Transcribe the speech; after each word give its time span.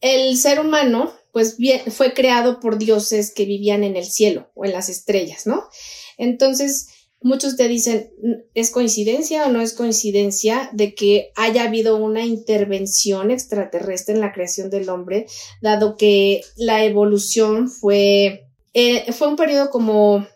El 0.00 0.36
ser 0.36 0.60
humano, 0.60 1.12
pues 1.32 1.56
bien, 1.56 1.80
fue 1.90 2.14
creado 2.14 2.60
por 2.60 2.78
dioses 2.78 3.32
que 3.32 3.44
vivían 3.44 3.84
en 3.84 3.96
el 3.96 4.04
cielo 4.04 4.50
o 4.54 4.64
en 4.64 4.72
las 4.72 4.88
estrellas, 4.88 5.46
¿no? 5.46 5.64
Entonces, 6.16 6.88
muchos 7.20 7.56
te 7.56 7.68
dicen, 7.68 8.10
¿es 8.54 8.70
coincidencia 8.70 9.46
o 9.46 9.50
no 9.50 9.60
es 9.60 9.72
coincidencia 9.72 10.70
de 10.72 10.94
que 10.94 11.32
haya 11.36 11.64
habido 11.64 11.96
una 11.96 12.24
intervención 12.24 13.30
extraterrestre 13.30 14.14
en 14.14 14.20
la 14.20 14.32
creación 14.32 14.70
del 14.70 14.88
hombre, 14.88 15.26
dado 15.60 15.96
que 15.96 16.42
la 16.56 16.84
evolución 16.84 17.68
fue, 17.68 18.46
eh, 18.74 19.12
fue 19.12 19.28
un 19.28 19.36
periodo 19.36 19.70
como 19.70 20.26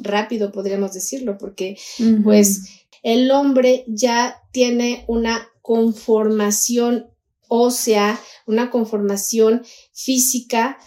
rápido, 0.00 0.52
podríamos 0.52 0.92
decirlo, 0.92 1.38
porque 1.38 1.76
pues 2.22 2.62
el 3.02 3.30
hombre 3.30 3.84
ya 3.88 4.42
tiene 4.52 5.04
una 5.08 5.48
conformación 5.62 7.10
ósea, 7.48 8.20
una 8.46 8.70
conformación 8.70 9.64
física 9.92 10.78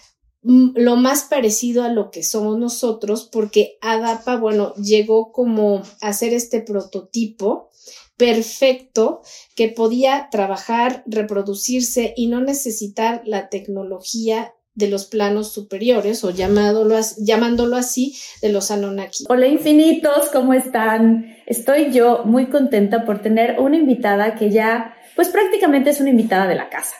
mm, 0.44 0.72
lo 0.76 0.95
más 0.95 1.23
parecido 1.23 1.84
a 1.84 1.90
lo 1.90 2.12
que 2.12 2.23
somos 2.23 2.58
nosotros, 2.58 3.30
porque 3.31 3.78
Adapa, 3.81 4.38
bueno, 4.38 4.73
llegó 4.76 5.32
como 5.32 5.84
a 6.02 6.14
ser 6.14 6.34
este 6.34 6.62
prototipo 6.62 7.70
perfecto 8.17 9.22
que 9.56 9.70
podía 9.70 10.30
trabajar, 10.32 11.04
reproducirse 11.08 12.14
y 12.16 12.28
no 12.28 12.39
necesitar 12.39 13.23
la 13.26 13.50
tecnología 13.50 14.54
de 14.73 14.88
los 14.88 15.06
planos 15.06 15.52
superiores 15.52 16.23
o 16.23 16.30
llamándolo, 16.30 17.00
llamándolo 17.17 17.76
así 17.76 18.16
de 18.42 18.50
los 18.50 18.72
Anunnaki. 18.72 19.26
Hola 19.28 19.48
infinitos, 19.48 20.30
¿cómo 20.32 20.54
están? 20.54 21.36
Estoy 21.45 21.92
yo 21.92 22.23
muy 22.26 22.48
contenta 22.50 23.06
por 23.06 23.22
tener 23.22 23.59
una 23.59 23.78
invitada 23.78 24.36
que 24.36 24.50
ya 24.50 24.95
pues 25.16 25.30
prácticamente 25.30 25.90
es 25.90 26.00
una 26.00 26.09
invitada 26.09 26.48
de 26.48 26.56
la 26.56 26.70
casa. 26.70 26.95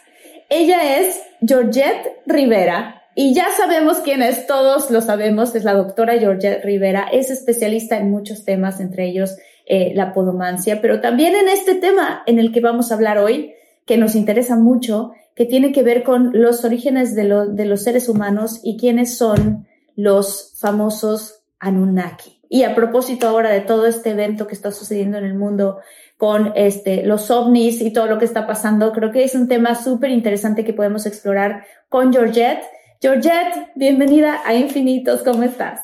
Ella 0.50 1.00
es 1.00 1.22
Georgette 1.46 2.22
Rivera 2.26 3.04
y 3.16 3.34
ya 3.34 3.48
sabemos 3.56 4.00
quién 4.00 4.22
es, 4.22 4.48
todos 4.48 4.90
lo 4.90 5.02
sabemos, 5.02 5.54
es 5.56 5.64
la 5.64 5.74
doctora 5.74 6.18
Georgette 6.18 6.64
Rivera, 6.64 7.08
es 7.12 7.30
especialista 7.30 7.98
en 7.98 8.10
muchos 8.10 8.46
temas, 8.46 8.80
entre 8.80 9.06
ellos 9.06 9.36
eh, 9.66 9.92
la 9.96 10.14
podomancia, 10.14 10.82
pero 10.82 11.02
también 11.02 11.36
en 11.36 11.50
este 11.50 11.76
tema 11.76 12.24
en 12.26 12.40
el 12.40 12.52
que 12.52 12.62
vamos 12.62 12.92
a 12.92 12.96
hablar 12.96 13.18
hoy, 13.18 13.54
que 13.86 13.98
nos 13.98 14.16
interesa 14.16 14.56
mucho, 14.56 15.12
que 15.36 15.46
tiene 15.46 15.72
que 15.72 15.84
ver 15.84 16.04
con 16.04 16.32
los 16.34 16.64
orígenes 16.66 17.16
de, 17.16 17.24
de 17.50 17.66
los 17.66 17.84
seres 17.84 18.10
humanos 18.10 18.60
y 18.64 18.78
quiénes 18.78 19.18
son 19.18 19.68
los 19.96 20.54
famosos 20.60 21.42
Anunnaki. 21.60 22.42
Y 22.50 22.64
a 22.64 22.76
propósito 22.76 23.28
ahora 23.28 23.50
de 23.50 23.62
todo 23.62 23.86
este 23.86 24.10
evento 24.10 24.48
que 24.48 24.56
está 24.56 24.72
sucediendo 24.72 25.18
en 25.18 25.24
el 25.24 25.36
mundo 25.36 25.80
con 26.22 26.54
este, 26.56 27.04
los 27.04 27.32
ovnis 27.32 27.82
y 27.82 27.92
todo 27.92 28.06
lo 28.06 28.20
que 28.20 28.26
está 28.26 28.46
pasando. 28.46 28.92
Creo 28.92 29.12
que 29.12 29.24
es 29.24 29.34
un 29.34 29.48
tema 29.48 29.74
súper 29.74 30.12
interesante 30.12 30.64
que 30.64 30.72
podemos 30.72 31.08
explorar 31.08 31.66
con 31.90 32.14
Georgette. 32.14 32.62
Georgette, 33.02 33.72
bienvenida 33.74 34.40
a 34.46 34.54
Infinitos, 34.54 35.24
¿cómo 35.24 35.42
estás? 35.42 35.82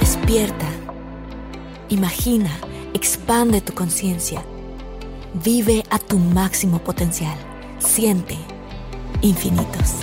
Despierta, 0.00 0.68
imagina, 1.90 2.48
expande 2.94 3.60
tu 3.60 3.74
conciencia, 3.74 4.40
vive 5.44 5.82
a 5.90 5.98
tu 5.98 6.16
máximo 6.16 6.78
potencial, 6.78 7.36
siente 7.78 8.36
infinitos. 9.20 9.96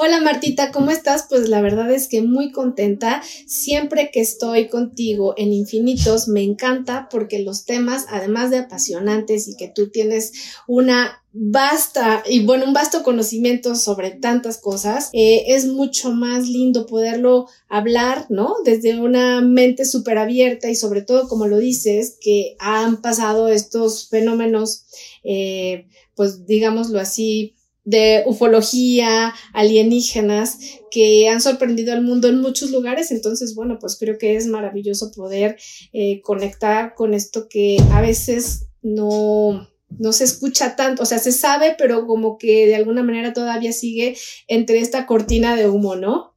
Hola 0.00 0.20
Martita, 0.20 0.70
¿cómo 0.70 0.92
estás? 0.92 1.26
Pues 1.28 1.48
la 1.48 1.60
verdad 1.60 1.90
es 1.90 2.06
que 2.06 2.22
muy 2.22 2.52
contenta. 2.52 3.20
Siempre 3.48 4.12
que 4.12 4.20
estoy 4.20 4.68
contigo 4.68 5.34
en 5.36 5.52
Infinitos 5.52 6.28
me 6.28 6.40
encanta 6.44 7.08
porque 7.10 7.40
los 7.40 7.64
temas, 7.64 8.06
además 8.08 8.52
de 8.52 8.58
apasionantes 8.58 9.48
y 9.48 9.56
que 9.56 9.66
tú 9.66 9.90
tienes 9.90 10.34
una 10.68 11.24
vasta 11.32 12.22
y 12.28 12.46
bueno, 12.46 12.66
un 12.66 12.74
vasto 12.74 13.02
conocimiento 13.02 13.74
sobre 13.74 14.12
tantas 14.12 14.58
cosas, 14.58 15.10
eh, 15.14 15.46
es 15.48 15.66
mucho 15.66 16.12
más 16.12 16.48
lindo 16.48 16.86
poderlo 16.86 17.48
hablar, 17.68 18.26
¿no? 18.28 18.54
Desde 18.64 19.00
una 19.00 19.40
mente 19.40 19.84
súper 19.84 20.18
abierta 20.18 20.70
y 20.70 20.76
sobre 20.76 21.02
todo, 21.02 21.26
como 21.26 21.48
lo 21.48 21.58
dices, 21.58 22.16
que 22.20 22.54
han 22.60 23.02
pasado 23.02 23.48
estos 23.48 24.08
fenómenos, 24.08 24.84
eh, 25.24 25.88
pues 26.14 26.46
digámoslo 26.46 27.00
así, 27.00 27.56
de 27.88 28.22
ufología, 28.26 29.34
alienígenas, 29.54 30.58
que 30.90 31.26
han 31.30 31.40
sorprendido 31.40 31.94
al 31.94 32.02
mundo 32.02 32.28
en 32.28 32.42
muchos 32.42 32.70
lugares. 32.70 33.10
Entonces, 33.10 33.54
bueno, 33.54 33.78
pues 33.80 33.96
creo 33.98 34.18
que 34.18 34.36
es 34.36 34.46
maravilloso 34.46 35.10
poder 35.10 35.56
eh, 35.94 36.20
conectar 36.20 36.94
con 36.94 37.14
esto 37.14 37.48
que 37.48 37.78
a 37.92 38.02
veces 38.02 38.66
no, 38.82 39.70
no 39.88 40.12
se 40.12 40.24
escucha 40.24 40.76
tanto, 40.76 41.02
o 41.02 41.06
sea, 41.06 41.18
se 41.18 41.32
sabe, 41.32 41.76
pero 41.78 42.06
como 42.06 42.36
que 42.36 42.66
de 42.66 42.76
alguna 42.76 43.02
manera 43.02 43.32
todavía 43.32 43.72
sigue 43.72 44.18
entre 44.48 44.80
esta 44.80 45.06
cortina 45.06 45.56
de 45.56 45.70
humo, 45.70 45.96
¿no? 45.96 46.34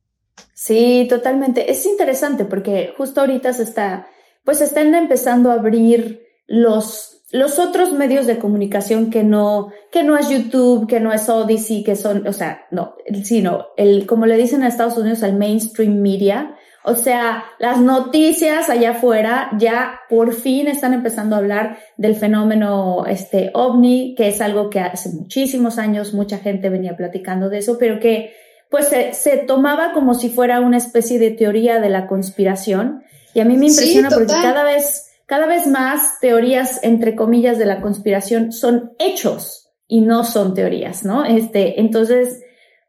Sí, 0.53 1.05
totalmente. 1.09 1.69
Es 1.69 1.85
interesante 1.85 2.45
porque 2.45 2.93
justo 2.95 3.19
ahorita 3.19 3.51
se 3.51 3.63
está, 3.63 4.07
pues 4.45 4.61
están 4.61 4.95
empezando 4.95 5.51
a 5.51 5.55
abrir 5.55 6.21
los 6.47 7.20
los 7.31 7.59
otros 7.59 7.93
medios 7.93 8.27
de 8.27 8.39
comunicación 8.39 9.09
que 9.09 9.23
no, 9.23 9.71
que 9.91 10.03
no 10.03 10.17
es 10.17 10.29
YouTube, 10.29 10.87
que 10.87 10.99
no 10.99 11.13
es 11.13 11.29
Odyssey, 11.29 11.83
que 11.83 11.95
son, 11.95 12.27
o 12.27 12.33
sea, 12.33 12.65
no, 12.71 12.95
sino 13.23 13.67
el, 13.77 14.05
como 14.05 14.25
le 14.25 14.37
dicen 14.37 14.63
a 14.63 14.67
Estados 14.67 14.97
Unidos, 14.97 15.23
al 15.23 15.37
mainstream 15.37 16.01
media, 16.01 16.55
o 16.83 16.95
sea, 16.95 17.45
las 17.59 17.79
noticias 17.79 18.69
allá 18.69 18.91
afuera 18.91 19.49
ya 19.57 20.01
por 20.09 20.33
fin 20.33 20.67
están 20.67 20.93
empezando 20.93 21.35
a 21.35 21.39
hablar 21.39 21.77
del 21.95 22.15
fenómeno 22.15 23.05
este 23.05 23.51
ovni, 23.53 24.15
que 24.15 24.29
es 24.29 24.41
algo 24.41 24.69
que 24.69 24.79
hace 24.79 25.09
muchísimos 25.09 25.77
años 25.77 26.13
mucha 26.13 26.39
gente 26.39 26.69
venía 26.69 26.97
platicando 26.97 27.49
de 27.49 27.59
eso, 27.59 27.77
pero 27.77 27.99
que 27.99 28.33
pues 28.69 28.87
se, 28.87 29.13
se 29.13 29.37
tomaba 29.37 29.93
como 29.93 30.15
si 30.15 30.29
fuera 30.29 30.59
una 30.59 30.77
especie 30.77 31.19
de 31.19 31.31
teoría 31.31 31.79
de 31.79 31.89
la 31.89 32.07
conspiración. 32.07 33.03
Y 33.33 33.41
a 33.41 33.45
mí 33.45 33.57
me 33.57 33.67
impresiona 33.67 34.09
porque 34.09 34.33
cada 34.33 34.63
vez 34.63 35.10
cada 35.31 35.47
vez 35.47 35.65
más 35.65 36.19
teorías, 36.19 36.83
entre 36.83 37.15
comillas, 37.15 37.57
de 37.57 37.63
la 37.63 37.79
conspiración 37.79 38.51
son 38.51 38.91
hechos 38.99 39.69
y 39.87 40.01
no 40.01 40.25
son 40.25 40.53
teorías, 40.53 41.05
¿no? 41.05 41.23
Este, 41.23 41.79
entonces, 41.79 42.41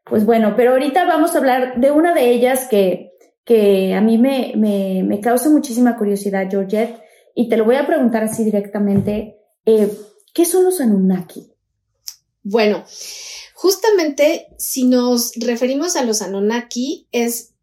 pues 0.03 0.25
bueno, 0.25 0.53
pero 0.57 0.71
ahorita 0.71 1.05
vamos 1.05 1.33
a 1.33 1.37
hablar 1.37 1.79
de 1.79 1.91
una 1.91 2.13
de 2.13 2.31
ellas 2.31 2.67
que, 2.69 3.13
que 3.45 3.93
a 3.93 4.01
mí 4.01 4.17
me, 4.17 4.55
me, 4.57 5.21
causa 5.21 5.49
muchísima 5.49 5.95
curiosidad, 5.95 6.49
Georgette, 6.51 6.99
y 7.33 7.47
te 7.47 7.55
lo 7.55 7.63
voy 7.63 7.77
a 7.77 7.87
preguntar 7.87 8.25
así 8.25 8.43
directamente. 8.43 9.37
Eh, 9.65 9.89
¿Qué 10.33 10.43
son 10.43 10.65
los 10.65 10.81
Anunnaki? 10.81 11.49
Bueno, 12.43 12.83
justamente 13.53 14.47
si 14.57 14.83
nos 14.83 15.31
referimos 15.37 15.95
a 15.95 16.03
los 16.03 16.21
Anunnaki, 16.21 17.07
es 17.13 17.53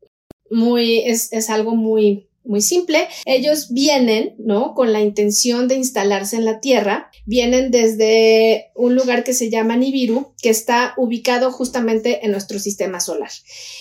muy, 0.50 1.00
es, 1.00 1.34
es 1.34 1.50
algo 1.50 1.76
muy 1.76 2.29
muy 2.44 2.60
simple. 2.60 3.08
Ellos 3.26 3.68
vienen, 3.70 4.34
¿no? 4.38 4.74
Con 4.74 4.92
la 4.92 5.00
intención 5.00 5.68
de 5.68 5.76
instalarse 5.76 6.36
en 6.36 6.44
la 6.44 6.60
Tierra. 6.60 7.10
Vienen 7.26 7.70
desde 7.70 8.70
un 8.74 8.94
lugar 8.94 9.24
que 9.24 9.34
se 9.34 9.50
llama 9.50 9.76
Nibiru, 9.76 10.34
que 10.42 10.50
está 10.50 10.94
ubicado 10.96 11.52
justamente 11.52 12.24
en 12.24 12.32
nuestro 12.32 12.58
sistema 12.58 13.00
solar. 13.00 13.30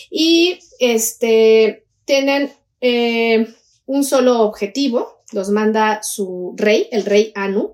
Y 0.10 0.60
este, 0.80 1.86
tienen 2.06 2.52
eh, 2.82 3.48
un 3.86 4.04
solo 4.04 4.42
objetivo, 4.42 5.24
los 5.32 5.50
manda 5.50 6.02
su 6.04 6.54
rey, 6.58 6.88
el 6.92 7.06
rey 7.06 7.32
Anu, 7.36 7.74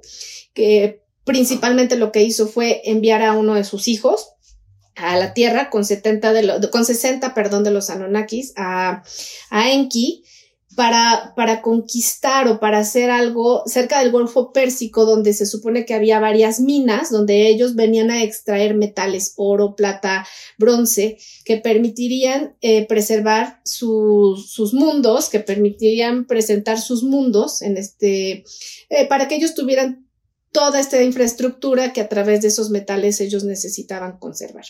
que 0.54 1.02
principalmente 1.26 1.98
lo 1.98 2.12
que 2.12 2.24
hizo 2.24 2.48
fue 2.48 2.82
enviar 2.86 3.22
a 3.22 3.34
uno 3.34 3.56
de 3.56 3.64
sus 3.64 3.88
hijos 3.88 4.30
a 4.96 5.18
la 5.18 5.34
Tierra 5.34 5.70
con 5.70 5.84
70 5.84 6.32
de 6.32 6.70
con 6.70 6.86
60, 6.86 7.34
perdón, 7.34 7.64
de 7.64 7.72
los 7.72 7.90
Anunnakis 7.90 8.54
a, 8.56 9.04
a 9.50 9.72
Enki 9.72 10.24
para, 10.76 11.34
para 11.36 11.62
conquistar 11.62 12.48
o 12.48 12.60
para 12.60 12.80
hacer 12.80 13.10
algo 13.10 13.64
cerca 13.66 14.00
del 14.00 14.12
Golfo 14.12 14.52
Pérsico, 14.52 15.06
donde 15.06 15.34
se 15.34 15.46
supone 15.46 15.86
que 15.86 15.94
había 15.94 16.20
varias 16.20 16.60
minas, 16.60 17.10
donde 17.10 17.48
ellos 17.48 17.76
venían 17.76 18.12
a 18.12 18.24
extraer 18.24 18.76
metales, 18.76 19.34
oro, 19.38 19.76
plata, 19.76 20.28
bronce, 20.58 21.18
que 21.46 21.58
permitirían 21.58 22.56
eh, 22.62 22.86
preservar 22.88 23.62
sus 23.64 24.74
mundos, 24.74 25.30
que 25.30 25.40
permitirían 25.40 26.26
presentar 26.26 26.80
sus 26.80 27.04
mundos 27.04 27.62
en 27.62 27.78
este, 27.78 28.44
eh, 28.90 29.08
para 29.08 29.28
que 29.28 29.36
ellos 29.36 29.56
tuvieran 29.56 30.06
toda 30.52 30.80
esta 30.80 31.02
infraestructura 31.02 31.94
que 31.94 32.02
a 32.02 32.10
través 32.10 32.42
de 32.42 32.50
esos 32.50 32.70
metales 32.70 33.20
ellos 33.22 33.44
necesitaban 33.44 34.18
conservar. 34.20 34.66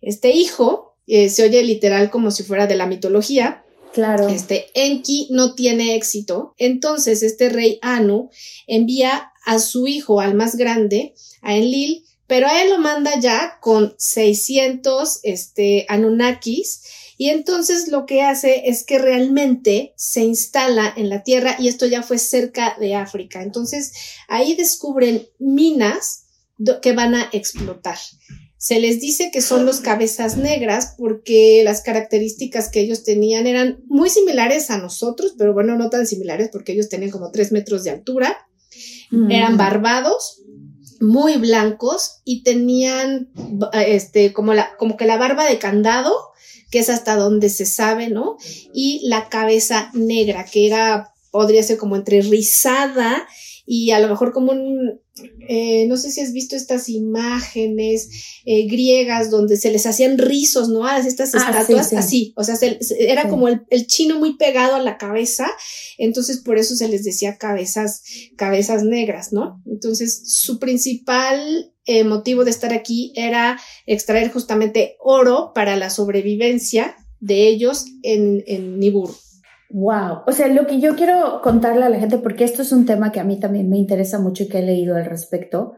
Este 0.00 0.30
hijo 0.30 0.96
eh, 1.06 1.28
se 1.28 1.42
oye 1.42 1.62
literal 1.62 2.10
como 2.10 2.30
si 2.30 2.42
fuera 2.42 2.66
de 2.66 2.76
la 2.76 2.86
mitología, 2.86 3.64
Claro. 3.92 4.28
Este 4.28 4.66
Enki 4.74 5.28
no 5.30 5.54
tiene 5.54 5.96
éxito. 5.96 6.54
Entonces, 6.58 7.22
este 7.22 7.48
rey 7.48 7.78
Anu 7.82 8.30
envía 8.66 9.32
a 9.44 9.58
su 9.58 9.86
hijo, 9.86 10.20
al 10.20 10.34
más 10.34 10.56
grande, 10.56 11.14
a 11.42 11.56
Enlil, 11.56 12.04
pero 12.26 12.46
a 12.46 12.62
él 12.62 12.70
lo 12.70 12.78
manda 12.78 13.18
ya 13.18 13.58
con 13.60 13.94
600 13.98 15.20
este, 15.24 15.86
Anunnakis. 15.88 16.82
Y 17.18 17.28
entonces 17.28 17.88
lo 17.88 18.06
que 18.06 18.22
hace 18.22 18.70
es 18.70 18.84
que 18.84 18.98
realmente 18.98 19.92
se 19.96 20.22
instala 20.22 20.94
en 20.96 21.10
la 21.10 21.22
tierra 21.22 21.56
y 21.58 21.68
esto 21.68 21.86
ya 21.86 22.02
fue 22.02 22.18
cerca 22.18 22.76
de 22.78 22.94
África. 22.94 23.42
Entonces 23.42 23.92
ahí 24.28 24.54
descubren 24.54 25.28
minas 25.38 26.26
que 26.80 26.92
van 26.92 27.14
a 27.14 27.28
explotar. 27.32 27.98
Se 28.60 28.78
les 28.78 29.00
dice 29.00 29.30
que 29.32 29.40
son 29.40 29.64
los 29.64 29.80
cabezas 29.80 30.36
negras 30.36 30.94
porque 30.98 31.62
las 31.64 31.80
características 31.80 32.68
que 32.68 32.80
ellos 32.80 33.04
tenían 33.04 33.46
eran 33.46 33.82
muy 33.86 34.10
similares 34.10 34.70
a 34.70 34.76
nosotros, 34.76 35.34
pero 35.38 35.54
bueno, 35.54 35.76
no 35.76 35.88
tan 35.88 36.06
similares 36.06 36.50
porque 36.52 36.72
ellos 36.72 36.90
tenían 36.90 37.10
como 37.10 37.30
tres 37.30 37.52
metros 37.52 37.84
de 37.84 37.90
altura. 37.90 38.36
Mm. 39.10 39.30
Eran 39.30 39.56
barbados, 39.56 40.42
muy 41.00 41.38
blancos 41.38 42.20
y 42.26 42.42
tenían 42.42 43.30
este 43.72 44.34
como 44.34 44.52
la 44.52 44.76
como 44.76 44.98
que 44.98 45.06
la 45.06 45.16
barba 45.16 45.46
de 45.46 45.58
candado 45.58 46.14
que 46.70 46.80
es 46.80 46.90
hasta 46.90 47.16
donde 47.16 47.48
se 47.48 47.64
sabe, 47.64 48.10
¿no? 48.10 48.36
Y 48.74 49.00
la 49.08 49.30
cabeza 49.30 49.90
negra, 49.92 50.44
que 50.44 50.66
era, 50.66 51.12
podría 51.30 51.62
ser 51.62 51.78
como 51.78 51.96
entre 51.96 52.22
rizada 52.22 53.26
y 53.72 53.92
a 53.92 54.00
lo 54.00 54.08
mejor 54.08 54.32
como 54.32 54.50
un, 54.50 55.00
eh, 55.48 55.86
no 55.86 55.96
sé 55.96 56.10
si 56.10 56.20
has 56.20 56.32
visto 56.32 56.56
estas 56.56 56.88
imágenes 56.88 58.40
eh, 58.44 58.66
griegas 58.66 59.30
donde 59.30 59.56
se 59.56 59.70
les 59.70 59.86
hacían 59.86 60.18
rizos, 60.18 60.68
¿no? 60.68 60.86
A 60.86 60.98
estas 60.98 61.36
ah, 61.36 61.38
estatuas, 61.38 61.92
así, 61.92 62.32
o 62.34 62.42
sea, 62.42 62.56
era 62.98 63.28
como 63.28 63.46
el, 63.46 63.86
chino 63.86 64.18
muy 64.18 64.36
pegado 64.36 64.74
a 64.74 64.82
la 64.82 64.98
cabeza, 64.98 65.46
entonces 65.98 66.38
por 66.38 66.58
eso 66.58 66.74
se 66.74 66.88
les 66.88 67.04
decía 67.04 67.38
cabezas, 67.38 68.02
cabezas 68.36 68.82
negras, 68.82 69.32
¿no? 69.32 69.62
Entonces 69.66 70.20
su 70.24 70.58
principal 70.58 71.72
eh, 71.84 72.02
motivo 72.02 72.44
de 72.44 72.50
estar 72.50 72.72
aquí 72.72 73.12
era 73.14 73.56
extraer 73.86 74.32
justamente 74.32 74.96
oro 74.98 75.52
para 75.54 75.76
la 75.76 75.90
sobrevivencia 75.90 76.96
de 77.20 77.46
ellos 77.46 77.84
en, 78.02 78.42
en. 78.48 78.80
Wow, 79.72 80.22
o 80.26 80.32
sea, 80.32 80.48
lo 80.48 80.66
que 80.66 80.80
yo 80.80 80.96
quiero 80.96 81.40
contarle 81.42 81.84
a 81.84 81.88
la 81.88 82.00
gente, 82.00 82.18
porque 82.18 82.42
esto 82.42 82.62
es 82.62 82.72
un 82.72 82.86
tema 82.86 83.12
que 83.12 83.20
a 83.20 83.24
mí 83.24 83.38
también 83.38 83.70
me 83.70 83.78
interesa 83.78 84.18
mucho 84.18 84.42
y 84.42 84.48
que 84.48 84.58
he 84.58 84.62
leído 84.62 84.96
al 84.96 85.04
respecto, 85.04 85.74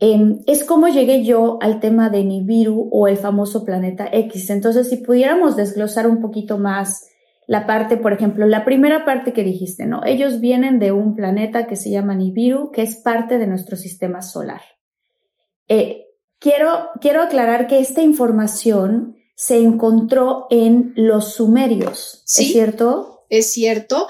em, 0.00 0.40
es 0.46 0.64
cómo 0.64 0.88
llegué 0.88 1.24
yo 1.24 1.58
al 1.60 1.78
tema 1.78 2.10
de 2.10 2.24
Nibiru 2.24 2.88
o 2.90 3.06
el 3.06 3.16
famoso 3.16 3.64
planeta 3.64 4.08
X. 4.10 4.50
Entonces, 4.50 4.88
si 4.88 4.96
pudiéramos 4.96 5.54
desglosar 5.54 6.08
un 6.08 6.20
poquito 6.20 6.58
más 6.58 7.08
la 7.46 7.64
parte, 7.64 7.96
por 7.96 8.12
ejemplo, 8.12 8.44
la 8.44 8.64
primera 8.64 9.04
parte 9.04 9.32
que 9.32 9.44
dijiste, 9.44 9.86
¿no? 9.86 10.04
Ellos 10.04 10.40
vienen 10.40 10.80
de 10.80 10.90
un 10.90 11.14
planeta 11.14 11.66
que 11.66 11.76
se 11.76 11.90
llama 11.90 12.16
Nibiru, 12.16 12.72
que 12.72 12.82
es 12.82 12.96
parte 12.96 13.38
de 13.38 13.46
nuestro 13.46 13.76
sistema 13.76 14.20
solar. 14.20 14.60
Eh, 15.68 16.06
quiero, 16.40 16.90
quiero 17.00 17.22
aclarar 17.22 17.68
que 17.68 17.78
esta 17.78 18.02
información 18.02 19.16
se 19.36 19.58
encontró 19.58 20.48
en 20.50 20.92
los 20.96 21.34
sumerios, 21.34 22.24
¿es 22.26 22.52
cierto? 22.52 23.17
Es 23.28 23.52
cierto. 23.52 24.06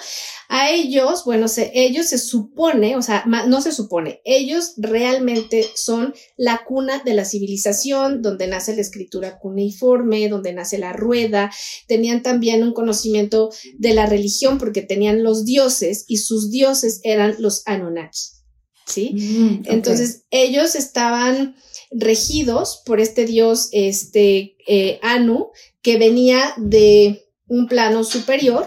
A 0.48 0.70
ellos, 0.70 1.24
bueno, 1.24 1.46
ellos 1.72 2.06
se 2.06 2.18
supone, 2.18 2.96
o 2.96 3.02
sea, 3.02 3.24
no 3.26 3.60
se 3.60 3.72
supone, 3.72 4.20
ellos 4.24 4.74
realmente 4.76 5.66
son 5.74 6.14
la 6.36 6.62
cuna 6.64 7.02
de 7.04 7.14
la 7.14 7.24
civilización, 7.24 8.22
donde 8.22 8.46
nace 8.46 8.74
la 8.74 8.80
escritura 8.80 9.38
cuneiforme, 9.38 10.28
donde 10.28 10.52
nace 10.52 10.78
la 10.78 10.92
rueda. 10.92 11.50
Tenían 11.86 12.22
también 12.22 12.62
un 12.62 12.72
conocimiento 12.72 13.50
de 13.76 13.94
la 13.94 14.06
religión 14.06 14.58
porque 14.58 14.82
tenían 14.82 15.22
los 15.22 15.44
dioses 15.44 16.04
y 16.08 16.18
sus 16.18 16.50
dioses 16.50 17.00
eran 17.02 17.36
los 17.38 17.62
Anunnaki. 17.66 18.18
¿Sí? 18.86 19.10
Mm, 19.12 19.62
Entonces, 19.66 20.24
ellos 20.30 20.74
estaban 20.74 21.56
regidos 21.90 22.82
por 22.86 23.00
este 23.00 23.26
dios, 23.26 23.68
este 23.72 24.56
eh, 24.66 24.98
Anu, 25.02 25.50
que 25.82 25.98
venía 25.98 26.54
de 26.56 27.27
un 27.48 27.66
plano 27.66 28.04
superior 28.04 28.66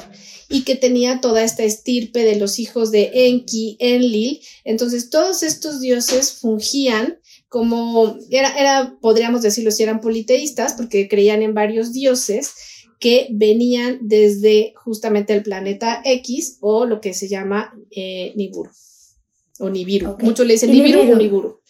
y 0.50 0.64
que 0.64 0.76
tenía 0.76 1.22
toda 1.22 1.44
esta 1.44 1.64
estirpe 1.64 2.26
de 2.26 2.36
los 2.36 2.60
hijos 2.60 2.92
de 2.92 3.10
Enki, 3.28 3.78
Enlil. 3.80 4.42
Entonces, 4.66 5.10
todos 5.10 5.44
estos 5.44 5.80
dioses 5.80 6.34
fungían 6.34 7.20
como, 7.48 8.18
era, 8.30 8.58
era, 8.58 8.98
podríamos 9.02 9.42
decirlo 9.42 9.72
si 9.72 9.84
eran 9.84 10.02
politeístas, 10.02 10.74
porque 10.74 11.08
creían 11.08 11.42
en 11.42 11.54
varios 11.54 11.94
dioses 11.94 12.52
que 13.00 13.28
venían 13.32 14.00
desde 14.02 14.74
justamente 14.76 15.34
el 15.34 15.42
planeta 15.42 16.02
X 16.06 16.58
o 16.60 16.86
lo 16.86 17.02
que 17.02 17.14
se 17.14 17.28
llama 17.28 17.74
eh, 17.90 18.34
Niburu 18.36 18.72
o 19.62 19.70
Nibiru. 19.70 20.18
Muchos 20.20 20.46
le 20.46 20.54
dicen 20.54 20.72
Nibiru 20.72 21.02
o 21.02 21.04
Niburu. 21.16 21.16
O 21.16 21.16
Nibiru, 21.16 21.61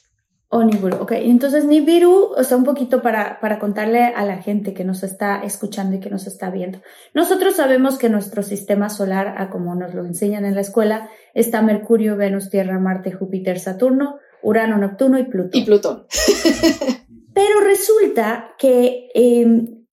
ok. 0.52 1.12
Entonces 1.14 1.66
Nibiru, 1.66 2.34
o 2.38 2.44
sea, 2.44 2.58
un 2.58 2.64
poquito 2.64 3.02
para, 3.02 3.40
para 3.40 3.58
contarle 3.58 4.04
a 4.04 4.26
la 4.26 4.38
gente 4.38 4.74
que 4.74 4.84
nos 4.84 5.04
está 5.04 5.42
escuchando 5.44 5.96
y 5.96 6.00
que 6.00 6.10
nos 6.10 6.28
está 6.28 6.50
viendo. 6.50 6.82
Nosotros 7.14 7.56
sabemos 7.56 7.98
que 7.98 8.10
nuestro 8.10 8.44
sistema 8.44 8.90
solar, 8.90 9.36
a 9.38 9.50
como 9.50 9.76
nos 9.76 9.94
lo 9.94 10.06
enseñan 10.06 10.46
en 10.46 10.56
la 10.56 10.62
escuela, 10.62 11.10
está 11.34 11.62
Mercurio, 11.62 12.18
Venus, 12.18 12.50
Tierra, 12.50 12.80
Marte, 12.80 13.12
Júpiter, 13.12 13.60
Saturno, 13.60 14.20
Urano, 14.44 14.78
Neptuno 14.78 15.18
y 15.20 15.24
Plutón. 15.24 15.62
Y 15.62 15.66
Plutón. 15.66 16.06
Pero 17.34 17.62
resulta 17.62 18.56
que, 18.58 19.10
em, 19.14 19.86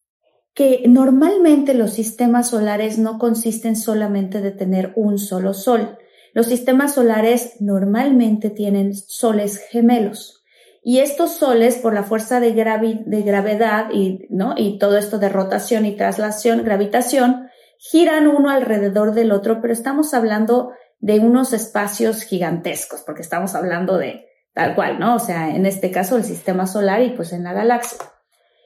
que 0.54 0.82
normalmente 0.88 1.72
los 1.74 1.92
sistemas 1.92 2.50
solares 2.50 2.98
no 2.98 3.18
consisten 3.18 3.76
solamente 3.76 4.40
de 4.40 4.50
tener 4.50 4.92
un 4.96 5.18
solo 5.18 5.54
sol. 5.54 5.98
Los 6.34 6.46
sistemas 6.46 6.94
solares 6.94 7.60
normalmente 7.60 8.50
tienen 8.50 8.94
soles 8.94 9.58
gemelos. 9.70 10.37
Y 10.88 11.00
estos 11.00 11.32
soles, 11.32 11.76
por 11.76 11.92
la 11.92 12.02
fuerza 12.02 12.40
de, 12.40 12.54
de 12.54 13.22
gravedad 13.22 13.90
y, 13.92 14.26
¿no? 14.30 14.54
y 14.56 14.78
todo 14.78 14.96
esto 14.96 15.18
de 15.18 15.28
rotación 15.28 15.84
y 15.84 15.94
traslación, 15.94 16.64
gravitación, 16.64 17.50
giran 17.76 18.26
uno 18.26 18.48
alrededor 18.48 19.12
del 19.12 19.32
otro, 19.32 19.60
pero 19.60 19.74
estamos 19.74 20.14
hablando 20.14 20.72
de 20.98 21.20
unos 21.20 21.52
espacios 21.52 22.22
gigantescos, 22.22 23.02
porque 23.02 23.20
estamos 23.20 23.54
hablando 23.54 23.98
de 23.98 24.28
tal 24.54 24.74
cual, 24.74 24.98
¿no? 24.98 25.16
O 25.16 25.18
sea, 25.18 25.54
en 25.54 25.66
este 25.66 25.90
caso 25.90 26.16
el 26.16 26.24
sistema 26.24 26.66
solar 26.66 27.02
y 27.02 27.10
pues 27.10 27.34
en 27.34 27.44
la 27.44 27.52
galaxia. 27.52 27.98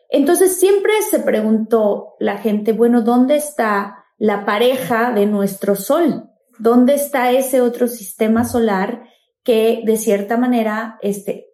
Entonces 0.09 0.61
siempre 0.61 0.93
se 1.11 1.19
preguntó 1.19 2.15
la 2.21 2.39
gente, 2.39 2.71
bueno, 2.73 3.03
¿dónde 3.03 3.35
está 3.35 4.05
la 4.17 4.45
pareja 4.45 5.11
de 5.11 5.27
nuestro 5.27 5.75
Sol? 5.75 6.31
¿Dónde 6.61 6.95
está 6.95 7.33
ese 7.33 7.61
otro 7.61 7.89
sistema 7.89 8.45
solar 8.45 9.09
que 9.43 9.83
de 9.85 9.97
cierta 9.97 10.37
manera 10.37 11.01
este, 11.03 11.49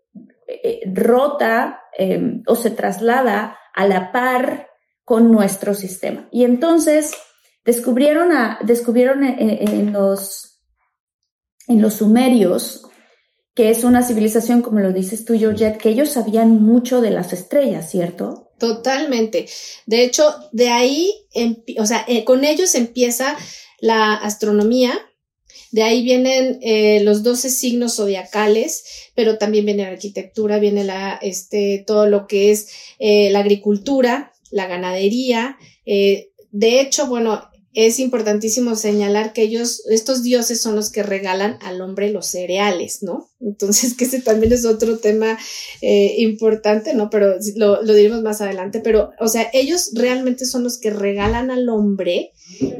eh, 0.48 0.80
rota 0.94 1.82
em, 1.96 2.42
o 2.46 2.56
se 2.56 2.70
traslada 2.70 3.58
a 3.74 3.86
la 3.86 4.10
par 4.12 4.68
con 5.04 5.30
nuestro 5.30 5.74
sistema. 5.74 6.26
Y 6.32 6.44
entonces 6.44 7.12
descubrieron, 7.64 8.32
a, 8.32 8.58
descubrieron 8.62 9.24
en, 9.24 9.92
los, 9.92 10.62
en 11.66 11.82
los 11.82 11.94
sumerios, 11.94 12.86
que 13.54 13.68
es 13.68 13.84
una 13.84 14.02
civilización, 14.02 14.62
como 14.62 14.80
lo 14.80 14.92
dices 14.92 15.26
tú, 15.26 15.38
Georgette, 15.38 15.76
que 15.78 15.90
ellos 15.90 16.10
sabían 16.10 16.62
mucho 16.62 17.02
de 17.02 17.10
las 17.10 17.32
estrellas, 17.32 17.90
¿cierto? 17.90 18.52
Totalmente. 18.58 19.46
De 19.86 20.02
hecho, 20.02 20.34
de 20.52 20.70
ahí, 20.70 21.12
o 21.78 21.84
sea, 21.84 22.04
eh, 22.08 22.24
con 22.24 22.44
ellos 22.44 22.74
empieza 22.74 23.36
la 23.80 24.14
astronomía, 24.14 24.92
de 25.70 25.82
ahí 25.82 26.02
vienen 26.02 26.58
eh, 26.62 27.00
los 27.02 27.22
12 27.22 27.50
signos 27.50 27.96
zodiacales, 27.96 28.84
pero 29.14 29.38
también 29.38 29.66
viene 29.66 29.84
la 29.84 29.90
arquitectura, 29.90 30.58
viene 30.58 30.84
la, 30.84 31.18
este, 31.20 31.84
todo 31.86 32.06
lo 32.06 32.26
que 32.26 32.50
es 32.50 32.68
eh, 32.98 33.30
la 33.30 33.40
agricultura, 33.40 34.32
la 34.50 34.66
ganadería. 34.66 35.58
Eh, 35.84 36.30
de 36.52 36.80
hecho, 36.80 37.06
bueno, 37.06 37.42
es 37.74 37.98
importantísimo 37.98 38.76
señalar 38.76 39.34
que 39.34 39.42
ellos, 39.42 39.82
estos 39.90 40.22
dioses 40.22 40.60
son 40.60 40.74
los 40.74 40.90
que 40.90 41.02
regalan 41.02 41.58
al 41.60 41.82
hombre 41.82 42.10
los 42.10 42.26
cereales, 42.26 43.02
¿no? 43.02 43.28
Entonces, 43.38 43.94
que 43.98 44.04
ese 44.04 44.22
también 44.22 44.52
es 44.54 44.64
otro 44.64 44.98
tema 44.98 45.38
importante, 45.82 46.94
¿no? 46.94 47.10
Pero 47.10 47.36
lo, 47.56 47.82
lo, 47.82 47.94
diremos 47.94 48.22
más 48.22 48.40
adelante, 48.40 48.80
pero, 48.80 49.10
o 49.20 49.28
sea, 49.28 49.50
ellos 49.52 49.90
realmente 49.92 50.46
son 50.46 50.64
los 50.64 50.78
que 50.78 50.90
regalan 50.90 51.50
al 51.50 51.68
hombre 51.68 52.32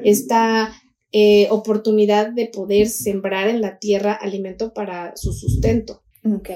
esta 0.04 0.74
eh, 1.12 1.48
oportunidad 1.50 2.30
de 2.32 2.46
poder 2.46 2.88
sembrar 2.88 3.48
en 3.48 3.60
la 3.60 3.78
tierra 3.78 4.12
alimento 4.12 4.74
para 4.74 5.16
su 5.16 5.32
sustento. 5.32 6.02
Ok. 6.24 6.50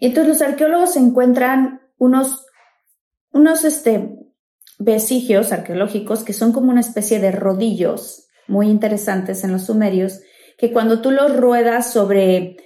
Y 0.00 0.06
entonces 0.06 0.28
los 0.28 0.42
arqueólogos 0.42 0.96
encuentran 0.96 1.80
unos, 1.98 2.44
unos, 3.32 3.64
este, 3.64 4.10
vestigios 4.78 5.52
arqueológicos 5.52 6.24
que 6.24 6.32
son 6.32 6.52
como 6.52 6.70
una 6.70 6.80
especie 6.80 7.20
de 7.20 7.30
rodillos 7.30 8.26
muy 8.48 8.68
interesantes 8.68 9.44
en 9.44 9.52
los 9.52 9.66
sumerios, 9.66 10.20
que 10.58 10.72
cuando 10.72 11.00
tú 11.00 11.10
los 11.10 11.36
ruedas 11.36 11.92
sobre, 11.92 12.56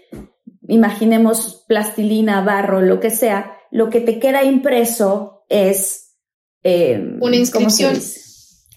imaginemos, 0.66 1.64
plastilina, 1.68 2.42
barro, 2.42 2.80
lo 2.80 3.00
que 3.00 3.10
sea, 3.10 3.52
lo 3.70 3.90
que 3.90 4.00
te 4.00 4.18
queda 4.18 4.44
impreso 4.44 5.44
es... 5.48 6.16
Eh, 6.62 7.16
una 7.20 7.36
inscripción. 7.36 7.96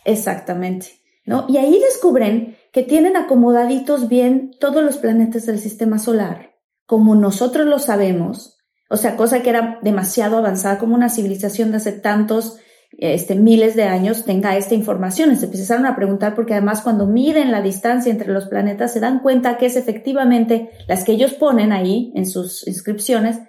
Exactamente. 0.05 1.00
¿No? 1.31 1.45
Y 1.47 1.57
ahí 1.57 1.79
descubren 1.79 2.57
que 2.73 2.83
tienen 2.83 3.15
acomodaditos 3.15 4.09
bien 4.09 4.51
todos 4.59 4.83
los 4.83 4.97
planetas 4.97 5.45
del 5.45 5.59
sistema 5.59 5.97
solar, 5.97 6.55
como 6.85 7.15
nosotros 7.15 7.65
lo 7.65 7.79
sabemos, 7.79 8.57
o 8.89 8.97
sea, 8.97 9.15
cosa 9.15 9.41
que 9.41 9.50
era 9.50 9.79
demasiado 9.81 10.38
avanzada, 10.38 10.77
como 10.77 10.93
una 10.93 11.07
civilización 11.07 11.71
de 11.71 11.77
hace 11.77 11.93
tantos 11.93 12.57
este, 12.97 13.35
miles 13.35 13.77
de 13.77 13.83
años 13.83 14.25
tenga 14.25 14.57
esta 14.57 14.75
información. 14.75 15.33
Se 15.38 15.45
empezaron 15.45 15.85
a 15.85 15.95
preguntar 15.95 16.35
porque 16.35 16.51
además 16.51 16.81
cuando 16.81 17.07
miden 17.07 17.50
la 17.50 17.61
distancia 17.61 18.11
entre 18.11 18.33
los 18.33 18.47
planetas 18.47 18.91
se 18.91 19.00
dan 19.00 19.19
cuenta 19.19 19.57
que 19.57 19.67
es 19.67 19.77
efectivamente 19.77 20.69
las 20.89 21.05
que 21.05 21.13
ellos 21.13 21.31
ponen 21.35 21.71
ahí 21.71 22.11
en 22.15 22.25
sus 22.25 22.67
inscripciones, 22.67 23.39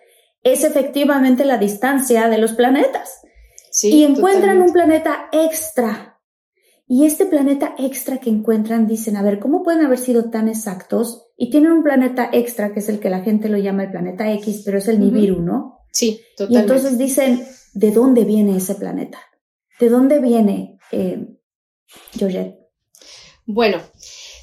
es 0.44 0.62
efectivamente 0.62 1.44
la 1.44 1.58
distancia 1.58 2.28
de 2.28 2.38
los 2.38 2.52
planetas. 2.52 3.22
y 3.82 4.04
encuentran 4.04 4.62
un 4.62 4.72
planeta 4.72 5.28
extra. 5.32 6.11
Y 6.86 7.06
este 7.06 7.26
planeta 7.26 7.74
extra 7.78 8.18
que 8.18 8.30
encuentran 8.30 8.86
dicen, 8.86 9.16
a 9.16 9.22
ver, 9.22 9.38
¿cómo 9.38 9.62
pueden 9.62 9.84
haber 9.84 9.98
sido 9.98 10.30
tan 10.30 10.48
exactos? 10.48 11.26
Y 11.36 11.50
tienen 11.50 11.72
un 11.72 11.82
planeta 11.82 12.28
extra 12.32 12.72
que 12.72 12.80
es 12.80 12.88
el 12.88 13.00
que 13.00 13.10
la 13.10 13.22
gente 13.22 13.48
lo 13.48 13.56
llama 13.56 13.84
el 13.84 13.90
planeta 13.90 14.30
X, 14.32 14.62
pero 14.64 14.78
es 14.78 14.88
el 14.88 15.00
Nibiru, 15.00 15.40
¿no? 15.40 15.78
Sí, 15.90 16.20
totalmente. 16.36 16.54
Y 16.54 16.60
entonces 16.60 16.98
dicen, 16.98 17.46
¿de 17.74 17.90
dónde 17.92 18.24
viene 18.24 18.56
ese 18.56 18.74
planeta? 18.74 19.18
¿De 19.80 19.88
dónde 19.88 20.20
viene, 20.20 20.78
eh, 20.90 21.26
Georgette? 22.12 22.58
Bueno, 23.46 23.80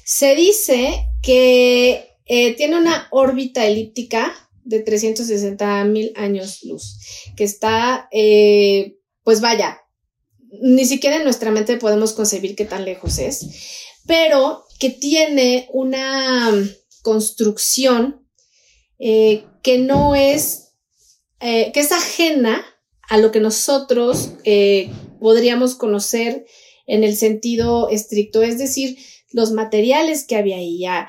se 0.04 0.34
dice 0.34 1.06
que 1.22 2.16
eh, 2.26 2.56
tiene 2.56 2.78
una 2.78 3.08
órbita 3.10 3.64
elíptica 3.66 4.32
de 4.64 4.80
360 4.80 5.84
mil 5.84 6.12
años 6.16 6.62
luz, 6.64 6.98
que 7.36 7.44
está, 7.44 8.08
eh, 8.12 8.98
pues 9.22 9.40
vaya, 9.40 9.80
ni 10.62 10.84
siquiera 10.84 11.16
en 11.16 11.24
nuestra 11.24 11.50
mente 11.50 11.76
podemos 11.76 12.12
concebir 12.12 12.56
qué 12.56 12.64
tan 12.64 12.84
lejos 12.84 13.18
es, 13.18 13.46
pero 14.06 14.64
que 14.78 14.90
tiene 14.90 15.68
una 15.72 16.50
construcción 17.02 18.26
eh, 18.98 19.44
que 19.62 19.78
no 19.78 20.14
es, 20.14 20.72
que 21.38 21.72
es 21.74 21.92
ajena 21.92 22.64
a 23.08 23.18
lo 23.18 23.30
que 23.30 23.40
nosotros 23.40 24.32
podríamos 25.20 25.74
conocer 25.74 26.46
en 26.86 27.04
el 27.04 27.16
sentido 27.16 27.88
estricto, 27.88 28.42
es 28.42 28.58
decir, 28.58 28.98
los 29.32 29.52
materiales 29.52 30.24
que 30.24 30.36
había 30.36 30.56
ahí 30.56 30.80
ya 30.80 31.08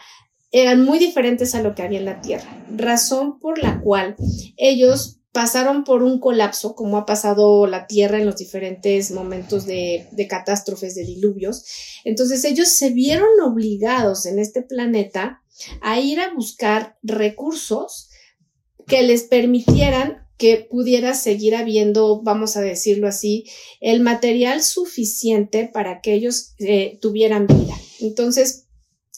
eran 0.51 0.83
muy 0.83 0.99
diferentes 0.99 1.55
a 1.55 1.63
lo 1.63 1.73
que 1.75 1.81
había 1.81 1.99
en 1.99 2.05
la 2.05 2.21
Tierra, 2.21 2.65
razón 2.75 3.39
por 3.39 3.57
la 3.57 3.79
cual 3.81 4.15
ellos 4.57 5.20
pasaron 5.31 5.83
por 5.83 6.03
un 6.03 6.19
colapso, 6.19 6.75
como 6.75 6.97
ha 6.97 7.05
pasado 7.05 7.65
la 7.67 7.87
Tierra 7.87 8.19
en 8.19 8.25
los 8.25 8.37
diferentes 8.37 9.11
momentos 9.11 9.65
de, 9.65 10.07
de, 10.11 10.27
catástrofes, 10.27 10.95
de 10.95 11.05
diluvios. 11.05 11.63
Entonces 12.03 12.43
ellos 12.43 12.67
se 12.67 12.89
vieron 12.89 13.39
obligados 13.41 14.25
en 14.25 14.39
este 14.39 14.61
planeta 14.61 15.41
a 15.81 15.99
ir 15.99 16.19
a 16.19 16.33
buscar 16.33 16.97
recursos 17.03 18.09
que 18.87 19.03
les 19.03 19.23
permitieran 19.23 20.27
que 20.41 20.57
pudiera 20.57 21.13
seguir 21.13 21.55
habiendo, 21.55 22.23
vamos 22.23 22.57
a 22.57 22.61
decirlo 22.61 23.07
así, 23.07 23.45
el 23.79 23.99
material 23.99 24.63
suficiente 24.63 25.69
para 25.71 26.01
que 26.01 26.15
ellos 26.15 26.55
eh, 26.57 26.97
tuvieran 26.99 27.45
vida. 27.45 27.75
Entonces, 27.99 28.65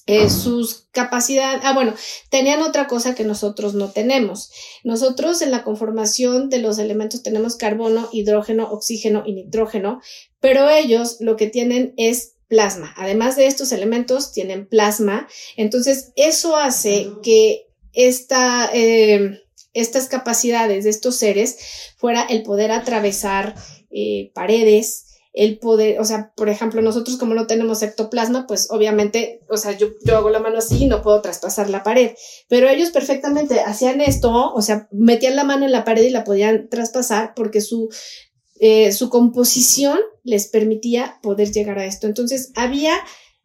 eh, 0.06 0.30
sus 0.30 0.88
capacidades, 0.92 1.62
ah, 1.64 1.74
bueno, 1.74 1.94
tenían 2.30 2.62
otra 2.62 2.88
cosa 2.88 3.16
que 3.16 3.24
nosotros 3.24 3.74
no 3.74 3.92
tenemos. 3.92 4.52
Nosotros 4.84 5.42
en 5.42 5.52
la 5.52 5.64
conformación 5.64 6.50
de 6.50 6.60
los 6.60 6.78
elementos 6.78 7.24
tenemos 7.24 7.56
carbono, 7.56 8.10
hidrógeno, 8.12 8.70
oxígeno 8.70 9.24
y 9.26 9.34
nitrógeno, 9.34 10.02
pero 10.42 10.70
ellos 10.70 11.18
lo 11.22 11.38
que 11.38 11.48
tienen 11.48 11.94
es 11.96 12.34
plasma. 12.48 12.94
Además 12.98 13.36
de 13.38 13.48
estos 13.48 13.72
elementos, 13.72 14.34
tienen 14.34 14.68
plasma. 14.68 15.28
Entonces, 15.56 16.12
eso 16.16 16.58
hace 16.58 17.10
que 17.24 17.68
esta, 17.94 18.70
eh, 18.74 19.42
estas 19.74 20.08
capacidades 20.08 20.84
de 20.84 20.90
estos 20.90 21.16
seres 21.16 21.58
fuera 21.98 22.24
el 22.24 22.44
poder 22.44 22.72
atravesar 22.72 23.56
eh, 23.90 24.32
paredes, 24.34 25.13
el 25.34 25.58
poder, 25.58 26.00
o 26.00 26.06
sea, 26.06 26.32
por 26.36 26.48
ejemplo, 26.48 26.82
nosotros 26.84 27.18
como 27.18 27.34
no 27.34 27.48
tenemos 27.48 27.82
ectoplasma, 27.82 28.46
pues 28.46 28.70
obviamente, 28.70 29.42
o 29.50 29.58
sea, 29.58 29.76
yo, 29.76 29.88
yo 30.06 30.16
hago 30.16 30.30
la 30.30 30.40
mano 30.40 30.60
así 30.60 30.84
y 30.84 30.88
no 30.88 31.02
puedo 31.02 31.22
traspasar 31.22 31.72
la 31.72 31.82
pared, 31.82 32.12
pero 32.48 32.70
ellos 32.70 32.92
perfectamente 32.92 33.60
hacían 33.60 34.00
esto, 34.00 34.54
o 34.54 34.62
sea, 34.62 34.88
metían 34.92 35.36
la 35.36 35.44
mano 35.44 35.66
en 35.66 35.72
la 35.72 35.86
pared 35.86 36.04
y 36.04 36.12
la 36.12 36.24
podían 36.24 36.70
traspasar 36.70 37.34
porque 37.36 37.62
su, 37.62 37.90
eh, 38.60 38.92
su 38.92 39.10
composición 39.10 40.00
les 40.24 40.48
permitía 40.48 41.20
poder 41.24 41.52
llegar 41.52 41.80
a 41.80 41.86
esto. 41.86 42.06
Entonces, 42.06 42.52
había 42.56 42.94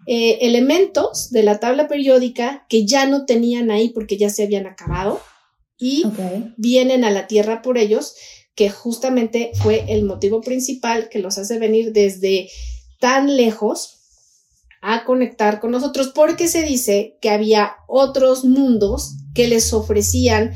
eh, 0.06 0.38
elementos 0.42 1.30
de 1.30 1.42
la 1.42 1.58
tabla 1.58 1.88
periódica 1.88 2.66
que 2.68 2.86
ya 2.86 3.06
no 3.06 3.24
tenían 3.24 3.70
ahí 3.70 3.88
porque 3.88 4.18
ya 4.18 4.28
se 4.28 4.42
habían 4.42 4.66
acabado 4.66 5.20
y 5.78 6.04
vienen 6.56 7.04
a 7.04 7.10
la 7.10 7.26
Tierra 7.26 7.62
por 7.62 7.78
ellos, 7.78 8.14
que 8.58 8.70
justamente 8.70 9.52
fue 9.62 9.84
el 9.86 10.04
motivo 10.04 10.40
principal 10.40 11.08
que 11.10 11.20
los 11.20 11.38
hace 11.38 11.60
venir 11.60 11.92
desde 11.92 12.50
tan 12.98 13.36
lejos 13.36 14.00
a 14.82 15.04
conectar 15.04 15.60
con 15.60 15.70
nosotros, 15.70 16.10
porque 16.12 16.48
se 16.48 16.64
dice 16.64 17.18
que 17.20 17.30
había 17.30 17.76
otros 17.86 18.44
mundos 18.44 19.14
que 19.32 19.46
les 19.46 19.72
ofrecían 19.72 20.54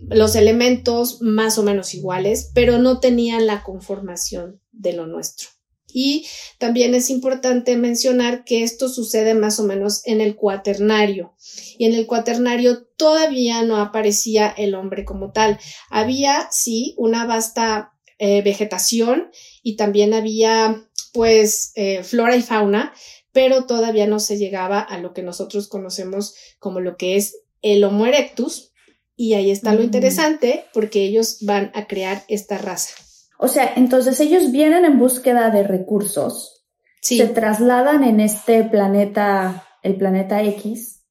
los 0.00 0.36
elementos 0.36 1.22
más 1.22 1.56
o 1.56 1.62
menos 1.62 1.94
iguales, 1.94 2.50
pero 2.52 2.76
no 2.76 3.00
tenían 3.00 3.46
la 3.46 3.62
conformación 3.62 4.60
de 4.72 4.92
lo 4.92 5.06
nuestro. 5.06 5.48
Y 5.92 6.26
también 6.58 6.94
es 6.94 7.08
importante 7.08 7.76
mencionar 7.76 8.44
que 8.44 8.64
esto 8.64 8.88
sucede 8.88 9.34
más 9.34 9.60
o 9.60 9.64
menos 9.64 10.04
en 10.06 10.20
el 10.20 10.34
cuaternario. 10.34 11.34
Y 11.78 11.84
en 11.84 11.94
el 11.94 12.06
cuaternario 12.06 12.84
todavía 12.96 13.62
no 13.62 13.76
aparecía 13.76 14.48
el 14.48 14.74
hombre 14.74 15.04
como 15.04 15.30
tal. 15.30 15.58
Había, 15.90 16.48
sí, 16.50 16.94
una 16.96 17.26
vasta 17.26 17.92
eh, 18.18 18.42
vegetación 18.42 19.30
y 19.62 19.76
también 19.76 20.14
había, 20.14 20.88
pues, 21.12 21.72
eh, 21.76 22.02
flora 22.02 22.36
y 22.36 22.42
fauna, 22.42 22.92
pero 23.32 23.66
todavía 23.66 24.06
no 24.06 24.20
se 24.20 24.36
llegaba 24.36 24.80
a 24.80 24.98
lo 24.98 25.12
que 25.12 25.22
nosotros 25.22 25.68
conocemos 25.68 26.34
como 26.58 26.80
lo 26.80 26.96
que 26.96 27.16
es 27.16 27.36
el 27.62 27.84
Homo 27.84 28.06
erectus. 28.06 28.72
Y 29.16 29.34
ahí 29.34 29.50
está 29.50 29.74
lo 29.74 29.80
mm. 29.80 29.84
interesante 29.84 30.64
porque 30.72 31.04
ellos 31.04 31.38
van 31.42 31.70
a 31.74 31.86
crear 31.86 32.24
esta 32.28 32.58
raza. 32.58 32.94
O 33.38 33.48
sea, 33.48 33.72
entonces 33.76 34.20
ellos 34.20 34.52
vienen 34.52 34.84
en 34.84 34.98
búsqueda 34.98 35.50
de 35.50 35.64
recursos, 35.64 36.64
se 37.00 37.26
trasladan 37.26 38.04
en 38.04 38.20
este 38.20 38.64
planeta, 38.64 39.66
el 39.82 39.96
planeta 39.96 40.42
X, 40.42 41.02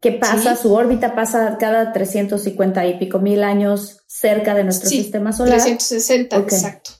que 0.00 0.12
pasa, 0.12 0.56
su 0.56 0.74
órbita 0.74 1.14
pasa 1.14 1.56
cada 1.58 1.92
350 1.92 2.86
y 2.86 2.98
pico 2.98 3.20
mil 3.20 3.44
años 3.44 4.00
cerca 4.08 4.54
de 4.54 4.64
nuestro 4.64 4.88
sistema 4.88 5.32
solar. 5.32 5.60
360, 5.60 6.36
exacto. 6.38 6.90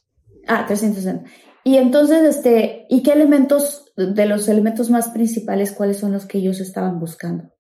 Ah, 0.47 0.65
360. 0.67 1.29
Y 1.65 1.77
entonces, 1.77 2.37
este, 2.37 2.87
¿y 2.89 3.03
qué 3.03 3.13
elementos, 3.13 3.93
de 3.97 4.27
los 4.27 4.49
elementos 4.49 4.91
más 4.91 5.09
principales, 5.09 5.73
cuáles 5.73 5.99
son 5.99 6.13
los 6.13 6.27
que 6.27 6.39
ellos 6.39 6.61
estaban 6.61 6.99
buscando? 6.99 7.53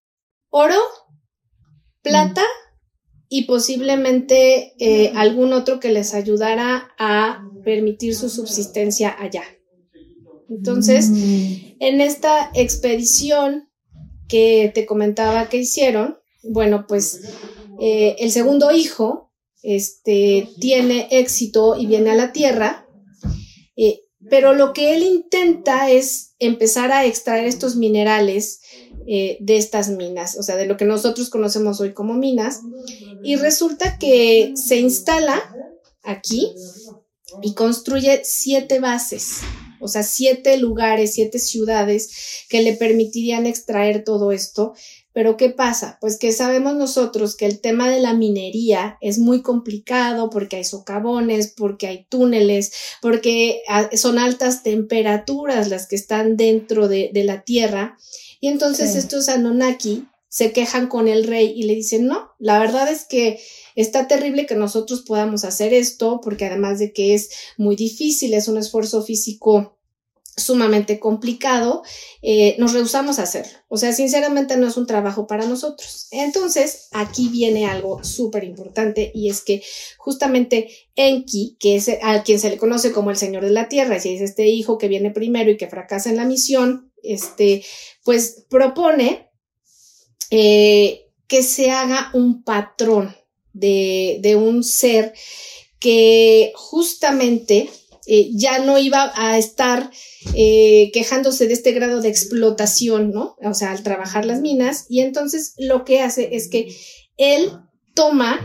Oro, 0.51 0.79
plata, 2.03 2.43
y 3.35 3.45
posiblemente 3.45 4.75
eh, 4.79 5.11
algún 5.15 5.55
otro 5.55 5.81
que 5.81 5.91
les 5.91 6.13
ayudara 6.13 6.93
a 6.99 7.43
permitir 7.65 8.15
su 8.15 8.29
subsistencia 8.29 9.17
allá. 9.19 9.43
Entonces, 10.51 11.09
mm. 11.09 11.55
en 11.81 12.03
esta 12.03 12.51
expedición 12.53 13.71
que 14.29 14.71
te 14.75 14.85
comentaba 14.85 15.49
que 15.49 15.57
hicieron, 15.57 16.19
bueno, 16.43 16.85
pues 16.87 17.23
eh, 17.81 18.17
el 18.19 18.33
segundo 18.33 18.71
hijo 18.71 19.33
este, 19.63 20.51
tiene 20.61 21.09
éxito 21.11 21.77
y 21.81 21.87
viene 21.87 22.11
a 22.11 22.17
la 22.17 22.33
Tierra, 22.35 22.87
eh, 23.77 24.01
pero 24.29 24.53
lo 24.53 24.75
que 24.75 24.95
él 24.95 25.05
intenta 25.05 25.91
es 25.91 26.35
empezar 26.39 26.93
a 26.93 27.07
extraer 27.07 27.47
estos 27.47 27.77
minerales 27.77 28.61
eh, 29.07 29.39
de 29.41 29.57
estas 29.57 29.89
minas, 29.91 30.37
o 30.39 30.43
sea, 30.43 30.57
de 30.57 30.67
lo 30.67 30.77
que 30.77 30.85
nosotros 30.85 31.31
conocemos 31.31 31.81
hoy 31.81 31.93
como 31.93 32.15
minas, 32.15 32.61
y 33.23 33.37
resulta 33.37 33.99
que 33.99 34.53
se 34.57 34.79
instala 34.79 35.43
aquí 36.03 36.55
y 37.43 37.55
construye 37.55 38.23
siete 38.25 38.81
bases, 38.81 39.41
o 39.81 39.89
sea, 39.89 40.03
siete 40.03 40.57
lugares, 40.59 41.15
siete 41.15 41.39
ciudades 41.39 42.45
que 42.49 42.63
le 42.63 42.75
permitirían 42.75 43.47
extraer 43.47 44.05
todo 44.05 44.33
esto. 44.33 44.75
Pero 45.13 45.37
¿qué 45.37 45.51
pasa? 45.51 45.99
Pues 46.01 46.19
que 46.19 46.33
sabemos 46.33 46.75
nosotros 46.75 47.37
que 47.37 47.45
el 47.45 47.61
tema 47.61 47.91
de 47.91 48.01
la 48.01 48.15
minería 48.15 48.97
es 49.01 49.19
muy 49.19 49.43
complicado 49.43 50.31
porque 50.31 50.57
hay 50.57 50.65
socavones, 50.65 51.53
porque 51.55 51.87
hay 51.87 52.07
túneles, 52.09 52.73
porque 53.03 53.63
ah, 53.69 53.91
son 53.95 54.19
altas 54.19 54.63
temperaturas 54.63 55.69
las 55.69 55.87
que 55.87 55.97
están 55.97 56.37
dentro 56.37 56.89
de, 56.89 57.11
la 57.13 57.43
tierra. 57.43 57.99
Y 58.43 58.49
entonces 58.49 58.97
estos 58.97 59.29
Anunnaki 59.29 60.09
se 60.27 60.53
quejan 60.53 60.89
con 60.89 61.07
el 61.07 61.29
rey 61.29 61.53
y 61.55 61.63
le 61.63 61.77
dicen, 61.77 62.07
no, 62.07 62.33
la 62.41 62.59
verdad 62.59 62.91
es 62.91 63.05
que 63.05 63.39
está 63.77 64.09
terrible 64.09 64.47
que 64.47 64.57
nosotros 64.57 65.03
podamos 65.03 65.45
hacer 65.45 65.73
esto 65.73 66.21
porque 66.21 66.47
además 66.47 66.81
de 66.81 66.93
que 66.93 67.15
es 67.15 67.31
muy 67.57 67.77
difícil, 67.77 68.35
es 68.35 68.49
un 68.49 68.59
esfuerzo 68.59 69.05
físico 69.05 69.79
sumamente 70.37 70.99
complicado, 70.99 71.83
eh, 72.23 72.57
nos 72.59 72.73
rehusamos 72.73 73.19
a 73.19 73.25
hacerlo. 73.25 73.53
O 73.69 73.77
sea, 73.77 73.93
sinceramente 73.93 74.57
no 74.57 74.67
es 74.67 74.77
un 74.77 74.87
trabajo 74.87 75.27
para 75.27 75.47
nosotros. 75.47 76.09
Entonces, 76.11 76.89
aquí 76.93 77.29
viene 77.29 77.67
algo 77.67 78.03
súper 78.03 78.45
importante 78.45 79.11
y 79.15 79.29
es 79.29 79.43
que 79.43 79.63
justamente 79.99 80.71
Enki, 80.97 81.57
que 81.61 81.77
es 81.77 81.91
a 82.03 82.23
quien 82.23 82.39
se 82.39 82.49
le 82.49 82.57
conoce 82.57 82.93
como 82.93 83.11
el 83.11 83.17
Señor 83.17 83.45
de 83.45 83.51
la 83.51 83.69
Tierra, 83.69 83.97
y 84.03 84.15
es 84.15 84.21
este 84.23 84.49
hijo 84.49 84.79
que 84.79 84.89
viene 84.89 85.11
primero 85.11 85.51
y 85.51 85.57
que 85.57 85.69
fracasa 85.69 86.09
en 86.09 86.17
la 86.17 86.25
misión, 86.25 86.93
este, 87.03 87.65
pues 88.05 88.47
propone 88.49 89.31
eh, 90.31 91.11
que 91.27 91.43
se 91.43 91.71
haga 91.71 92.11
un 92.15 92.43
patrón 92.43 93.15
de, 93.53 94.19
de 94.23 94.37
un 94.37 94.65
ser 94.65 95.13
que 95.79 96.53
justamente 96.55 97.69
eh, 98.07 98.31
ya 98.33 98.59
no 98.59 98.79
iba 98.79 99.13
a 99.15 99.39
estar 99.39 99.91
eh, 100.35 100.91
quejándose 100.93 101.47
de 101.47 101.55
este 101.55 101.73
grado 101.73 102.01
de 102.01 102.09
explotación, 102.09 103.13
¿no? 103.13 103.37
O 103.43 103.55
sea, 103.55 103.71
al 103.71 103.83
trabajar 103.83 104.25
las 104.25 104.41
minas. 104.41 104.87
Y 104.89 105.01
entonces 105.01 105.55
lo 105.57 105.85
que 105.85 106.01
hace 106.01 106.35
es 106.35 106.49
que 106.49 106.75
él 107.17 107.53
toma 107.95 108.41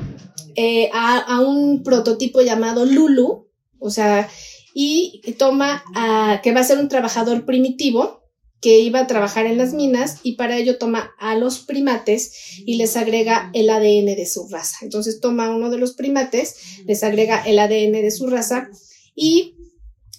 eh, 0.55 0.89
a, 0.93 1.41
un 1.41 1.83
prototipo 1.83 2.41
llamado 2.41 2.85
Lulu, 2.85 3.47
o 3.79 3.89
sea, 3.89 4.29
y 4.73 5.21
toma 5.39 5.83
a, 5.95 6.41
que 6.43 6.53
va 6.53 6.59
a 6.59 6.65
ser 6.65 6.77
un 6.77 6.89
trabajador 6.89 7.45
primitivo 7.45 8.21
que 8.61 8.79
iba 8.79 8.99
a 8.99 9.07
trabajar 9.07 9.45
en 9.45 9.57
las 9.57 9.73
minas 9.73 10.17
y 10.23 10.35
para 10.35 10.57
ello 10.57 10.77
toma 10.77 11.11
a 11.19 11.35
los 11.35 11.59
primates 11.59 12.59
y 12.65 12.75
les 12.75 12.97
agrega 12.97 13.51
el 13.53 13.69
ADN 13.69 14.15
de 14.15 14.25
su 14.25 14.47
raza. 14.49 14.79
Entonces 14.81 15.19
toma 15.19 15.55
uno 15.55 15.69
de 15.69 15.77
los 15.77 15.93
primates, 15.93 16.55
les 16.85 17.03
agrega 17.03 17.41
el 17.43 17.59
ADN 17.59 17.93
de 17.93 18.11
su 18.11 18.27
raza 18.27 18.69
y 19.17 19.55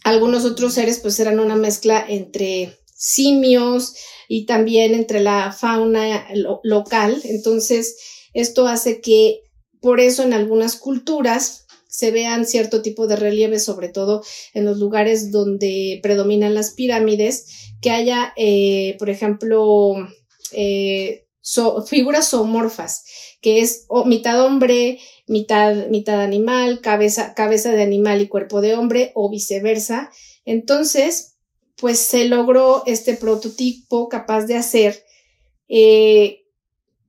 algunos 0.02 0.44
otros 0.44 0.74
seres 0.74 0.98
pues 0.98 1.18
eran 1.20 1.38
una 1.38 1.54
mezcla 1.54 2.04
entre 2.06 2.76
simios 2.94 3.94
y 4.26 4.44
también 4.44 4.92
entre 4.92 5.20
la 5.20 5.52
fauna 5.52 6.26
local. 6.64 7.20
Entonces, 7.22 7.96
esto 8.34 8.66
hace 8.66 9.00
que 9.00 9.42
por 9.80 10.00
eso 10.00 10.24
en 10.24 10.32
algunas 10.32 10.74
culturas 10.74 11.66
se 11.86 12.10
vean 12.10 12.44
cierto 12.44 12.82
tipo 12.82 13.06
de 13.06 13.14
relieves, 13.14 13.64
sobre 13.64 13.88
todo 13.88 14.22
en 14.52 14.64
los 14.64 14.78
lugares 14.78 15.30
donde 15.30 16.00
predominan 16.02 16.54
las 16.54 16.72
pirámides, 16.72 17.70
que 17.80 17.90
haya, 17.90 18.32
eh, 18.36 18.96
por 18.98 19.10
ejemplo, 19.10 19.94
eh, 20.50 21.24
figuras 21.86 22.30
zoomorfas, 22.30 23.04
que 23.40 23.60
es 23.60 23.86
mitad 24.06 24.44
hombre, 24.44 24.98
mitad, 25.28 25.88
mitad 25.88 26.20
animal, 26.20 26.80
cabeza, 26.80 27.34
cabeza 27.34 27.72
de 27.72 27.82
animal 27.82 28.20
y 28.20 28.28
cuerpo 28.28 28.60
de 28.60 28.74
hombre, 28.74 29.12
o 29.14 29.30
viceversa. 29.30 30.10
Entonces, 30.44 31.36
pues 31.76 31.98
se 31.98 32.24
logró 32.24 32.82
este 32.86 33.14
prototipo 33.14 34.08
capaz 34.08 34.46
de 34.46 34.56
hacer 34.56 35.04
eh, 35.68 36.46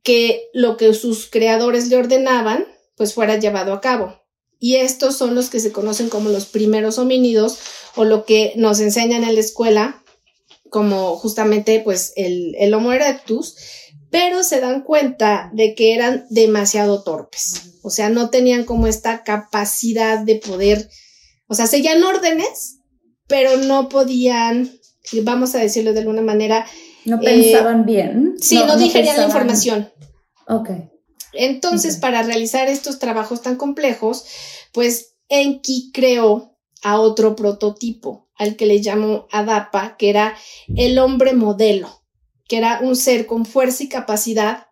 que 0.04 0.50
lo 0.54 0.78
que 0.78 0.94
sus 0.94 1.30
creadores 1.30 1.88
le 1.88 1.98
ordenaban, 1.98 2.66
pues 2.96 3.14
fuera 3.14 3.38
llevado 3.38 3.74
a 3.74 3.82
cabo. 3.82 4.22
Y 4.60 4.76
estos 4.76 5.18
son 5.18 5.36
los 5.36 5.50
que 5.50 5.60
se 5.60 5.72
conocen 5.72 6.10
como 6.10 6.30
los 6.30 6.46
primeros 6.46 6.98
homínidos 6.98 7.58
o 7.96 8.04
lo 8.04 8.26
que 8.26 8.54
nos 8.58 8.80
enseñan 8.80 9.24
en 9.24 9.36
la 9.36 9.40
escuela 9.40 10.04
como 10.70 11.18
justamente 11.18 11.82
pues 11.84 12.14
el, 12.16 12.56
el 12.58 12.74
Homo 12.74 12.94
erectus, 12.94 13.56
pero 14.10 14.44
se 14.44 14.60
dan 14.60 14.82
cuenta 14.82 15.50
de 15.54 15.76
que 15.76 15.94
eran 15.94 16.26
demasiado 16.30 17.04
torpes, 17.04 17.80
o 17.82 17.90
sea, 17.90 18.10
no 18.10 18.30
tenían 18.30 18.66
como 18.66 18.88
esta 18.88 19.24
capacidad 19.24 20.20
de 20.20 20.36
poder, 20.36 20.90
o 21.48 21.56
sea, 21.56 21.68
seguían 21.68 22.04
órdenes, 22.04 22.80
pero 23.28 23.58
no 23.58 23.90
podían, 23.90 24.72
vamos 25.24 25.56
a 25.56 25.60
decirlo 25.60 25.94
de 25.94 26.00
alguna 26.00 26.22
manera. 26.22 26.66
No 27.06 27.20
pensaban 27.20 27.86
bien. 27.86 28.36
Sí, 28.40 28.56
no, 28.56 28.78
digerían 28.78 29.18
la 29.18 29.26
información. 29.26 29.92
Ok. 30.48 30.72
Entonces, 31.34 31.98
para 31.98 32.24
realizar 32.24 32.68
estos 32.68 32.98
trabajos 32.98 33.42
tan 33.44 33.56
complejos, 33.56 34.26
pues 34.74 35.16
Enki 35.30 35.92
creó 35.94 36.58
a 36.82 37.00
otro 37.00 37.36
prototipo, 37.36 38.30
al 38.36 38.56
que 38.56 38.66
le 38.66 38.82
llamó 38.82 39.28
Adapa, 39.32 39.96
que 39.98 40.10
era 40.10 40.36
el 40.76 40.98
hombre 40.98 41.34
modelo 41.34 41.99
que 42.50 42.58
era 42.58 42.80
un 42.82 42.98
ser 42.98 43.28
con 43.28 43.46
fuerza 43.46 43.84
y 43.84 43.88
capacidad 43.88 44.68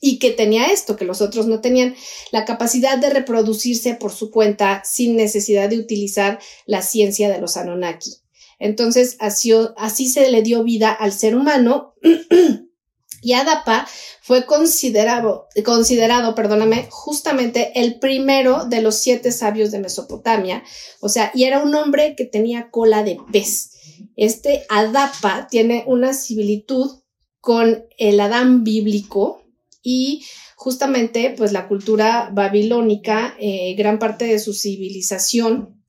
y 0.00 0.18
que 0.18 0.30
tenía 0.30 0.66
esto 0.66 0.96
que 0.96 1.04
los 1.04 1.20
otros 1.22 1.46
no 1.46 1.60
tenían, 1.60 1.94
la 2.32 2.44
capacidad 2.44 2.98
de 2.98 3.10
reproducirse 3.10 3.94
por 3.94 4.12
su 4.12 4.30
cuenta 4.30 4.82
sin 4.84 5.16
necesidad 5.16 5.68
de 5.68 5.78
utilizar 5.78 6.40
la 6.66 6.82
ciencia 6.82 7.30
de 7.30 7.40
los 7.40 7.56
Anunnaki. 7.56 8.16
Entonces, 8.58 9.16
así, 9.20 9.52
así 9.76 10.08
se 10.08 10.30
le 10.30 10.42
dio 10.42 10.64
vida 10.64 10.90
al 10.90 11.12
ser 11.12 11.36
humano 11.36 11.94
y 13.22 13.32
Adapa 13.32 13.86
fue 14.22 14.44
considerado, 14.46 15.48
considerado, 15.64 16.34
perdóname, 16.34 16.86
justamente 16.90 17.72
el 17.74 17.98
primero 17.98 18.64
de 18.64 18.82
los 18.82 18.96
siete 18.96 19.32
sabios 19.32 19.70
de 19.70 19.80
Mesopotamia, 19.80 20.62
o 21.00 21.08
sea, 21.08 21.30
y 21.34 21.44
era 21.44 21.62
un 21.62 21.74
hombre 21.74 22.16
que 22.16 22.24
tenía 22.24 22.70
cola 22.70 23.02
de 23.02 23.18
pez. 23.32 23.70
Este 24.16 24.64
Adapa 24.68 25.48
tiene 25.50 25.84
una 25.86 26.12
similitud 26.14 26.99
con 27.40 27.84
el 27.98 28.20
Adán 28.20 28.64
bíblico 28.64 29.42
y 29.82 30.24
justamente 30.56 31.34
pues 31.36 31.52
la 31.52 31.68
cultura 31.68 32.30
babilónica, 32.32 33.34
eh, 33.40 33.74
gran 33.76 33.98
parte 33.98 34.26
de 34.26 34.38
su 34.38 34.52
civilización 34.52 35.80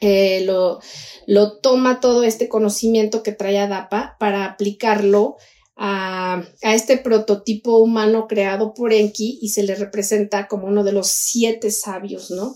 eh, 0.00 0.42
lo, 0.44 0.80
lo, 1.26 1.58
toma 1.58 2.00
todo 2.00 2.24
este 2.24 2.48
conocimiento 2.48 3.22
que 3.22 3.32
trae 3.32 3.58
Adapa 3.58 4.16
para 4.18 4.44
aplicarlo 4.44 5.36
a, 5.76 6.44
a, 6.62 6.74
este 6.74 6.98
prototipo 6.98 7.78
humano 7.78 8.26
creado 8.28 8.74
por 8.74 8.92
Enki 8.92 9.38
y 9.40 9.48
se 9.48 9.62
le 9.62 9.74
representa 9.76 10.46
como 10.46 10.66
uno 10.66 10.84
de 10.84 10.92
los 10.92 11.08
siete 11.08 11.70
sabios, 11.70 12.30
¿no? 12.30 12.54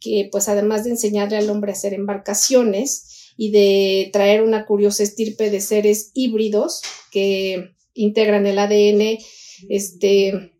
Que 0.00 0.28
pues 0.32 0.48
además 0.48 0.84
de 0.84 0.90
enseñarle 0.90 1.36
al 1.36 1.50
hombre 1.50 1.72
a 1.72 1.74
hacer 1.74 1.94
embarcaciones 1.94 3.32
y 3.36 3.50
de 3.50 4.10
traer 4.12 4.42
una 4.42 4.66
curiosa 4.66 5.02
estirpe 5.02 5.50
de 5.50 5.60
seres 5.60 6.10
híbridos 6.14 6.82
que 7.12 7.76
integran 7.98 8.46
el 8.46 8.58
ADN 8.58 9.18
este, 9.68 10.52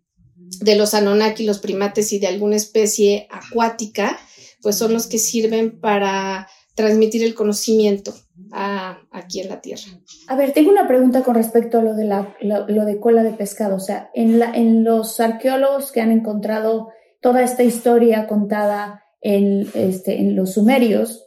de 0.61 0.77
los 0.77 0.94
Anunnaki, 0.94 1.44
los 1.44 1.59
primates 1.59 2.12
y 2.12 2.18
de 2.18 2.27
alguna 2.27 2.57
especie 2.57 3.29
acuática, 3.31 4.18
pues 4.62 4.77
son 4.77 4.92
los 4.92 5.07
que 5.07 5.18
sirven 5.18 5.81
para 5.81 6.48
transmitir 6.74 7.24
el 7.24 7.35
conocimiento 7.35 8.14
aquí 8.53 9.40
en 9.40 9.48
la 9.48 9.61
Tierra. 9.61 9.83
A 10.29 10.37
ver, 10.37 10.53
tengo 10.53 10.70
una 10.70 10.87
pregunta 10.87 11.22
con 11.22 11.35
respecto 11.35 11.79
a 11.79 11.83
lo 11.83 11.94
de, 11.94 12.05
la, 12.05 12.37
lo, 12.40 12.85
de 12.85 13.01
cola 13.01 13.22
de 13.22 13.33
pescado. 13.33 13.77
O 13.77 13.81
sea, 13.81 14.11
en, 14.14 14.85
los 14.85 15.20
arqueólogos 15.20 15.92
que 15.92 16.01
han 16.01 16.12
encontrado 16.12 16.88
toda 17.20 17.42
esta 17.42 17.62
historia 17.62 18.27
contada 18.27 19.03
en, 19.20 19.68
este, 19.74 20.20
en 20.20 20.37
los 20.37 20.55
sumerios, 20.55 21.27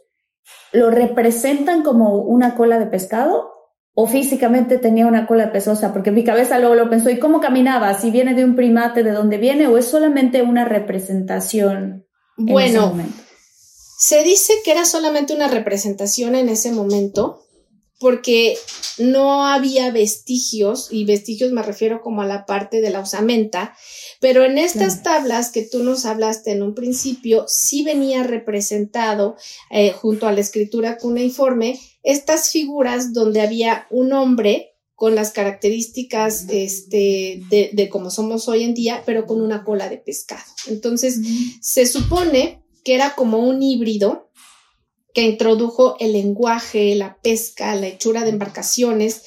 ¿lo 0.72 0.90
representan 0.90 1.82
como 1.82 2.16
una 2.16 2.54
cola 2.54 2.78
de 2.78 2.86
pescado 2.86 3.51
o 3.94 4.06
físicamente 4.06 4.78
tenía 4.78 5.06
una 5.06 5.26
cola 5.26 5.52
pesosa, 5.52 5.92
porque 5.92 6.10
mi 6.10 6.24
cabeza 6.24 6.58
luego 6.58 6.74
lo 6.74 6.88
pensó, 6.88 7.10
¿y 7.10 7.18
cómo 7.18 7.40
caminaba? 7.40 7.92
¿Si 7.98 8.10
viene 8.10 8.34
de 8.34 8.44
un 8.44 8.56
primate, 8.56 9.02
de 9.02 9.12
dónde 9.12 9.36
viene? 9.36 9.66
¿O 9.66 9.76
es 9.76 9.86
solamente 9.86 10.42
una 10.42 10.64
representación? 10.64 12.06
Bueno, 12.36 12.94
se 13.98 14.24
dice 14.24 14.54
que 14.64 14.72
era 14.72 14.84
solamente 14.84 15.34
una 15.34 15.48
representación 15.48 16.34
en 16.34 16.48
ese 16.48 16.72
momento, 16.72 17.42
porque 18.02 18.58
no 18.98 19.46
había 19.46 19.92
vestigios, 19.92 20.88
y 20.90 21.04
vestigios 21.04 21.52
me 21.52 21.62
refiero 21.62 22.02
como 22.02 22.20
a 22.20 22.26
la 22.26 22.46
parte 22.46 22.80
de 22.80 22.90
la 22.90 22.98
osamenta, 22.98 23.76
pero 24.20 24.44
en 24.44 24.58
estas 24.58 25.04
tablas 25.04 25.50
que 25.50 25.62
tú 25.62 25.84
nos 25.84 26.04
hablaste 26.04 26.50
en 26.50 26.64
un 26.64 26.74
principio, 26.74 27.44
sí 27.46 27.84
venía 27.84 28.24
representado 28.24 29.36
eh, 29.70 29.92
junto 29.92 30.26
a 30.26 30.32
la 30.32 30.40
escritura 30.40 30.98
cuneiforme 30.98 31.78
estas 32.02 32.50
figuras 32.50 33.12
donde 33.12 33.40
había 33.40 33.86
un 33.88 34.12
hombre 34.12 34.74
con 34.96 35.14
las 35.14 35.30
características 35.30 36.46
este, 36.48 37.40
de, 37.50 37.70
de 37.72 37.88
como 37.88 38.10
somos 38.10 38.48
hoy 38.48 38.64
en 38.64 38.74
día, 38.74 39.04
pero 39.06 39.26
con 39.26 39.40
una 39.40 39.62
cola 39.62 39.88
de 39.88 39.98
pescado. 39.98 40.42
Entonces, 40.66 41.20
se 41.60 41.86
supone 41.86 42.64
que 42.82 42.96
era 42.96 43.14
como 43.14 43.38
un 43.38 43.62
híbrido 43.62 44.32
que 45.14 45.22
introdujo 45.22 45.96
el 46.00 46.12
lenguaje, 46.12 46.94
la 46.94 47.18
pesca, 47.22 47.74
la 47.74 47.88
hechura 47.88 48.22
de 48.22 48.30
embarcaciones 48.30 49.22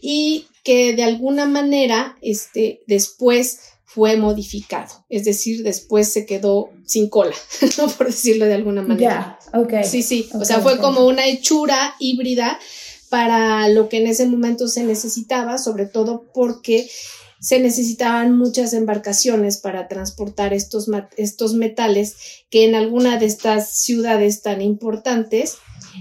y 0.00 0.46
que 0.62 0.94
de 0.94 1.04
alguna 1.04 1.46
manera 1.46 2.16
este, 2.20 2.82
después 2.86 3.60
fue 3.84 4.16
modificado, 4.16 5.04
es 5.08 5.24
decir, 5.24 5.64
después 5.64 6.12
se 6.12 6.24
quedó 6.24 6.70
sin 6.86 7.08
cola, 7.08 7.34
por 7.98 8.06
decirlo 8.06 8.44
de 8.44 8.54
alguna 8.54 8.82
manera. 8.82 9.38
Sí, 9.82 10.04
sí, 10.04 10.28
o 10.32 10.44
sea, 10.44 10.60
fue 10.60 10.78
como 10.78 11.06
una 11.06 11.26
hechura 11.26 11.96
híbrida 11.98 12.60
para 13.08 13.68
lo 13.68 13.88
que 13.88 13.96
en 13.96 14.06
ese 14.06 14.26
momento 14.26 14.68
se 14.68 14.84
necesitaba, 14.84 15.58
sobre 15.58 15.86
todo 15.86 16.30
porque 16.32 16.88
se 17.40 17.58
necesitaban 17.58 18.36
muchas 18.36 18.74
embarcaciones 18.74 19.58
para 19.58 19.88
transportar 19.88 20.52
estos, 20.52 20.90
estos 21.16 21.54
metales 21.54 22.16
que 22.50 22.66
en 22.66 22.74
alguna 22.74 23.18
de 23.18 23.26
estas 23.26 23.70
ciudades 23.70 24.42
tan 24.42 24.60
importantes, 24.60 25.56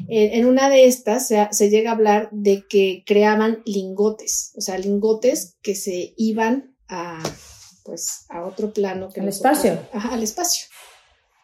en 0.08 0.45
una 0.45 0.69
de 0.69 0.86
estas 0.86 1.28
se, 1.28 1.47
se, 1.52 1.69
llega 1.69 1.91
a 1.91 1.93
hablar 1.93 2.30
de 2.32 2.65
que 2.69 3.04
creaban 3.06 3.62
lingotes, 3.65 4.52
o 4.56 4.62
sea, 4.62 4.78
lingotes 4.78 5.56
que 5.62 5.75
se 5.75 6.13
iban 6.17 6.75
a, 6.89 7.23
pues, 7.84 8.25
a 8.30 8.43
otro 8.43 8.73
plano. 8.73 9.10
Que 9.10 9.21
al 9.21 9.30
espacio. 9.30 9.80
Ajá, 9.93 10.13
al 10.13 10.21
espacio. 10.21 10.67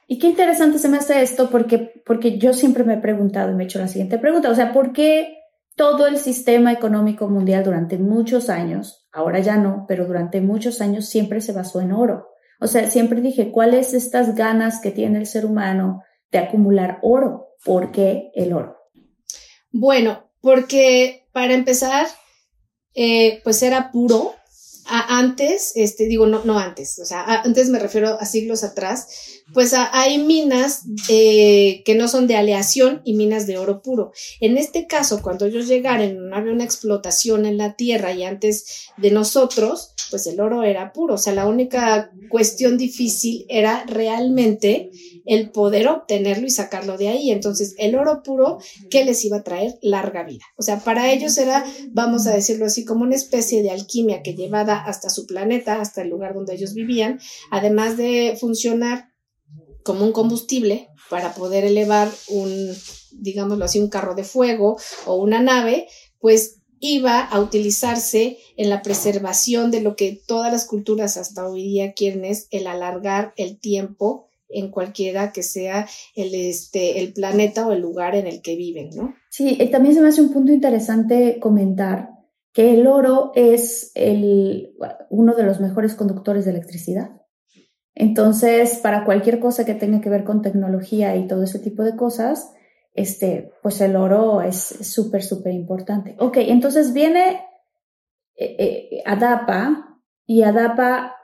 Y 0.07 0.19
qué 0.19 0.27
interesante 0.27 0.77
se 0.77 0.89
me 0.89 0.97
hace 0.97 1.21
esto 1.21 1.49
porque, 1.49 2.01
porque 2.05 2.37
yo 2.37 2.53
siempre 2.53 2.83
me 2.83 2.95
he 2.95 2.97
preguntado 2.97 3.51
y 3.51 3.55
me 3.55 3.63
he 3.63 3.65
hecho 3.65 3.79
la 3.79 3.87
siguiente 3.87 4.19
pregunta, 4.19 4.51
o 4.51 4.55
sea, 4.55 4.71
¿por 4.71 4.93
qué 4.93 5.44
todo 5.75 6.07
el 6.07 6.17
sistema 6.17 6.71
económico 6.71 7.27
mundial 7.27 7.63
durante 7.63 7.97
muchos 7.97 8.49
años, 8.49 9.07
ahora 9.11 9.39
ya 9.39 9.57
no, 9.57 9.85
pero 9.87 10.05
durante 10.05 10.41
muchos 10.41 10.81
años 10.81 11.05
siempre 11.05 11.41
se 11.41 11.51
basó 11.51 11.81
en 11.81 11.91
oro. 11.91 12.29
O 12.59 12.67
sea, 12.67 12.89
siempre 12.89 13.21
dije, 13.21 13.51
¿cuáles 13.51 13.93
estas 13.93 14.35
ganas 14.35 14.79
que 14.79 14.91
tiene 14.91 15.19
el 15.19 15.27
ser 15.27 15.45
humano 15.45 16.01
de 16.31 16.39
acumular 16.39 16.99
oro? 17.01 17.49
¿Por 17.63 17.91
qué 17.91 18.31
el 18.33 18.53
oro? 18.53 18.77
Bueno, 19.71 20.31
porque 20.39 21.27
para 21.33 21.53
empezar, 21.53 22.07
eh, 22.93 23.41
pues 23.43 23.61
era 23.61 23.91
puro, 23.91 24.33
antes, 24.87 25.73
este, 25.75 26.05
digo, 26.05 26.27
no, 26.27 26.45
no 26.45 26.59
antes, 26.59 26.99
o 26.99 27.05
sea, 27.05 27.41
antes 27.41 27.69
me 27.69 27.79
refiero 27.79 28.19
a 28.19 28.25
siglos 28.25 28.63
atrás, 28.63 29.43
pues 29.53 29.73
hay 29.73 30.17
minas 30.17 30.83
eh, 31.07 31.83
que 31.85 31.95
no 31.95 32.07
son 32.07 32.27
de 32.27 32.35
aleación 32.35 33.01
y 33.05 33.13
minas 33.13 33.45
de 33.45 33.57
oro 33.57 33.81
puro. 33.81 34.11
En 34.41 34.57
este 34.57 34.87
caso, 34.87 35.21
cuando 35.21 35.45
ellos 35.45 35.67
llegaron, 35.67 36.29
no 36.29 36.35
había 36.35 36.51
una 36.51 36.63
explotación 36.63 37.45
en 37.45 37.57
la 37.57 37.75
tierra 37.75 38.11
y 38.13 38.23
antes 38.23 38.89
de 38.97 39.11
nosotros, 39.11 39.93
pues 40.09 40.25
el 40.27 40.39
oro 40.39 40.63
era 40.63 40.93
puro. 40.93 41.15
O 41.15 41.17
sea, 41.17 41.33
la 41.33 41.47
única 41.47 42.11
cuestión 42.29 42.77
difícil 42.77 43.45
era 43.47 43.85
realmente 43.85 44.89
el 45.25 45.51
poder 45.51 45.87
obtenerlo 45.87 46.47
y 46.47 46.51
sacarlo 46.51 46.97
de 46.97 47.09
ahí. 47.09 47.31
Entonces, 47.31 47.75
el 47.77 47.95
oro 47.95 48.23
puro, 48.23 48.57
¿qué 48.89 49.05
les 49.05 49.23
iba 49.25 49.37
a 49.37 49.43
traer? 49.43 49.77
Larga 49.81 50.23
vida. 50.23 50.43
O 50.57 50.63
sea, 50.63 50.79
para 50.79 51.11
ellos 51.11 51.37
era, 51.37 51.65
vamos 51.91 52.27
a 52.27 52.33
decirlo 52.33 52.65
así, 52.65 52.83
como 52.83 53.03
una 53.03 53.15
especie 53.15 53.61
de 53.61 53.71
alquimia 53.71 54.23
que 54.23 54.33
llevada 54.33 54.83
hasta 54.83 55.09
su 55.09 55.25
planeta, 55.27 55.81
hasta 55.81 56.01
el 56.01 56.09
lugar 56.09 56.33
donde 56.33 56.55
ellos 56.55 56.73
vivían, 56.73 57.19
además 57.51 57.97
de 57.97 58.37
funcionar 58.39 59.14
como 59.85 60.03
un 60.03 60.11
combustible 60.11 60.89
para 61.11 61.35
poder 61.35 61.63
elevar 61.63 62.09
un, 62.27 62.75
digámoslo 63.11 63.63
así, 63.63 63.79
un 63.79 63.87
carro 63.87 64.15
de 64.15 64.23
fuego 64.23 64.77
o 65.05 65.15
una 65.15 65.39
nave, 65.43 65.87
pues 66.19 66.57
iba 66.79 67.21
a 67.21 67.39
utilizarse 67.39 68.39
en 68.57 68.71
la 68.71 68.81
preservación 68.81 69.69
de 69.69 69.81
lo 69.81 69.95
que 69.95 70.19
todas 70.27 70.51
las 70.51 70.65
culturas 70.65 71.17
hasta 71.17 71.47
hoy 71.47 71.61
día 71.61 71.93
quieren 71.93 72.25
es 72.25 72.47
el 72.49 72.65
alargar 72.65 73.33
el 73.37 73.59
tiempo 73.59 74.27
en 74.49 74.71
cualquiera 74.71 75.31
que 75.31 75.43
sea 75.43 75.87
el, 76.15 76.33
este, 76.33 76.99
el 76.99 77.13
planeta 77.13 77.67
o 77.67 77.71
el 77.71 77.81
lugar 77.81 78.15
en 78.15 78.25
el 78.25 78.41
que 78.41 78.55
viven, 78.55 78.89
¿no? 78.95 79.13
Sí, 79.29 79.55
también 79.71 79.93
se 79.93 80.01
me 80.01 80.07
hace 80.07 80.21
un 80.21 80.33
punto 80.33 80.51
interesante 80.51 81.39
comentar 81.39 82.09
que 82.53 82.73
el 82.73 82.87
oro 82.87 83.33
es 83.35 83.91
el, 83.93 84.73
uno 85.09 85.35
de 85.35 85.43
los 85.43 85.59
mejores 85.59 85.93
conductores 85.93 86.45
de 86.45 86.51
electricidad. 86.51 87.21
Entonces, 87.95 88.79
para 88.79 89.05
cualquier 89.05 89.39
cosa 89.39 89.65
que 89.65 89.73
tenga 89.73 90.01
que 90.01 90.09
ver 90.09 90.25
con 90.25 90.41
tecnología 90.41 91.15
y 91.15 91.27
todo 91.27 91.43
ese 91.43 91.59
tipo 91.59 91.81
de 91.83 91.95
cosas, 91.95 92.51
este, 92.93 93.53
pues 93.63 93.79
el 93.81 93.95
oro 93.95 94.41
es 94.41 94.57
súper, 94.57 95.23
súper 95.23 95.53
importante. 95.53 96.15
Ok, 96.19 96.37
entonces 96.37 96.91
viene 96.93 97.41
eh, 98.35 98.55
eh, 98.59 99.03
Adapa 99.05 100.01
y 100.25 100.43
Adapa 100.43 101.15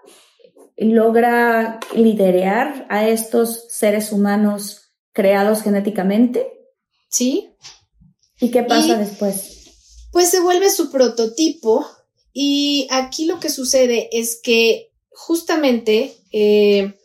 logra 0.78 1.80
liderar 1.94 2.88
a 2.90 3.08
estos 3.08 3.68
seres 3.70 4.12
humanos 4.12 4.94
creados 5.12 5.62
genéticamente. 5.62 6.48
Sí. 7.10 7.54
¿Y 8.40 8.50
qué 8.50 8.64
pasa 8.64 8.98
después? 8.98 10.08
Pues 10.12 10.30
se 10.30 10.40
vuelve 10.40 10.70
su 10.70 10.90
prototipo 10.90 11.86
y 12.34 12.88
aquí 12.92 13.26
lo 13.26 13.40
que 13.40 13.50
sucede 13.50 14.10
es 14.12 14.40
que 14.42 14.91
justamente 15.12 16.16
eh, 16.32 16.96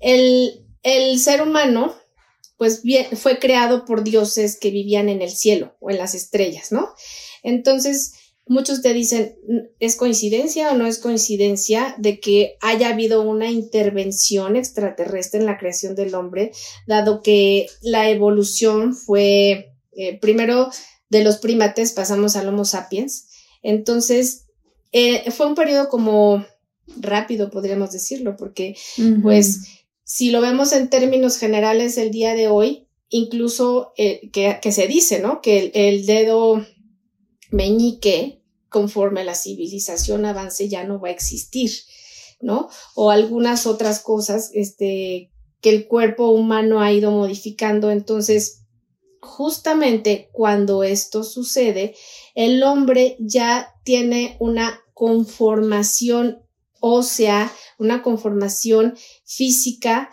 el, 0.00 0.66
el, 0.82 1.18
ser 1.18 1.42
humano 1.42 1.94
pues 2.56 2.82
bien, 2.82 3.16
fue 3.16 3.38
creado 3.38 3.84
por 3.84 4.02
dioses 4.04 4.58
que 4.58 4.70
vivían 4.70 5.08
en 5.08 5.22
el 5.22 5.30
cielo 5.30 5.76
o 5.80 5.90
en 5.90 5.98
las 5.98 6.14
estrellas, 6.14 6.72
¿no? 6.72 6.90
Entonces, 7.42 8.14
Muchos 8.50 8.82
te 8.82 8.92
dicen, 8.92 9.36
¿es 9.78 9.94
coincidencia 9.94 10.72
o 10.72 10.76
no 10.76 10.84
es 10.84 10.98
coincidencia 10.98 11.94
de 11.98 12.18
que 12.18 12.56
haya 12.60 12.88
habido 12.88 13.22
una 13.22 13.48
intervención 13.48 14.56
extraterrestre 14.56 15.38
en 15.38 15.46
la 15.46 15.56
creación 15.56 15.94
del 15.94 16.16
hombre, 16.16 16.50
dado 16.84 17.22
que 17.22 17.68
la 17.80 18.10
evolución 18.10 18.96
fue, 18.96 19.76
eh, 19.92 20.18
primero 20.18 20.68
de 21.10 21.22
los 21.22 21.36
primates 21.36 21.92
pasamos 21.92 22.34
al 22.34 22.48
Homo 22.48 22.64
sapiens? 22.64 23.28
Entonces, 23.62 24.46
eh, 24.90 25.30
fue 25.30 25.46
un 25.46 25.54
periodo 25.54 25.88
como 25.88 26.44
rápido, 26.98 27.50
podríamos 27.50 27.92
decirlo, 27.92 28.36
porque 28.36 28.76
pues 29.22 29.60
si 30.04 30.30
lo 30.30 30.40
vemos 30.40 30.72
en 30.72 30.90
términos 30.90 31.36
generales 31.38 31.96
el 31.98 32.10
día 32.10 32.34
de 32.34 32.48
hoy, 32.48 32.88
incluso 33.08 33.92
eh, 33.96 34.30
que, 34.32 34.58
que, 34.60 34.72
se 34.72 34.86
dice, 34.86 35.20
¿no? 35.20 35.40
Que 35.40 35.58
el, 35.58 35.70
el 35.74 36.06
dedo 36.06 36.64
meñique 37.50 38.40
conforme 38.68 39.24
la 39.24 39.34
civilización 39.34 40.24
avance 40.24 40.68
ya 40.68 40.84
no 40.84 41.00
va 41.00 41.08
a 41.08 41.12
existir, 41.12 41.70
¿no? 42.40 42.68
O 42.94 43.10
algunas 43.10 43.66
otras 43.66 44.00
cosas, 44.00 44.50
este, 44.54 45.30
que 45.60 45.70
el 45.70 45.86
cuerpo 45.86 46.30
humano 46.30 46.80
ha 46.80 46.92
ido 46.92 47.10
modificando. 47.10 47.90
Entonces, 47.90 48.62
justamente 49.20 50.30
cuando 50.32 50.82
esto 50.82 51.22
sucede, 51.24 51.94
el 52.34 52.62
hombre 52.62 53.16
ya 53.18 53.74
tiene 53.84 54.36
una 54.40 54.80
conformación 54.94 56.42
ósea, 56.80 57.52
una 57.78 58.02
conformación 58.02 58.96
física 59.24 60.10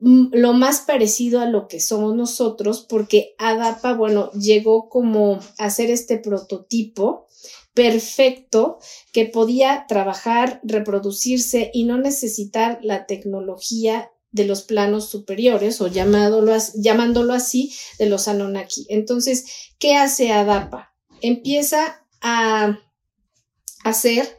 mm, 0.00 0.28
lo 0.32 0.52
más 0.52 0.80
parecido 0.80 1.40
a 1.40 1.46
lo 1.46 1.68
que 1.68 1.80
somos 1.80 2.14
nosotros, 2.14 2.86
porque 2.88 3.34
Adapa, 3.38 3.94
bueno, 3.94 4.30
llegó 4.32 4.88
como 4.88 5.40
a 5.58 5.70
ser 5.70 5.90
este 5.90 6.18
prototipo 6.18 7.26
perfecto 7.74 8.78
que 9.12 9.26
podía 9.26 9.86
trabajar, 9.88 10.60
reproducirse 10.64 11.70
y 11.72 11.84
no 11.84 11.96
necesitar 11.96 12.80
la 12.82 13.06
tecnología 13.06 14.10
de 14.30 14.44
los 14.44 14.62
planos 14.62 15.08
superiores 15.08 15.80
o 15.80 15.86
llamándolo 15.86 17.32
así 17.32 17.72
de 17.98 18.06
los 18.06 18.28
Anunnaki. 18.28 18.86
Entonces, 18.88 19.44
¿qué 19.78 19.94
hace 19.94 20.32
Adapa? 20.32 20.92
Empieza 21.22 22.04
a 22.20 22.78
hacer 23.84 24.38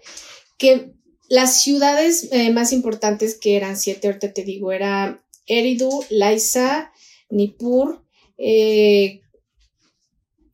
que 0.57 0.93
las 1.29 1.61
ciudades 1.61 2.27
eh, 2.31 2.51
más 2.51 2.73
importantes 2.73 3.37
que 3.39 3.55
eran 3.55 3.77
siete, 3.77 4.07
ahorita 4.07 4.33
te 4.33 4.43
digo, 4.43 4.71
era 4.71 5.23
Eridu, 5.45 6.03
Laisa, 6.09 6.91
Nippur, 7.29 8.03
eh, 8.37 9.21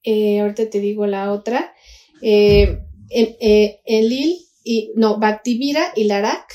eh, 0.03 0.39
ahorita 0.39 0.69
te 0.69 0.79
digo 0.79 1.07
la 1.07 1.31
otra, 1.31 1.73
Lille 2.21 2.85
y 4.63 4.91
no, 4.95 5.19
Bactivira 5.19 5.93
y 5.95 6.03
Larak, 6.05 6.53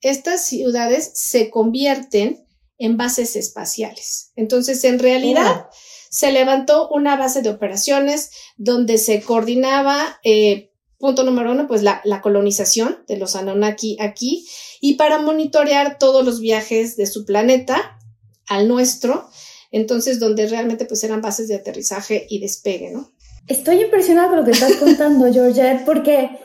estas 0.00 0.44
ciudades 0.46 1.10
se 1.14 1.50
convierten 1.50 2.46
en 2.78 2.96
bases 2.96 3.36
espaciales. 3.36 4.32
Entonces, 4.36 4.82
en 4.84 4.98
realidad, 4.98 5.66
se 6.10 6.32
levantó 6.32 6.88
una 6.88 7.16
base 7.16 7.42
de 7.42 7.50
operaciones 7.50 8.30
donde 8.56 8.98
se 8.98 9.22
coordinaba, 9.22 10.18
eh, 10.24 10.69
punto 11.00 11.24
número 11.24 11.50
uno, 11.50 11.66
pues 11.66 11.82
la, 11.82 12.20
colonización 12.22 12.98
de 13.08 13.16
los 13.16 13.34
Anunnaki 13.34 13.96
aquí 14.00 14.46
y 14.80 14.94
para 14.94 15.18
monitorear 15.18 15.98
todos 15.98 16.24
los 16.24 16.40
viajes 16.40 16.96
de 16.96 17.06
su 17.06 17.24
planeta 17.24 17.98
al 18.46 18.68
nuestro, 18.68 19.28
entonces 19.72 20.20
donde 20.20 20.46
realmente 20.46 20.84
pues 20.84 21.02
eran 21.02 21.22
bases 21.22 21.48
de 21.48 21.56
aterrizaje 21.56 22.26
y 22.28 22.38
despegue, 22.40 22.90
¿no? 22.92 23.10
Estoy 23.48 23.80
impresionada 23.80 24.28
con 24.28 24.38
lo 24.38 24.44
que 24.44 24.50
estás 24.50 24.76
contando, 24.76 25.26
Georgette, 25.32 25.84
porque 25.84 26.38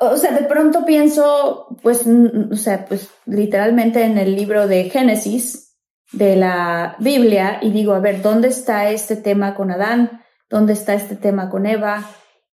o 0.00 0.16
sea, 0.16 0.32
de 0.32 0.44
pronto 0.44 0.84
pienso, 0.84 1.68
pues, 1.82 2.04
o 2.50 2.56
sea, 2.56 2.86
pues 2.86 3.08
literalmente 3.26 4.02
en 4.02 4.18
el 4.18 4.34
libro 4.34 4.66
de 4.66 4.90
Génesis 4.90 5.76
de 6.12 6.36
la 6.36 6.96
Biblia 6.98 7.58
y 7.60 7.70
digo, 7.70 7.92
a 7.92 8.00
ver, 8.00 8.22
¿dónde 8.22 8.48
está 8.48 8.90
este 8.90 9.16
tema 9.16 9.54
con 9.54 9.70
Adán? 9.70 10.22
¿Dónde 10.48 10.72
está 10.72 10.94
este 10.94 11.14
tema 11.14 11.50
con 11.50 11.66
Eva? 11.66 12.08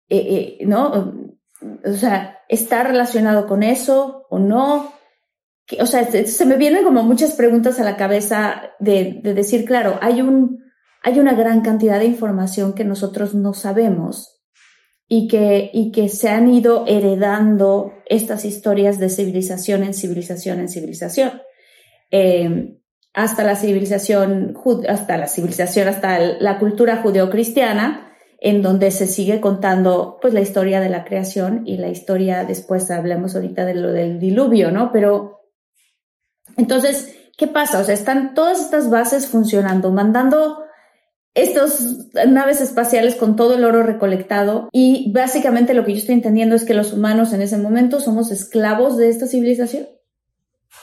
Eh, 0.10 0.58
eh, 0.60 0.66
¿No? 0.66 1.14
O 1.84 1.94
sea, 1.94 2.40
¿está 2.48 2.84
relacionado 2.84 3.48
con 3.48 3.64
eso 3.64 4.26
o 4.30 4.40
no? 4.40 4.94
O 5.80 5.86
sea, 5.86 6.06
se, 6.06 6.46
me 6.46 6.58
vienen 6.58 6.84
como 6.84 7.04
muchas 7.04 7.34
preguntas 7.34 7.80
a 7.80 7.84
la 7.84 7.98
cabeza 7.98 8.72
de, 8.80 9.20
de 9.24 9.34
decir, 9.34 9.66
claro, 9.66 9.98
hay, 10.02 10.22
un, 10.22 10.64
hay 11.02 11.20
una 11.20 11.34
gran 11.34 11.62
cantidad 11.62 12.00
de 12.00 12.06
información 12.06 12.74
que 12.74 12.86
nosotros 12.86 13.34
no 13.34 13.54
sabemos 13.54 14.44
y 15.08 15.28
que, 15.28 15.70
y 15.74 15.92
que 15.92 16.10
se 16.10 16.30
han 16.30 16.50
ido 16.50 16.86
heredando 16.88 17.94
estas 18.08 18.46
historias 18.46 19.00
de 19.00 19.10
civilización 19.10 19.84
en 19.84 19.94
civilización 19.94 20.60
en 20.60 20.70
civilización. 20.70 21.42
Eh, 22.12 22.80
hasta 23.14 23.44
la 23.44 23.56
civilización, 23.56 24.56
hasta 24.90 25.18
la 25.18 25.28
civilización, 25.28 25.88
hasta 25.88 26.20
la 26.20 26.60
cultura 26.60 26.98
judeocristiana, 26.98 28.15
en 28.40 28.62
donde 28.62 28.92
se 28.92 29.08
sigue 29.08 29.42
contando 29.42 30.18
pues 30.22 30.34
la 30.34 30.42
historia 30.42 30.80
de 30.80 30.90
la 30.90 31.04
creación 31.06 31.64
y 31.66 31.78
la 31.78 31.90
historia, 31.90 32.44
después 32.44 32.90
hablemos 32.92 33.36
ahorita 33.36 33.66
de 33.66 33.76
lo 33.76 33.92
del 33.92 34.20
diluvio, 34.20 34.72
¿no? 34.72 34.92
Pero 34.92 35.42
entonces, 36.58 37.16
¿qué 37.38 37.48
pasa? 37.48 37.80
O 37.80 37.84
sea, 37.84 37.94
están 37.94 38.34
todas 38.34 38.62
estas 38.62 38.90
bases 38.90 39.28
funcionando, 39.28 39.92
mandando 39.92 40.64
estas 41.34 42.08
naves 42.28 42.62
espaciales 42.62 43.16
con 43.16 43.36
todo 43.36 43.56
el 43.56 43.66
oro 43.66 43.84
recolectado 43.84 44.70
y 44.72 45.12
básicamente 45.12 45.74
lo 45.74 45.84
que 45.84 45.92
yo 45.92 45.98
estoy 45.98 46.16
entendiendo 46.16 46.56
es 46.56 46.64
que 46.64 46.74
los 46.74 46.94
humanos 46.94 47.34
en 47.34 47.42
ese 47.42 47.58
momento 47.58 48.00
somos 48.00 48.32
esclavos 48.32 48.96
de 48.96 49.10
esta 49.10 49.28
civilización. 49.28 49.88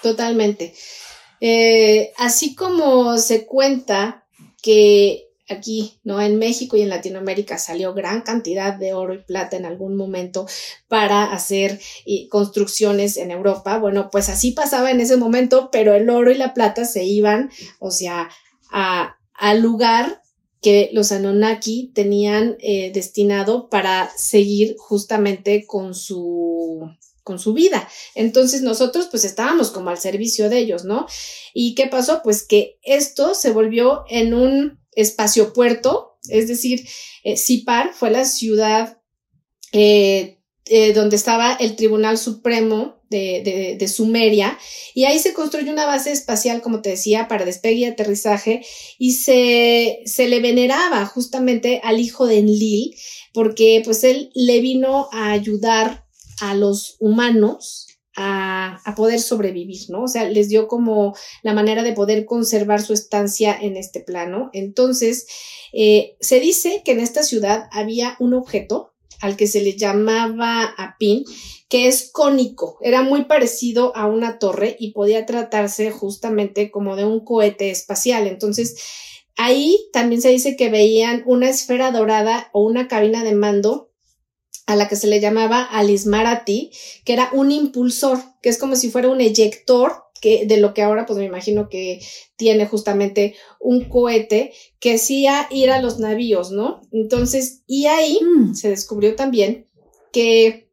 Totalmente. 0.03 0.75
Eh, 1.41 2.12
así 2.19 2.55
como 2.55 3.17
se 3.17 3.47
cuenta 3.47 4.27
que 4.62 5.32
aquí, 5.53 6.01
¿no? 6.03 6.21
En 6.21 6.38
México 6.38 6.77
y 6.77 6.83
en 6.83 6.88
Latinoamérica 6.88 7.59
salió 7.59 7.95
gran 7.95 8.23
cantidad 8.23 8.75
de 8.75 8.95
oro 8.95 9.15
y 9.15 9.19
plata 9.19 9.57
en 9.57 9.67
algún 9.67 9.97
momento 9.97 10.47
para 10.88 11.33
hacer 11.33 11.81
construcciones 12.31 13.17
en 13.17 13.31
Europa. 13.31 13.79
Bueno, 13.79 14.11
pues 14.11 14.29
así 14.29 14.53
pasaba 14.53 14.91
en 14.91 15.01
ese 15.01 15.17
momento, 15.17 15.71
pero 15.71 15.95
el 15.95 16.11
oro 16.11 16.31
y 16.31 16.37
la 16.37 16.55
plata 16.55 16.85
se 16.85 17.05
iban, 17.05 17.51
o 17.79 17.91
sea, 17.91 18.31
al 18.71 19.61
lugar 19.61 20.23
que 20.62 20.91
los 20.93 21.11
Anunnaki 21.12 21.91
tenían 21.93 22.57
eh, 22.61 22.93
destinado 22.95 23.69
para 23.69 24.11
seguir 24.17 24.77
justamente 24.79 25.67
con 25.67 25.95
su 25.95 26.88
con 27.25 27.38
su 27.38 27.53
vida. 27.53 27.88
Entonces 28.15 28.62
nosotros 28.62 29.09
pues 29.11 29.25
estábamos 29.25 29.71
como 29.71 29.91
al 29.91 29.99
servicio 29.99 30.49
de 30.49 30.59
ellos, 30.59 30.85
¿no? 30.85 31.07
¿Y 31.55 31.75
qué 31.75 31.87
pasó? 31.87 32.21
Pues 32.23 32.43
que 32.43 32.79
esto 32.83 33.35
se 33.35 33.51
volvió 33.51 34.05
en 34.09 34.35
un 34.35 34.82
espacio 34.94 35.52
puerto, 35.52 36.18
es 36.28 36.48
decir, 36.48 36.87
eh, 37.24 37.37
Sipar 37.37 37.92
fue 37.94 38.11
la 38.11 38.24
ciudad 38.24 38.98
eh, 39.72 40.38
eh, 40.66 40.92
donde 40.92 41.16
estaba 41.16 41.55
el 41.55 41.76
Tribunal 41.76 42.18
Supremo 42.18 43.00
de, 43.11 43.76
de, 43.78 43.88
Sumeria, 43.88 44.59
y 44.94 45.05
ahí 45.05 45.18
se 45.18 45.35
construyó 45.35 45.70
una 45.70 45.85
base 45.85 46.12
espacial, 46.12 46.62
como 46.62 46.81
te 46.81 46.90
decía, 46.90 47.28
para 47.28 47.44
despegue 47.44 47.81
y 47.81 47.85
aterrizaje, 47.85 48.64
y 48.98 49.12
se, 49.12 50.00
se 50.07 50.28
le 50.28 50.40
veneraba 50.40 51.05
justamente 51.05 51.83
al 51.85 52.00
hijo 52.00 52.26
de 52.26 52.38
Enlil, 52.38 52.96
porque 53.35 53.83
pues 53.85 54.02
él 54.05 54.31
le 54.35 54.61
vino 54.61 55.09
a 55.12 55.33
ayudar 55.33 56.07
a 56.40 56.55
los 56.55 56.96
humanos 57.00 57.91
a, 58.16 58.81
poder 58.96 59.20
sobrevivir, 59.20 59.88
¿no? 59.88 60.05
O 60.05 60.09
sea, 60.09 60.25
les 60.29 60.48
dio 60.48 60.68
como 60.68 61.14
la 61.42 61.55
manera 61.55 61.83
de 61.83 61.92
poder 61.92 62.25
conservar 62.25 62.83
su 62.83 62.92
estancia 62.92 63.57
en 63.59 63.77
este 63.77 64.01
plano. 64.01 64.51
Entonces, 64.53 65.27
eh, 65.72 66.16
se 66.20 66.40
dice 66.40 66.83
que 66.85 66.92
en 66.92 67.01
esta 67.01 67.22
ciudad 67.22 67.68
había 67.72 68.16
un 68.18 68.35
objeto 68.35 68.92
al 69.20 69.37
que 69.37 69.46
se 69.46 69.62
le 69.62 69.77
llamaba 69.77 70.75
Apin, 70.77 71.25
que 71.68 71.87
es 71.88 72.11
cónico, 72.12 72.79
era 72.83 73.03
muy 73.03 73.25
parecido 73.25 73.96
a 73.96 74.07
una 74.07 74.38
torre 74.38 74.77
y 74.79 74.92
podía 74.92 75.25
tratarse 75.25 75.90
justamente 75.90 76.70
como 76.70 76.96
de 76.96 77.05
un 77.05 77.25
cohete 77.25 77.70
espacial. 77.70 78.27
Entonces, 78.27 78.77
ahí 79.37 79.79
también 79.92 80.20
se 80.20 80.29
dice 80.29 80.57
que 80.57 80.70
veían 80.70 81.22
una 81.25 81.48
esfera 81.48 81.92
dorada 81.92 82.51
o 82.53 82.64
una 82.66 82.88
cabina 82.88 83.25
de 83.25 83.35
mando 83.35 83.91
a 84.73 84.77
la 84.77 84.89
que 84.89 84.97
se 84.97 85.07
le 85.07 85.21
llamaba 85.21 85.63
Alismarati, 85.63 86.71
que 87.05 87.13
era 87.13 87.29
un 87.33 87.53
impulsor, 87.53 88.19
que 88.41 88.49
es 88.49 88.59
como 88.59 88.75
si 88.75 88.91
fuera 88.91 89.11
un 89.11 89.21
eyector 89.21 90.05
que 90.21 90.47
de 90.47 90.57
lo 90.57 90.73
que 90.73 90.83
ahora 90.83 91.05
pues 91.05 91.19
me 91.19 91.25
imagino 91.25 91.69
que 91.69 92.01
tiene 92.37 92.67
justamente 92.67 93.35
un 93.61 93.89
cohete 93.89 94.53
que 94.81 94.95
hacía 94.95 95.47
ir 95.51 95.71
a 95.71 95.83
los 95.83 95.99
navíos, 95.99 96.53
¿no? 96.53 96.81
Entonces, 96.93 97.63
y 97.67 97.87
ahí 97.87 98.19
mm. 98.23 98.55
se 98.55 98.71
descubrió 98.71 99.15
también 99.15 99.69
que 100.13 100.71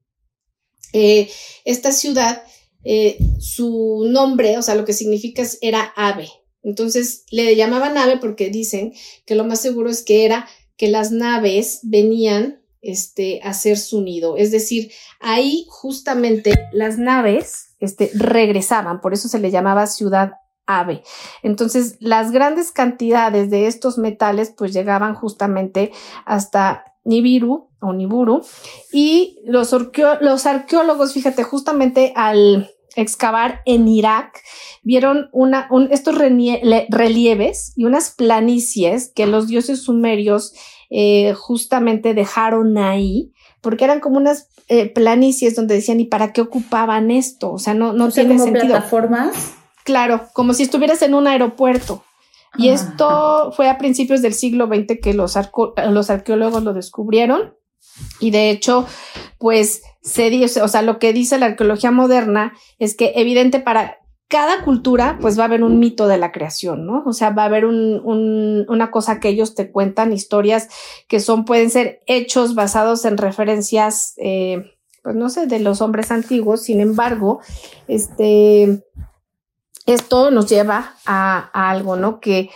eh, 0.94 1.30
esta 1.66 1.92
ciudad, 1.92 2.44
eh, 2.84 3.18
su 3.40 4.08
nombre, 4.10 4.58
o 4.58 4.62
sea, 4.62 4.76
lo 4.76 4.86
que 4.86 4.94
significa 4.94 5.44
era 5.62 5.94
ave. 5.96 6.30
Entonces 6.64 7.26
le 7.32 7.56
llamaban 7.56 7.98
ave 7.98 8.18
porque 8.18 8.50
dicen 8.50 8.94
que 9.26 9.36
lo 9.36 9.44
más 9.44 9.62
seguro 9.62 9.90
es 9.90 10.04
que 10.04 10.26
era 10.26 10.48
que 10.78 10.88
las 10.88 11.12
naves 11.12 11.80
venían 11.84 12.62
este, 12.82 13.42
hacer 13.44 13.78
su 13.78 14.02
nido. 14.02 14.38
Es 14.38 14.52
decir, 14.52 14.92
ahí 15.20 15.65
justamente 15.70 16.54
las 16.72 16.98
naves 16.98 17.76
este, 17.80 18.12
regresaban, 18.13 19.02
por 19.02 19.13
eso 19.13 19.28
se 19.28 19.39
le 19.39 19.52
llamaba 19.52 19.88
ciudad 19.88 20.34
ave. 20.65 21.04
Entonces, 21.42 21.98
las 22.00 22.32
grandes 22.32 22.72
cantidades 22.72 23.50
de 23.50 23.68
estos 23.68 23.98
metales 23.98 24.54
pues 24.56 24.72
llegaban 24.72 25.15
justamente 25.15 25.92
hasta 26.26 26.86
Nibiru 27.04 27.70
o 27.82 27.94
Niburu 27.94 28.44
y 28.92 29.39
los, 29.46 29.76
los 30.22 30.46
arqueólogos, 30.46 31.13
fíjate, 31.13 31.44
justamente 31.44 32.13
al 32.15 32.70
excavar 32.96 33.62
en 33.65 33.88
Irak, 33.88 34.42
vieron 34.84 35.30
una, 35.32 35.70
estos 35.92 36.15
relieves 36.18 37.74
y 37.76 37.86
unas 37.86 38.12
planicies 38.12 39.12
que 39.13 39.26
los 39.26 39.48
dioses 39.48 39.84
sumerios 39.84 40.54
eh, 40.89 41.34
justamente 41.34 42.13
dejaron 42.13 42.78
ahí, 42.78 43.34
porque 43.62 43.86
eran 43.86 43.99
como 43.99 44.17
unas 44.17 44.49
eh, 44.67 44.89
planicies 44.89 45.56
donde 45.56 45.75
decían, 45.75 45.99
¿y 45.99 46.06
para 46.06 46.34
qué 46.34 46.41
ocupaban 46.41 47.12
esto? 47.12 47.52
O 47.52 47.60
sea, 47.60 47.73
no, 47.73 47.93
no 47.93 48.10
tiene 48.10 48.36
como 48.36 48.45
sentido. 48.45 48.67
plataformas? 48.67 49.54
Claro, 49.84 50.28
como 50.34 50.54
si 50.54 50.63
estuvieras 50.63 51.02
en 51.02 51.13
un 51.13 51.28
aeropuerto. 51.28 52.04
Y 52.58 52.69
esto 52.69 53.52
fue 53.56 53.69
a 53.69 53.78
principios 53.78 54.21
del 54.21 54.34
siglo 54.34 54.67
XX 54.67 54.99
que 55.02 55.13
los, 55.13 55.38
los 55.89 56.10
arqueólogos 56.10 56.63
lo 56.63 56.73
descubrieron. 56.73 57.54
Y 58.19 58.32
de 58.32 58.49
hecho, 58.49 58.88
pues 59.38 59.84
se 60.02 60.30
dice, 60.30 60.62
o 60.62 60.67
sea, 60.67 60.82
lo 60.82 60.99
que 60.99 61.13
dice 61.13 61.38
la 61.38 61.47
arqueología 61.47 61.91
moderna 61.91 62.54
es 62.80 62.95
que 62.95 63.13
evidente 63.15 63.60
para 63.60 63.99
cada 64.30 64.63
cultura, 64.63 65.18
pues 65.20 65.38
va 65.39 65.44
a 65.44 65.46
haber 65.48 65.63
un 65.63 65.80
mito 65.80 66.08
de 66.08 66.20
la 66.20 66.32
creación, 66.32 66.86
¿no? 66.86 67.04
O 67.06 67.13
sea, 67.13 67.32
va 67.32 67.42
a 67.42 67.48
haber 67.48 67.65
un, 67.65 68.00
un, 68.06 68.63
una 68.70 68.92
cosa 68.92 69.20
que 69.20 69.28
ellos 69.28 69.56
te 69.56 69.72
cuentan, 69.72 70.13
historias 70.13 70.70
que 71.08 71.20
son, 71.20 71.46
pueden 71.46 71.72
ser 71.72 72.04
hechos 72.06 72.54
basados 72.54 73.06
en 73.06 73.18
referencias, 73.18 74.13
eh, 74.18 74.78
pues 75.02 75.15
no 75.15 75.30
sé, 75.30 75.48
de 75.48 75.60
los 75.60 75.82
hombres 75.82 76.12
antiguos. 76.12 76.62
Sin 76.62 76.80
embargo, 76.80 77.39
este, 77.88 78.86
esto 79.88 80.30
nos 80.30 80.48
lleva 80.48 80.94
a, 81.08 81.50
a 81.52 81.72
algo, 81.72 81.96
¿no? 81.96 82.20
Que 82.20 82.52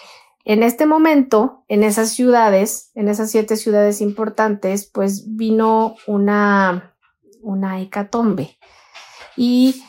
en 0.46 0.62
este 0.62 0.86
momento, 0.86 1.64
en 1.70 1.82
esas 1.82 2.12
ciudades, 2.12 2.92
en 2.94 3.08
esas 3.08 3.32
siete 3.32 3.58
ciudades 3.58 4.00
importantes, 4.00 4.86
pues 4.86 5.36
vino 5.36 5.96
una, 6.06 6.96
una 7.42 7.82
hecatombe. 7.82 8.60
Y 9.36 9.82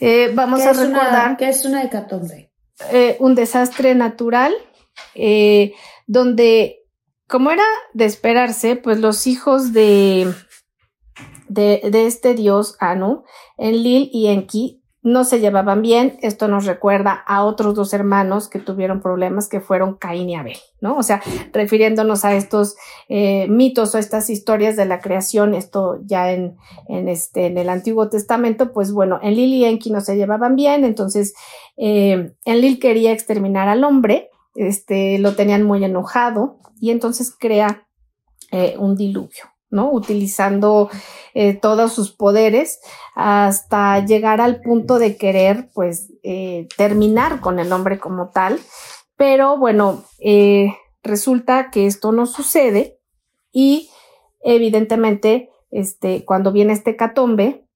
eh, 0.00 0.32
vamos 0.34 0.60
a 0.62 0.72
recordar. 0.72 1.36
que 1.36 1.48
es 1.48 1.64
una 1.64 1.82
hecatombe? 1.84 2.50
Eh, 2.90 3.16
un 3.20 3.34
desastre 3.34 3.94
natural, 3.94 4.52
eh, 5.14 5.74
donde, 6.06 6.86
como 7.28 7.50
era 7.50 7.64
de 7.92 8.06
esperarse, 8.06 8.76
pues 8.76 8.98
los 8.98 9.26
hijos 9.26 9.72
de, 9.72 10.32
de, 11.48 11.82
de 11.90 12.06
este 12.06 12.34
dios 12.34 12.76
Anu, 12.80 13.24
Enlil 13.58 14.08
y 14.12 14.28
Enki, 14.28 14.79
no 15.02 15.24
se 15.24 15.40
llevaban 15.40 15.82
bien. 15.82 16.18
Esto 16.20 16.48
nos 16.48 16.66
recuerda 16.66 17.12
a 17.12 17.44
otros 17.44 17.74
dos 17.74 17.92
hermanos 17.94 18.48
que 18.48 18.58
tuvieron 18.58 19.00
problemas, 19.00 19.48
que 19.48 19.60
fueron 19.60 19.94
Caín 19.94 20.28
y 20.28 20.36
Abel, 20.36 20.58
¿no? 20.80 20.96
O 20.96 21.02
sea, 21.02 21.22
refiriéndonos 21.52 22.24
a 22.24 22.34
estos 22.34 22.76
eh, 23.08 23.48
mitos 23.48 23.94
o 23.94 23.98
estas 23.98 24.28
historias 24.28 24.76
de 24.76 24.84
la 24.84 25.00
creación, 25.00 25.54
esto 25.54 25.98
ya 26.04 26.32
en, 26.32 26.56
en, 26.88 27.08
este, 27.08 27.46
en 27.46 27.56
el 27.56 27.68
Antiguo 27.68 28.08
Testamento, 28.08 28.72
pues 28.72 28.92
bueno, 28.92 29.18
Enlil 29.22 29.54
y 29.54 29.64
Enki 29.64 29.90
no 29.90 30.00
se 30.00 30.16
llevaban 30.16 30.54
bien, 30.54 30.84
entonces 30.84 31.34
eh, 31.76 32.34
Enlil 32.44 32.78
quería 32.78 33.12
exterminar 33.12 33.68
al 33.68 33.84
hombre, 33.84 34.30
este, 34.54 35.18
lo 35.18 35.34
tenían 35.34 35.62
muy 35.62 35.82
enojado 35.84 36.58
y 36.80 36.90
entonces 36.90 37.34
crea 37.38 37.86
eh, 38.50 38.74
un 38.78 38.96
diluvio. 38.96 39.44
¿No? 39.70 39.90
Utilizando 39.92 40.90
eh, 41.34 41.54
todos 41.54 41.92
sus 41.92 42.10
poderes 42.10 42.80
hasta 43.14 44.04
llegar 44.04 44.40
al 44.40 44.60
punto 44.60 44.98
de 44.98 45.16
querer, 45.16 45.70
pues, 45.74 46.12
eh, 46.22 46.68
terminar 46.76 47.40
con 47.40 47.58
el 47.58 47.72
hombre 47.72 47.98
como 47.98 48.30
tal. 48.30 48.58
Pero 49.16 49.56
bueno, 49.56 50.04
eh, 50.18 50.74
resulta 51.02 51.70
que 51.70 51.86
esto 51.86 52.12
no 52.12 52.26
sucede 52.26 52.98
y 53.52 53.90
evidentemente, 54.42 55.50
este, 55.70 56.24
cuando 56.24 56.52
viene 56.52 56.72
este 56.72 56.96
catombe, 56.96 57.66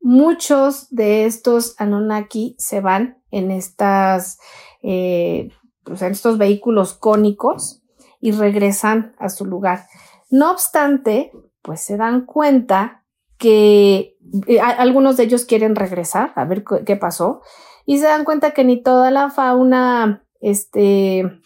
muchos 0.00 0.88
de 0.90 1.26
estos 1.26 1.74
Anunnaki 1.78 2.56
se 2.58 2.80
van 2.80 3.22
en 3.30 3.50
estas, 3.50 4.38
pues 4.80 6.02
en 6.02 6.12
estos 6.12 6.38
vehículos 6.38 6.94
cónicos 6.94 7.82
y 8.20 8.32
regresan 8.32 9.14
a 9.18 9.28
su 9.28 9.44
lugar. 9.44 9.86
No 10.30 10.50
obstante, 10.50 11.32
pues 11.62 11.80
se 11.80 11.96
dan 11.96 12.26
cuenta 12.26 13.04
que 13.38 14.16
eh, 14.46 14.60
algunos 14.60 15.16
de 15.16 15.24
ellos 15.24 15.44
quieren 15.44 15.76
regresar 15.76 16.32
a 16.36 16.44
ver 16.44 16.64
qué 16.84 16.96
pasó 16.96 17.42
y 17.84 17.98
se 17.98 18.06
dan 18.06 18.24
cuenta 18.24 18.52
que 18.52 18.64
ni 18.64 18.82
toda 18.82 19.10
la 19.10 19.30
fauna 19.30 20.24
este 20.40 21.40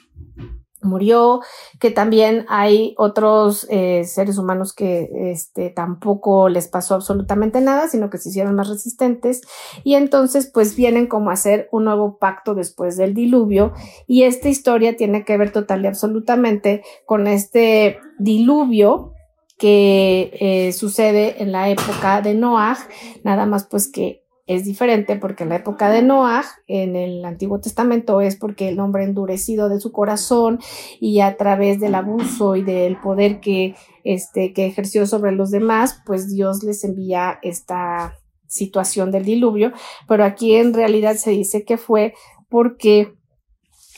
murió, 0.83 1.41
que 1.79 1.91
también 1.91 2.47
hay 2.49 2.95
otros 2.99 3.67
eh, 3.71 4.05
seres 4.05 4.39
humanos 4.39 4.73
que 4.73 5.09
este, 5.33 5.71
tampoco 5.71 6.49
les 6.49 6.69
pasó 6.69 6.95
absolutamente 6.95 7.61
nada, 7.61 7.89
sino 7.89 8.11
que 8.11 8.19
se 8.19 8.31
hicieron 8.31 8.55
más 8.55 8.69
resistentes. 8.69 9.43
Y 9.85 9.95
entonces 9.95 10.51
pues 10.53 10.77
vienen 10.77 11.07
como 11.07 11.31
a 11.31 11.35
hacer 11.35 11.69
un 11.73 11.85
nuevo 11.85 12.19
pacto 12.19 12.55
después 12.55 12.97
del 12.97 13.15
diluvio. 13.15 13.73
Y 14.07 14.25
esta 14.25 14.49
historia 14.49 14.97
tiene 14.97 15.25
que 15.25 15.37
ver 15.37 15.53
total 15.53 15.85
y 15.85 15.89
absolutamente 15.89 16.83
con 17.07 17.27
este 17.27 17.99
diluvio 18.19 19.15
que 19.59 20.31
eh, 20.41 20.73
sucede 20.73 21.43
en 21.43 21.53
la 21.53 21.69
época 21.69 22.23
de 22.23 22.33
Noah, 22.33 22.79
nada 23.25 23.45
más 23.45 23.65
pues 23.65 23.93
que 23.93 24.20
es 24.51 24.65
diferente 24.65 25.15
porque 25.15 25.45
en 25.45 25.51
la 25.51 25.57
época 25.57 25.91
de 25.91 26.03
Noah, 26.03 26.43
en 26.67 26.97
el 26.97 27.25
Antiguo 27.25 27.61
Testamento, 27.61 28.21
es 28.21 28.35
porque 28.35 28.69
el 28.69 28.81
hombre 28.81 29.05
endurecido 29.05 29.69
de 29.69 29.79
su 29.79 29.93
corazón 29.93 30.59
y 30.99 31.21
a 31.21 31.37
través 31.37 31.79
del 31.79 31.95
abuso 31.95 32.57
y 32.57 32.65
del 32.65 32.97
poder 32.97 33.39
que, 33.39 33.77
este, 34.03 34.53
que 34.53 34.67
ejerció 34.67 35.07
sobre 35.07 35.31
los 35.31 35.53
demás, 35.53 36.03
pues 36.05 36.29
Dios 36.29 36.65
les 36.65 36.83
envía 36.83 37.39
esta 37.43 38.17
situación 38.49 39.13
del 39.13 39.25
diluvio, 39.25 39.71
pero 40.09 40.25
aquí 40.25 40.57
en 40.57 40.75
realidad 40.75 41.15
se 41.15 41.31
dice 41.31 41.65
que 41.65 41.77
fue 41.77 42.15
porque 42.49 43.15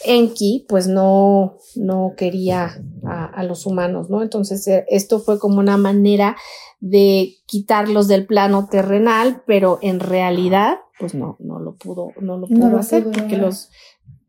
Enki 0.05 0.67
pues 0.69 0.88
no, 0.88 1.59
no 1.77 2.15
quería 2.17 2.83
a, 3.05 3.43
los 3.45 3.67
humanos, 3.67 4.11
¿no? 4.11 4.23
Entonces 4.23 4.67
eh, 4.69 4.85
esto 4.88 5.21
fue 5.21 5.38
como 5.38 5.59
una 5.59 5.77
manera 5.77 6.37
de 6.81 7.37
quitarlos 7.47 8.09
del 8.09 8.27
plano 8.27 8.69
terrenal, 8.71 9.43
pero 9.47 9.79
en 9.83 10.01
realidad 10.01 10.79
pues 10.99 11.15
no, 11.15 11.37
no 11.41 11.59
lo 11.59 11.77
pudo, 11.77 12.11
no 12.21 12.38
lo 12.38 12.47
pudo 12.47 12.79
hacer 12.79 13.05
porque 13.05 13.37
los, 13.37 13.71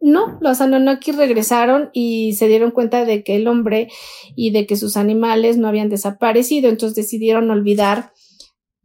no, 0.01 0.37
los 0.41 0.59
Anunnaki 0.59 1.11
regresaron 1.11 1.89
y 1.93 2.33
se 2.33 2.47
dieron 2.47 2.71
cuenta 2.71 3.05
de 3.05 3.23
que 3.23 3.35
el 3.35 3.47
hombre 3.47 3.89
y 4.35 4.51
de 4.51 4.65
que 4.65 4.75
sus 4.75 4.97
animales 4.97 5.57
no 5.57 5.67
habían 5.67 5.89
desaparecido, 5.89 6.69
entonces 6.69 6.95
decidieron 6.95 7.51
olvidar 7.51 8.11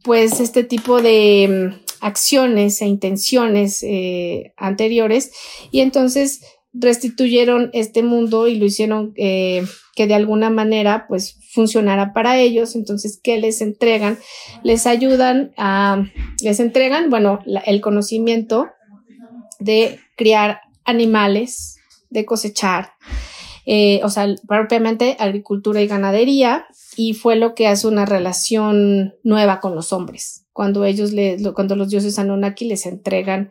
pues 0.05 0.40
este 0.40 0.64
tipo 0.64 1.03
de 1.03 1.72
mm, 1.74 1.88
acciones 2.01 2.81
e 2.83 2.87
intenciones 2.87 3.83
eh, 3.83 4.53
anteriores. 4.57 5.33
Y 5.70 5.81
entonces 5.81 6.42
restituyeron 6.72 7.70
este 7.72 8.02
mundo 8.02 8.46
y 8.48 8.57
lo 8.57 8.66
hicieron 8.66 9.12
eh, 9.16 9.64
que 9.94 10.07
de 10.07 10.14
alguna 10.14 10.50
manera 10.50 11.07
pues 11.09 11.38
funcionara 11.52 12.12
para 12.12 12.38
ellos. 12.38 12.76
Entonces, 12.76 13.18
¿qué 13.22 13.38
les 13.38 13.61
entregan? 13.61 14.18
Les 14.62 14.87
ayudan 14.87 15.52
a, 15.57 16.04
les 16.42 16.61
entregan, 16.61 17.11
bueno, 17.11 17.40
el 17.66 17.81
conocimiento 17.81 18.68
de 19.59 19.98
criar 20.16 20.61
animales, 20.85 21.76
de 22.11 22.24
cosechar, 22.24 22.92
eh, 23.66 24.00
o 24.02 24.09
sea, 24.09 24.26
propiamente 24.46 25.16
agricultura 25.18 25.83
y 25.83 25.87
ganadería, 25.87 26.66
y 26.96 27.14
fue 27.14 27.37
lo 27.37 27.54
que 27.54 27.66
hace 27.66 27.87
una 27.87 28.07
relación 28.07 29.14
nueva 29.22 29.61
con 29.61 29.74
los 29.74 29.92
hombres, 29.92 30.46
cuando 30.52 30.85
ellos, 30.85 31.12
le, 31.12 31.37
cuando 31.54 31.76
los 31.76 31.90
dioses 31.90 32.18
Anunnaki 32.18 32.64
les 32.64 32.87
entregan 32.87 33.50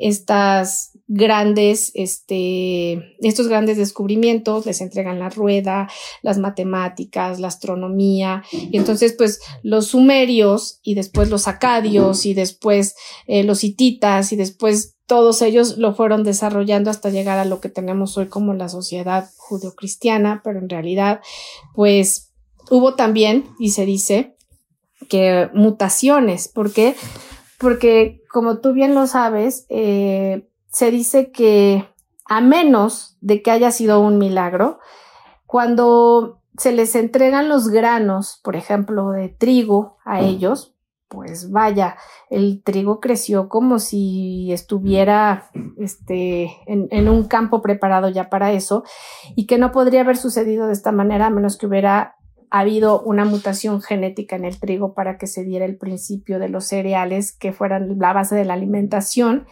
estas 0.00 0.92
grandes, 1.06 1.90
este, 1.94 3.16
estos 3.20 3.48
grandes 3.48 3.76
descubrimientos, 3.76 4.66
les 4.66 4.80
entregan 4.80 5.18
la 5.18 5.28
rueda, 5.28 5.88
las 6.22 6.38
matemáticas, 6.38 7.40
la 7.40 7.48
astronomía, 7.48 8.44
y 8.52 8.76
entonces 8.76 9.14
pues 9.16 9.40
los 9.62 9.88
sumerios 9.88 10.78
y 10.82 10.94
después 10.94 11.28
los 11.28 11.48
acadios 11.48 12.26
y 12.26 12.34
después 12.34 12.94
eh, 13.26 13.42
los 13.42 13.64
hititas 13.64 14.32
y 14.32 14.36
después 14.36 14.96
todos 15.06 15.42
ellos 15.42 15.78
lo 15.78 15.94
fueron 15.94 16.22
desarrollando 16.22 16.90
hasta 16.90 17.10
llegar 17.10 17.38
a 17.38 17.44
lo 17.44 17.60
que 17.60 17.68
tenemos 17.68 18.16
hoy 18.16 18.26
como 18.26 18.54
la 18.54 18.68
sociedad 18.68 19.28
judeocristiana, 19.36 20.40
pero 20.44 20.60
en 20.60 20.68
realidad 20.68 21.20
pues 21.74 22.30
hubo 22.70 22.94
también, 22.94 23.46
y 23.58 23.70
se 23.70 23.84
dice, 23.84 24.36
que 25.08 25.50
mutaciones, 25.54 26.48
porque 26.48 26.94
porque 27.58 28.19
como 28.30 28.58
tú 28.58 28.72
bien 28.72 28.94
lo 28.94 29.06
sabes, 29.06 29.66
eh, 29.68 30.48
se 30.68 30.90
dice 30.90 31.32
que 31.32 31.88
a 32.26 32.40
menos 32.40 33.16
de 33.20 33.42
que 33.42 33.50
haya 33.50 33.72
sido 33.72 34.00
un 34.00 34.18
milagro, 34.18 34.78
cuando 35.46 36.40
se 36.56 36.72
les 36.72 36.94
entregan 36.94 37.48
los 37.48 37.68
granos, 37.68 38.40
por 38.44 38.54
ejemplo, 38.54 39.10
de 39.10 39.28
trigo 39.28 39.96
a 40.04 40.20
ellos, 40.20 40.74
pues 41.08 41.50
vaya, 41.50 41.96
el 42.28 42.62
trigo 42.62 43.00
creció 43.00 43.48
como 43.48 43.80
si 43.80 44.52
estuviera 44.52 45.50
este, 45.76 46.56
en, 46.66 46.86
en, 46.92 47.08
un 47.08 47.24
campo 47.24 47.62
preparado 47.62 48.08
ya 48.10 48.30
para 48.30 48.52
eso 48.52 48.84
y 49.34 49.46
que 49.46 49.58
no 49.58 49.72
podría 49.72 50.02
haber 50.02 50.16
sucedido 50.16 50.68
de 50.68 50.72
esta 50.72 50.92
manera 50.92 51.26
a 51.26 51.30
menos 51.30 51.58
que 51.58 51.66
hubiera 51.66 52.14
habido 52.50 53.00
una 53.02 53.24
mutación 53.24 53.80
genética 53.80 54.36
en 54.36 54.44
el 54.44 54.58
trigo 54.58 54.94
para 54.94 55.18
que 55.18 55.26
se 55.26 55.44
diera 55.44 55.64
el 55.64 55.76
principio 55.76 56.38
de 56.38 56.48
los 56.48 56.66
cereales 56.66 57.32
que 57.32 57.52
fueran 57.52 57.98
la 57.98 58.12
base 58.12 58.34
de 58.34 58.44
la 58.44 58.54
alimentación 58.54 59.46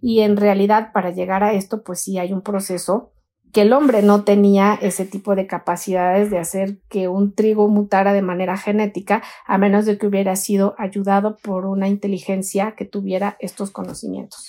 y 0.00 0.20
en 0.20 0.36
realidad 0.36 0.92
para 0.92 1.10
llegar 1.10 1.44
a 1.44 1.52
esto, 1.54 1.82
pues 1.82 2.00
sí 2.00 2.18
hay 2.18 2.32
un 2.32 2.42
proceso 2.42 3.12
que 3.52 3.62
el 3.62 3.72
hombre 3.72 4.02
no 4.02 4.24
tenía 4.24 4.78
ese 4.80 5.04
tipo 5.04 5.36
de 5.36 5.46
capacidades 5.46 6.30
de 6.30 6.38
hacer 6.38 6.78
que 6.88 7.08
un 7.08 7.34
trigo 7.34 7.68
mutara 7.68 8.12
de 8.14 8.22
manera 8.22 8.56
genética, 8.56 9.22
a 9.46 9.58
menos 9.58 9.84
de 9.84 9.98
que 9.98 10.06
hubiera 10.06 10.36
sido 10.36 10.74
ayudado 10.78 11.36
por 11.36 11.66
una 11.66 11.88
inteligencia 11.88 12.74
que 12.76 12.86
tuviera 12.86 13.36
estos 13.40 13.70
conocimientos. 13.70 14.48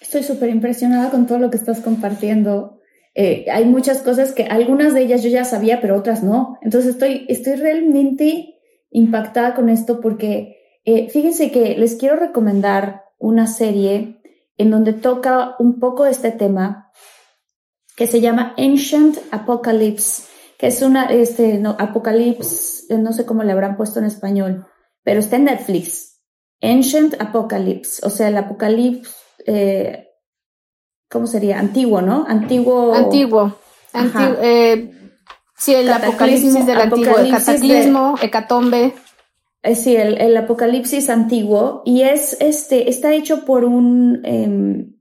Estoy 0.00 0.22
súper 0.22 0.48
impresionada 0.48 1.10
con 1.10 1.26
todo 1.26 1.38
lo 1.38 1.50
que 1.50 1.58
estás 1.58 1.80
compartiendo. 1.80 2.79
Eh, 3.14 3.46
hay 3.50 3.64
muchas 3.64 4.02
cosas 4.02 4.32
que 4.32 4.44
algunas 4.44 4.94
de 4.94 5.02
ellas 5.02 5.22
yo 5.22 5.30
ya 5.30 5.44
sabía, 5.44 5.80
pero 5.80 5.96
otras 5.96 6.22
no. 6.22 6.58
Entonces 6.62 6.92
estoy, 6.92 7.26
estoy 7.28 7.54
realmente 7.54 8.54
impactada 8.90 9.54
con 9.54 9.68
esto 9.68 10.00
porque 10.00 10.56
eh, 10.84 11.08
fíjense 11.10 11.50
que 11.50 11.76
les 11.76 11.96
quiero 11.96 12.16
recomendar 12.16 13.04
una 13.18 13.46
serie 13.46 14.20
en 14.56 14.70
donde 14.70 14.92
toca 14.92 15.56
un 15.58 15.78
poco 15.78 16.06
este 16.06 16.30
tema 16.30 16.90
que 17.96 18.06
se 18.06 18.20
llama 18.20 18.54
Ancient 18.56 19.18
Apocalypse, 19.30 20.22
que 20.58 20.68
es 20.68 20.80
una, 20.82 21.06
este, 21.06 21.58
no, 21.58 21.76
Apocalypse, 21.78 22.96
no 22.96 23.12
sé 23.12 23.26
cómo 23.26 23.42
le 23.42 23.52
habrán 23.52 23.76
puesto 23.76 23.98
en 23.98 24.06
español, 24.06 24.66
pero 25.02 25.20
está 25.20 25.36
en 25.36 25.44
Netflix. 25.44 26.20
Ancient 26.62 27.14
Apocalypse, 27.20 28.04
o 28.06 28.10
sea, 28.10 28.28
el 28.28 28.36
Apocalipsis, 28.36 29.14
eh, 29.46 30.09
¿cómo 31.10 31.26
sería? 31.26 31.58
Antiguo, 31.58 32.00
¿no? 32.00 32.24
Antiguo. 32.26 32.94
Antiguo. 32.94 33.54
Antiguo 33.92 34.36
eh, 34.40 34.92
sí, 35.56 35.74
el 35.74 35.92
apocalipsis 35.92 36.64
del 36.64 36.80
antiguo, 36.80 37.14
cataclismo, 37.30 38.14
hecatombe. 38.22 38.94
Eh, 39.62 39.74
sí, 39.74 39.94
el, 39.94 40.34
Apocalipsis 40.38 41.10
antiguo 41.10 41.82
y 41.84 42.02
es 42.02 42.34
este, 42.40 42.88
está 42.88 43.12
hecho 43.12 43.44
por 43.44 43.66
un, 43.66 44.22
em, 44.24 44.96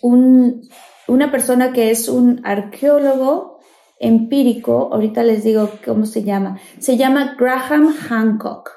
un, 0.00 0.62
una 1.08 1.30
persona 1.30 1.72
que 1.74 1.90
es 1.90 2.08
un 2.08 2.40
arqueólogo 2.42 3.58
empírico, 4.00 4.88
ahorita 4.92 5.22
les 5.22 5.44
digo 5.44 5.70
cómo 5.84 6.06
se 6.06 6.22
llama, 6.22 6.58
se 6.78 6.96
llama 6.96 7.36
Graham 7.38 7.94
Hancock. 7.94 8.70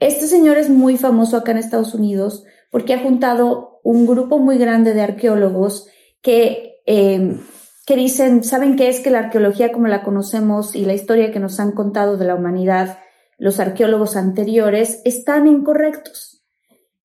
Este 0.00 0.26
señor 0.26 0.56
es 0.56 0.70
muy 0.70 0.96
famoso 0.96 1.36
acá 1.36 1.52
en 1.52 1.58
Estados 1.58 1.92
Unidos 1.92 2.44
porque 2.70 2.94
ha 2.94 3.00
juntado 3.00 3.80
un 3.82 4.06
grupo 4.06 4.38
muy 4.38 4.58
grande 4.58 4.94
de 4.94 5.02
arqueólogos 5.02 5.88
que, 6.20 6.82
em, 6.86 7.40
que 7.86 7.96
dicen, 7.96 8.44
¿saben 8.44 8.76
qué 8.76 8.88
es 8.88 9.00
que 9.00 9.10
la 9.10 9.20
arqueología 9.20 9.72
como 9.72 9.86
la 9.86 10.02
conocemos 10.02 10.74
y 10.74 10.84
la 10.84 10.94
historia 10.94 11.32
que 11.32 11.40
nos 11.40 11.58
han 11.60 11.72
contado 11.72 12.16
de 12.16 12.26
la 12.26 12.34
humanidad 12.34 12.98
los 13.38 13.60
arqueólogos 13.60 14.16
anteriores 14.16 15.00
están 15.04 15.46
incorrectos? 15.46 16.44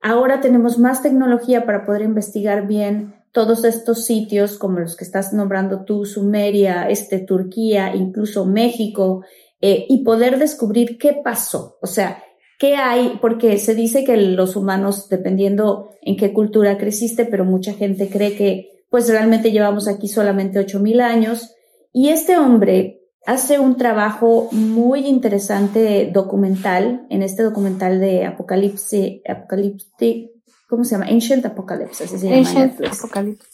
Ahora 0.02 0.42
tenemos 0.42 0.80
más 0.80 1.02
tecnología 1.02 1.66
para 1.66 1.86
poder 1.86 2.02
investigar 2.02 2.68
bien 2.68 3.16
todos 3.32 3.64
estos 3.64 4.06
sitios 4.06 4.58
como 4.58 4.80
los 4.80 4.98
que 4.98 5.06
estás 5.06 5.32
nombrando 5.32 5.86
tú, 5.86 6.06
Sumeria, 6.06 6.90
este, 6.90 7.20
Turquía, 7.20 7.96
incluso 7.96 8.46
México, 8.46 9.24
eh, 9.62 9.86
y 9.88 10.04
poder 10.04 10.38
descubrir 10.38 10.98
qué 10.98 11.22
pasó. 11.24 11.78
O 11.82 11.88
sea, 11.88 12.22
qué 12.64 12.78
hay, 12.78 13.20
porque 13.20 13.58
se 13.58 13.76
dice 13.76 14.06
que 14.06 14.16
los 14.16 14.56
humanos, 14.56 15.10
dependiendo 15.10 15.90
en 16.02 16.16
qué 16.16 16.32
cultura 16.32 16.78
creciste, 16.78 17.26
pero 17.26 17.44
mucha 17.44 17.74
gente 17.74 18.08
cree 18.08 18.38
que 18.38 18.86
pues 18.90 19.10
realmente 19.10 19.52
llevamos 19.52 19.90
aquí 19.90 20.08
solamente 20.08 20.60
8000 20.60 21.02
años. 21.02 21.54
Y 21.92 22.08
este 22.08 22.38
hombre 22.38 23.02
hace 23.26 23.60
un 23.60 23.76
trabajo 23.76 24.48
muy 24.54 25.02
interesante 25.08 26.10
documental, 26.14 27.06
en 27.10 27.22
este 27.22 27.44
documental 27.44 28.00
de 28.00 28.26
Apocalipsis, 28.26 29.20
Apocalipsis, 29.28 30.30
¿cómo 30.70 30.86
se 30.86 30.92
llama? 30.92 31.08
Ancient 31.08 31.46
Apocalypse, 31.46 32.06
así 32.06 32.18
se 32.18 32.30
llama. 32.30 32.38
Ancient 32.38 32.82
Apocalypse. 32.82 33.46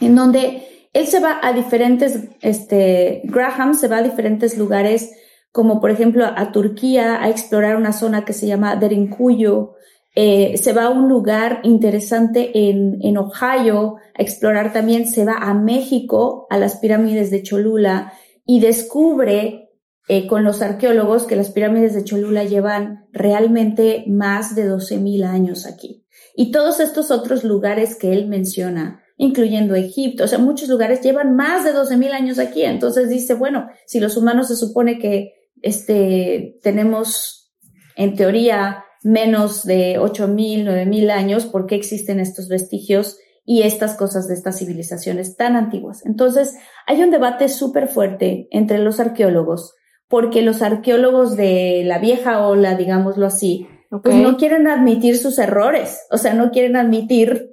En 0.00 0.16
donde 0.16 0.64
él 0.92 1.06
se 1.06 1.20
va 1.20 1.38
a 1.40 1.52
diferentes, 1.52 2.18
este, 2.40 3.22
Graham 3.26 3.74
se 3.74 3.86
va 3.86 3.98
a 3.98 4.02
diferentes 4.02 4.58
lugares, 4.58 5.12
como 5.52 5.80
por 5.80 5.90
ejemplo 5.90 6.24
a 6.24 6.52
Turquía, 6.52 7.22
a 7.22 7.28
explorar 7.28 7.76
una 7.76 7.92
zona 7.92 8.24
que 8.24 8.32
se 8.32 8.46
llama 8.46 8.76
Derinkuyu, 8.76 9.72
eh, 10.14 10.56
se 10.56 10.72
va 10.72 10.84
a 10.84 10.90
un 10.90 11.08
lugar 11.08 11.60
interesante 11.62 12.68
en, 12.68 12.98
en 13.00 13.16
Ohio 13.16 13.96
a 14.14 14.22
explorar 14.22 14.72
también, 14.72 15.06
se 15.06 15.24
va 15.24 15.34
a 15.34 15.54
México, 15.54 16.46
a 16.50 16.58
las 16.58 16.76
pirámides 16.76 17.30
de 17.30 17.42
Cholula 17.42 18.12
y 18.44 18.60
descubre 18.60 19.68
eh, 20.08 20.26
con 20.26 20.42
los 20.42 20.60
arqueólogos 20.60 21.24
que 21.24 21.36
las 21.36 21.50
pirámides 21.50 21.94
de 21.94 22.02
Cholula 22.02 22.42
llevan 22.42 23.06
realmente 23.12 24.04
más 24.08 24.56
de 24.56 24.68
12.000 24.68 25.24
años 25.24 25.66
aquí. 25.66 26.04
Y 26.34 26.50
todos 26.50 26.80
estos 26.80 27.12
otros 27.12 27.44
lugares 27.44 27.94
que 27.94 28.12
él 28.12 28.26
menciona, 28.26 29.04
incluyendo 29.16 29.76
Egipto, 29.76 30.24
o 30.24 30.26
sea, 30.26 30.38
muchos 30.38 30.68
lugares 30.68 31.00
llevan 31.00 31.36
más 31.36 31.62
de 31.62 31.72
12.000 31.72 32.10
años 32.10 32.38
aquí. 32.40 32.64
Entonces 32.64 33.08
dice, 33.08 33.34
bueno, 33.34 33.68
si 33.86 34.00
los 34.00 34.16
humanos 34.16 34.48
se 34.48 34.56
supone 34.56 34.98
que 34.98 35.34
este, 35.62 36.58
tenemos 36.62 37.52
en 37.96 38.14
teoría 38.16 38.84
menos 39.02 39.64
de 39.64 39.98
8.000, 39.98 40.64
9.000 40.64 41.10
años, 41.10 41.46
¿por 41.46 41.66
qué 41.66 41.74
existen 41.74 42.20
estos 42.20 42.48
vestigios 42.48 43.18
y 43.44 43.62
estas 43.62 43.96
cosas 43.96 44.28
de 44.28 44.34
estas 44.34 44.58
civilizaciones 44.58 45.36
tan 45.36 45.56
antiguas? 45.56 46.04
Entonces, 46.04 46.54
hay 46.86 47.02
un 47.02 47.10
debate 47.10 47.48
súper 47.48 47.88
fuerte 47.88 48.48
entre 48.50 48.78
los 48.78 49.00
arqueólogos, 49.00 49.74
porque 50.08 50.42
los 50.42 50.62
arqueólogos 50.62 51.36
de 51.36 51.82
la 51.84 51.98
vieja 51.98 52.46
ola, 52.46 52.74
digámoslo 52.76 53.26
así, 53.26 53.66
pues 54.02 54.14
no 54.14 54.36
quieren 54.36 54.68
admitir 54.68 55.18
sus 55.18 55.38
errores, 55.38 56.06
o 56.10 56.18
sea, 56.18 56.34
no 56.34 56.52
quieren 56.52 56.76
admitir, 56.76 57.50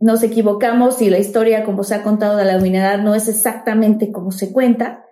nos 0.00 0.24
equivocamos 0.24 1.00
y 1.00 1.10
la 1.10 1.18
historia 1.18 1.64
como 1.64 1.84
se 1.84 1.94
ha 1.94 2.02
contado 2.02 2.36
de 2.36 2.44
la 2.44 2.56
humanidad 2.56 2.98
no 2.98 3.14
es 3.14 3.28
exactamente 3.28 4.10
como 4.10 4.32
se 4.32 4.52
cuenta, 4.52 5.04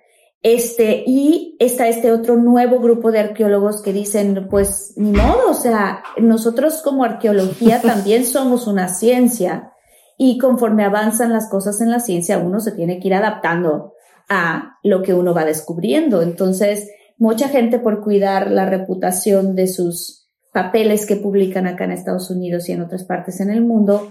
este, 0.43 1.05
y 1.07 1.57
está 1.59 1.89
este 1.89 2.13
otro 2.13 2.37
nuevo 2.37 2.81
grupo 2.81 3.13
de 3.13 3.19
arqueólogos 3.19 3.83
que 3.83 3.93
dicen, 3.93 4.49
pues 4.49 4.95
ni 4.97 5.13
modo, 5.13 5.51
o 5.51 5.55
sea, 5.55 6.03
nosotros 6.17 6.81
como 6.83 7.05
arqueología 7.05 7.81
también 7.83 8.25
somos 8.25 8.67
una 8.67 8.89
ciencia 8.89 9.73
y 10.17 10.39
conforme 10.39 10.85
avanzan 10.85 11.33
las 11.33 11.49
cosas 11.49 11.81
en 11.81 11.91
la 11.91 12.01
ciencia, 12.01 12.39
uno 12.39 12.61
se 12.61 12.73
tiene 12.73 13.01
que 13.01 13.09
ir 13.09 13.15
adaptando 13.15 13.95
a 14.29 14.79
lo 14.83 15.03
que 15.03 15.15
uno 15.15 15.35
va 15.35 15.45
descubriendo. 15.45 16.23
Entonces, 16.23 16.91
mucha 17.19 17.49
gente 17.49 17.79
por 17.79 18.03
cuidar 18.03 18.51
la 18.51 18.67
reputación 18.67 19.55
de 19.55 19.67
sus 19.67 20.29
papeles 20.53 21.07
que 21.07 21.17
publican 21.17 21.67
acá 21.67 21.85
en 21.85 21.93
Estados 21.93 22.31
Unidos 22.31 22.69
y 22.69 22.73
en 22.73 22.83
otras 22.83 23.05
partes 23.05 23.41
en 23.41 23.51
el 23.51 23.63
mundo, 23.63 24.11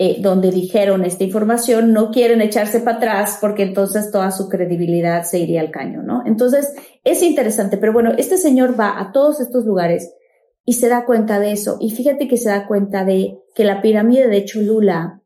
eh, 0.00 0.18
donde 0.20 0.52
dijeron 0.52 1.04
esta 1.04 1.24
información, 1.24 1.92
no 1.92 2.12
quieren 2.12 2.40
echarse 2.40 2.78
para 2.78 2.98
atrás 2.98 3.38
porque 3.40 3.64
entonces 3.64 4.12
toda 4.12 4.30
su 4.30 4.48
credibilidad 4.48 5.24
se 5.24 5.40
iría 5.40 5.60
al 5.60 5.72
caño, 5.72 6.04
¿no? 6.04 6.22
Entonces, 6.24 6.72
es 7.02 7.20
interesante, 7.22 7.78
pero 7.78 7.92
bueno, 7.92 8.12
este 8.16 8.38
señor 8.38 8.78
va 8.78 9.00
a 9.00 9.10
todos 9.10 9.40
estos 9.40 9.64
lugares 9.64 10.14
y 10.64 10.74
se 10.74 10.88
da 10.88 11.04
cuenta 11.04 11.40
de 11.40 11.50
eso. 11.50 11.78
Y 11.80 11.90
fíjate 11.90 12.28
que 12.28 12.36
se 12.36 12.48
da 12.48 12.68
cuenta 12.68 13.04
de 13.04 13.40
que 13.56 13.64
la 13.64 13.82
pirámide 13.82 14.28
de 14.28 14.44
Cholula 14.44 15.20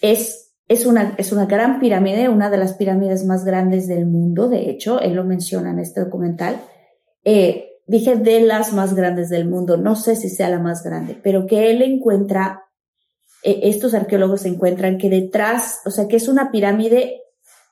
es, 0.00 0.52
es, 0.66 0.84
una, 0.84 1.14
es 1.16 1.30
una 1.30 1.46
gran 1.46 1.78
pirámide, 1.78 2.28
una 2.28 2.50
de 2.50 2.56
las 2.56 2.72
pirámides 2.72 3.24
más 3.24 3.44
grandes 3.44 3.86
del 3.86 4.06
mundo, 4.06 4.48
de 4.48 4.68
hecho, 4.68 5.00
él 5.00 5.14
lo 5.14 5.24
menciona 5.24 5.70
en 5.70 5.78
este 5.78 6.00
documental. 6.00 6.60
Eh, 7.22 7.68
dije 7.86 8.16
de 8.16 8.40
las 8.40 8.72
más 8.72 8.94
grandes 8.94 9.28
del 9.28 9.48
mundo, 9.48 9.76
no 9.76 9.94
sé 9.94 10.16
si 10.16 10.28
sea 10.28 10.48
la 10.48 10.58
más 10.58 10.82
grande, 10.82 11.16
pero 11.22 11.46
que 11.46 11.70
él 11.70 11.82
encuentra 11.82 12.67
eh, 13.42 13.60
estos 13.64 13.94
arqueólogos 13.94 14.44
encuentran 14.44 14.98
que 14.98 15.10
detrás, 15.10 15.80
o 15.84 15.90
sea, 15.90 16.08
que 16.08 16.16
es 16.16 16.28
una 16.28 16.50
pirámide 16.50 17.22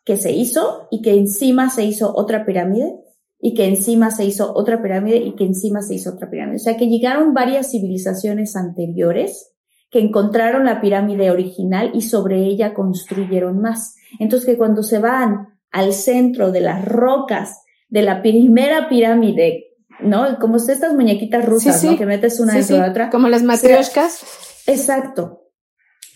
que 0.04 0.16
se 0.16 0.32
hizo 0.32 0.86
y 0.90 1.02
que 1.02 1.14
encima 1.14 1.68
se 1.70 1.84
hizo 1.84 2.14
otra 2.14 2.46
pirámide 2.46 2.94
y 3.40 3.54
que 3.54 3.66
encima 3.66 4.10
se 4.10 4.24
hizo 4.24 4.54
otra 4.54 4.80
pirámide 4.80 5.16
y 5.16 5.34
que 5.34 5.44
encima 5.44 5.82
se 5.82 5.94
hizo 5.94 6.14
otra 6.14 6.30
pirámide. 6.30 6.56
O 6.56 6.60
sea, 6.60 6.76
que 6.76 6.88
llegaron 6.88 7.34
varias 7.34 7.72
civilizaciones 7.72 8.54
anteriores 8.56 9.52
que 9.90 10.00
encontraron 10.00 10.64
la 10.64 10.80
pirámide 10.80 11.30
original 11.30 11.90
y 11.92 12.02
sobre 12.02 12.44
ella 12.44 12.72
construyeron 12.72 13.60
más. 13.60 13.96
Entonces, 14.20 14.46
que 14.46 14.56
cuando 14.56 14.82
se 14.82 14.98
van 14.98 15.58
al 15.72 15.92
centro 15.92 16.52
de 16.52 16.60
las 16.60 16.84
rocas 16.84 17.60
de 17.88 18.02
la 18.02 18.22
primera 18.22 18.88
pirámide, 18.88 19.74
¿no? 20.00 20.38
Como 20.38 20.56
estas 20.56 20.94
muñequitas 20.94 21.44
rusas, 21.44 21.82
¿no? 21.82 21.96
Que 21.96 22.06
metes 22.06 22.40
una 22.40 22.54
dentro 22.54 22.76
de 22.76 22.90
otra. 22.90 23.10
Como 23.10 23.28
las 23.28 23.42
matrioshkas. 23.42 24.22
Exacto 24.66 25.45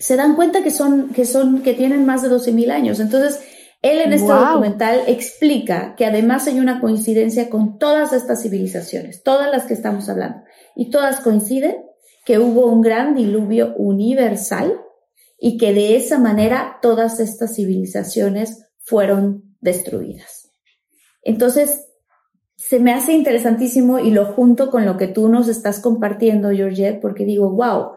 se 0.00 0.16
dan 0.16 0.34
cuenta 0.34 0.62
que 0.62 0.70
son, 0.70 1.10
que 1.10 1.26
son, 1.26 1.62
que 1.62 1.74
tienen 1.74 2.06
más 2.06 2.22
de 2.22 2.30
12.000 2.30 2.70
años. 2.70 3.00
Entonces, 3.00 3.38
él 3.82 4.00
en 4.00 4.14
este 4.14 4.32
documental 4.32 5.02
explica 5.06 5.94
que 5.94 6.06
además 6.06 6.46
hay 6.46 6.58
una 6.58 6.80
coincidencia 6.80 7.50
con 7.50 7.78
todas 7.78 8.14
estas 8.14 8.42
civilizaciones, 8.42 9.22
todas 9.22 9.50
las 9.50 9.66
que 9.66 9.74
estamos 9.74 10.08
hablando, 10.08 10.42
y 10.74 10.90
todas 10.90 11.20
coinciden 11.20 11.76
que 12.24 12.38
hubo 12.38 12.66
un 12.66 12.80
gran 12.80 13.14
diluvio 13.14 13.74
universal 13.76 14.80
y 15.38 15.58
que 15.58 15.74
de 15.74 15.96
esa 15.96 16.18
manera 16.18 16.78
todas 16.80 17.20
estas 17.20 17.54
civilizaciones 17.54 18.66
fueron 18.78 19.56
destruidas. 19.60 20.50
Entonces, 21.22 21.86
se 22.56 22.80
me 22.80 22.92
hace 22.92 23.12
interesantísimo 23.12 23.98
y 23.98 24.10
lo 24.10 24.32
junto 24.32 24.70
con 24.70 24.86
lo 24.86 24.96
que 24.96 25.08
tú 25.08 25.28
nos 25.28 25.48
estás 25.48 25.80
compartiendo, 25.80 26.50
Georgette, 26.50 27.00
porque 27.00 27.24
digo, 27.24 27.50
wow, 27.50 27.92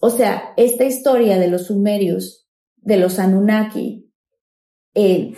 o 0.00 0.10
sea, 0.10 0.52
esta 0.56 0.84
historia 0.84 1.38
de 1.38 1.48
los 1.48 1.66
sumerios, 1.66 2.48
de 2.76 2.96
los 2.96 3.18
Anunnaki, 3.18 4.12
eh, 4.94 5.34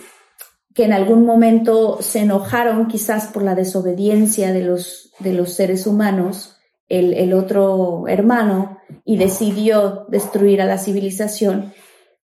que 0.73 0.83
en 0.85 0.93
algún 0.93 1.25
momento 1.25 1.99
se 2.01 2.19
enojaron 2.19 2.87
quizás 2.87 3.27
por 3.27 3.43
la 3.43 3.55
desobediencia 3.55 4.53
de 4.53 4.63
los, 4.63 5.11
de 5.19 5.33
los 5.33 5.53
seres 5.53 5.87
humanos, 5.87 6.57
el, 6.87 7.13
el 7.13 7.33
otro 7.33 8.07
hermano, 8.07 8.77
y 9.03 9.17
decidió 9.17 10.05
destruir 10.09 10.61
a 10.61 10.65
la 10.65 10.77
civilización, 10.77 11.73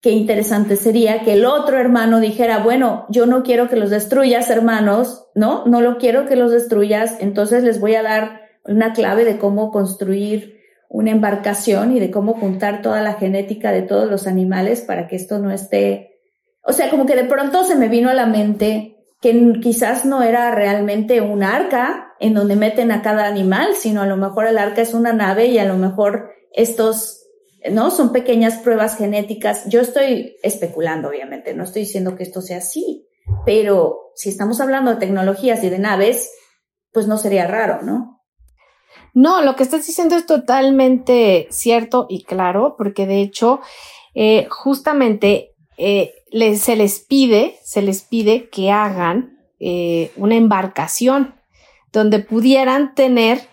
qué 0.05 0.11
interesante 0.11 0.77
sería 0.77 1.23
que 1.23 1.33
el 1.33 1.47
otro 1.47 1.79
hermano 1.79 2.21
dijera, 2.21 2.59
bueno, 2.59 3.07
yo 3.09 3.25
no 3.25 3.43
quiero 3.43 3.71
que 3.71 3.77
los 3.77 3.89
destruyas, 3.89 4.51
hermanos, 4.51 5.29
¿no? 5.35 5.65
No 5.65 5.81
lo 5.81 5.97
quiero 5.97 6.27
que 6.27 6.37
los 6.37 6.53
destruyas, 6.53 7.17
entonces 7.21 7.65
les 7.65 7.81
voy 7.81 7.95
a 7.95 8.03
dar 8.03 8.43
una 8.67 8.93
clave 8.93 9.25
de 9.25 9.39
cómo 9.39 9.71
construir 9.71 10.54
una 10.95 11.11
embarcación 11.11 11.97
y 11.97 11.99
de 11.99 12.13
cómo 12.13 12.35
juntar 12.35 12.81
toda 12.81 13.03
la 13.03 13.15
genética 13.15 13.73
de 13.73 13.83
todos 13.83 14.09
los 14.09 14.29
animales 14.29 14.81
para 14.81 15.09
que 15.09 15.17
esto 15.17 15.41
no 15.41 15.51
esté, 15.51 16.21
o 16.63 16.73
sea, 16.73 16.89
como 16.89 17.05
que 17.05 17.17
de 17.17 17.25
pronto 17.25 17.65
se 17.65 17.75
me 17.75 17.89
vino 17.89 18.11
a 18.11 18.15
la 18.15 18.27
mente 18.27 19.05
que 19.21 19.55
quizás 19.61 20.05
no 20.05 20.23
era 20.23 20.53
realmente 20.53 21.21
un 21.21 21.43
arca 21.43 22.15
en 22.21 22.33
donde 22.33 22.55
meten 22.55 22.93
a 22.93 23.03
cada 23.03 23.27
animal, 23.27 23.75
sino 23.75 24.03
a 24.03 24.07
lo 24.07 24.17
mejor 24.17 24.47
el 24.47 24.57
arca 24.57 24.83
es 24.83 24.95
una 24.95 25.13
nave 25.13 25.47
y 25.47 25.59
a 25.59 25.65
lo 25.65 25.77
mejor 25.77 26.31
estos, 26.53 27.27
¿no? 27.73 27.91
Son 27.91 28.13
pequeñas 28.13 28.59
pruebas 28.59 28.97
genéticas. 28.97 29.69
Yo 29.69 29.81
estoy 29.81 30.37
especulando, 30.45 31.09
obviamente, 31.09 31.55
no 31.55 31.65
estoy 31.65 31.83
diciendo 31.83 32.15
que 32.15 32.23
esto 32.23 32.41
sea 32.41 32.59
así, 32.59 33.09
pero 33.45 34.13
si 34.15 34.29
estamos 34.29 34.61
hablando 34.61 34.93
de 34.93 35.01
tecnologías 35.01 35.65
y 35.65 35.71
de 35.71 35.81
naves, 35.81 36.31
pues 36.93 37.09
no 37.09 37.19
sería 37.19 37.49
raro, 37.49 37.83
¿no? 37.83 38.24
No, 39.15 39.43
lo 39.43 39.55
que 39.55 39.63
estás 39.63 39.87
diciendo 39.87 40.17
es 40.17 40.27
totalmente 40.27 41.47
cierto 41.51 42.07
y 42.09 42.25
claro, 42.25 42.75
porque 42.77 43.07
de 43.07 43.21
hecho, 43.21 43.61
eh, 44.15 44.47
justamente 44.51 45.55
eh, 45.79 46.15
se 46.57 46.75
les 46.75 46.99
pide, 46.99 47.57
se 47.63 47.81
les 47.81 48.03
pide 48.03 48.49
que 48.51 48.73
hagan 48.73 49.39
eh, 49.61 50.11
una 50.17 50.35
embarcación 50.35 51.37
donde 51.93 52.19
pudieran 52.19 52.97
tener 52.97 53.49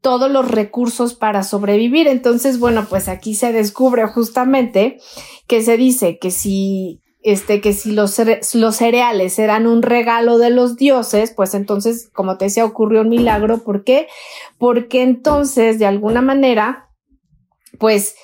todos 0.00 0.30
los 0.30 0.48
recursos 0.48 1.14
para 1.14 1.42
sobrevivir. 1.42 2.06
Entonces, 2.06 2.60
bueno, 2.60 2.86
pues 2.88 3.08
aquí 3.08 3.34
se 3.34 3.52
descubre 3.52 4.06
justamente 4.06 5.00
que 5.48 5.60
se 5.62 5.76
dice 5.76 6.18
que 6.18 6.30
si 6.30 7.00
este, 7.22 7.60
que 7.60 7.72
si 7.72 7.92
los, 7.92 8.14
cereales 8.14 9.38
eran 9.38 9.66
un 9.66 9.82
regalo 9.82 10.38
de 10.38 10.50
los 10.50 10.76
dioses, 10.76 11.32
pues 11.32 11.54
entonces, 11.54 12.08
como 12.12 12.38
te 12.38 12.46
decía, 12.46 12.64
ocurrió 12.64 13.02
un 13.02 13.10
milagro. 13.10 13.58
¿Por 13.58 13.84
qué? 13.84 14.08
Porque 14.58 15.02
entonces, 15.02 15.78
de 15.78 15.86
alguna 15.86 16.22
manera, 16.22 16.88
pues 17.78 18.16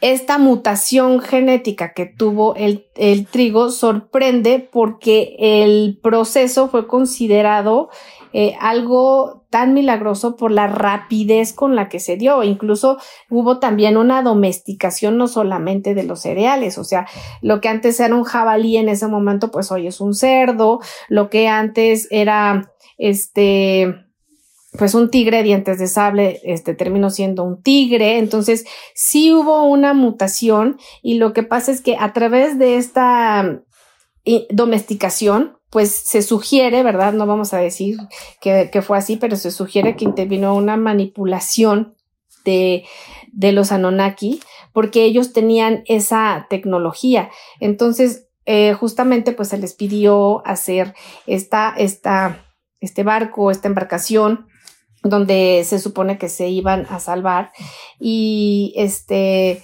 esta 0.00 0.38
mutación 0.38 1.20
genética 1.20 1.92
que 1.92 2.06
tuvo 2.06 2.54
el, 2.56 2.86
el, 2.96 3.26
trigo 3.26 3.70
sorprende 3.70 4.66
porque 4.72 5.36
el 5.38 5.98
proceso 6.02 6.68
fue 6.68 6.86
considerado 6.86 7.90
eh, 8.32 8.54
algo 8.60 9.39
tan 9.50 9.74
milagroso 9.74 10.36
por 10.36 10.52
la 10.52 10.68
rapidez 10.68 11.52
con 11.52 11.76
la 11.76 11.88
que 11.88 12.00
se 12.00 12.16
dio. 12.16 12.42
Incluso 12.42 12.98
hubo 13.28 13.58
también 13.58 13.96
una 13.96 14.22
domesticación 14.22 15.18
no 15.18 15.28
solamente 15.28 15.94
de 15.94 16.04
los 16.04 16.22
cereales, 16.22 16.78
o 16.78 16.84
sea, 16.84 17.06
lo 17.42 17.60
que 17.60 17.68
antes 17.68 17.98
era 18.00 18.14
un 18.14 18.24
jabalí 18.24 18.76
en 18.76 18.88
ese 18.88 19.08
momento, 19.08 19.50
pues 19.50 19.70
hoy 19.72 19.88
es 19.88 20.00
un 20.00 20.14
cerdo, 20.14 20.80
lo 21.08 21.28
que 21.28 21.48
antes 21.48 22.08
era 22.10 22.72
este 22.96 24.06
pues 24.78 24.94
un 24.94 25.10
tigre 25.10 25.42
dientes 25.42 25.80
de 25.80 25.88
sable 25.88 26.40
este 26.44 26.74
terminó 26.74 27.10
siendo 27.10 27.42
un 27.42 27.60
tigre 27.60 28.18
entonces 28.18 28.64
sí 28.94 29.32
hubo 29.32 29.64
una 29.64 29.94
mutación 29.94 30.78
y 31.02 31.14
lo 31.14 31.32
que 31.32 31.42
pasa 31.42 31.72
es 31.72 31.80
que 31.80 31.96
a 31.98 32.12
través 32.12 32.56
de 32.56 32.76
esta 32.76 33.62
eh, 34.24 34.46
domesticación 34.50 35.58
pues 35.70 35.92
se 35.92 36.22
sugiere, 36.22 36.82
¿verdad? 36.82 37.12
No 37.12 37.26
vamos 37.26 37.54
a 37.54 37.58
decir 37.58 37.96
que, 38.40 38.70
que, 38.72 38.82
fue 38.82 38.98
así, 38.98 39.16
pero 39.16 39.36
se 39.36 39.52
sugiere 39.52 39.96
que 39.96 40.04
intervino 40.04 40.54
una 40.54 40.76
manipulación 40.76 41.94
de, 42.44 42.84
de 43.32 43.52
los 43.52 43.70
Anunnaki 43.72 44.40
porque 44.72 45.04
ellos 45.04 45.32
tenían 45.32 45.82
esa 45.86 46.46
tecnología. 46.50 47.30
Entonces, 47.60 48.28
eh, 48.46 48.74
justamente 48.74 49.32
pues 49.32 49.48
se 49.48 49.58
les 49.58 49.74
pidió 49.74 50.44
hacer 50.46 50.94
esta, 51.26 51.74
esta, 51.76 52.44
este 52.80 53.04
barco, 53.04 53.50
esta 53.50 53.68
embarcación 53.68 54.46
donde 55.02 55.62
se 55.64 55.78
supone 55.78 56.18
que 56.18 56.28
se 56.28 56.48
iban 56.48 56.86
a 56.90 57.00
salvar 57.00 57.52
y 57.98 58.74
este 58.76 59.62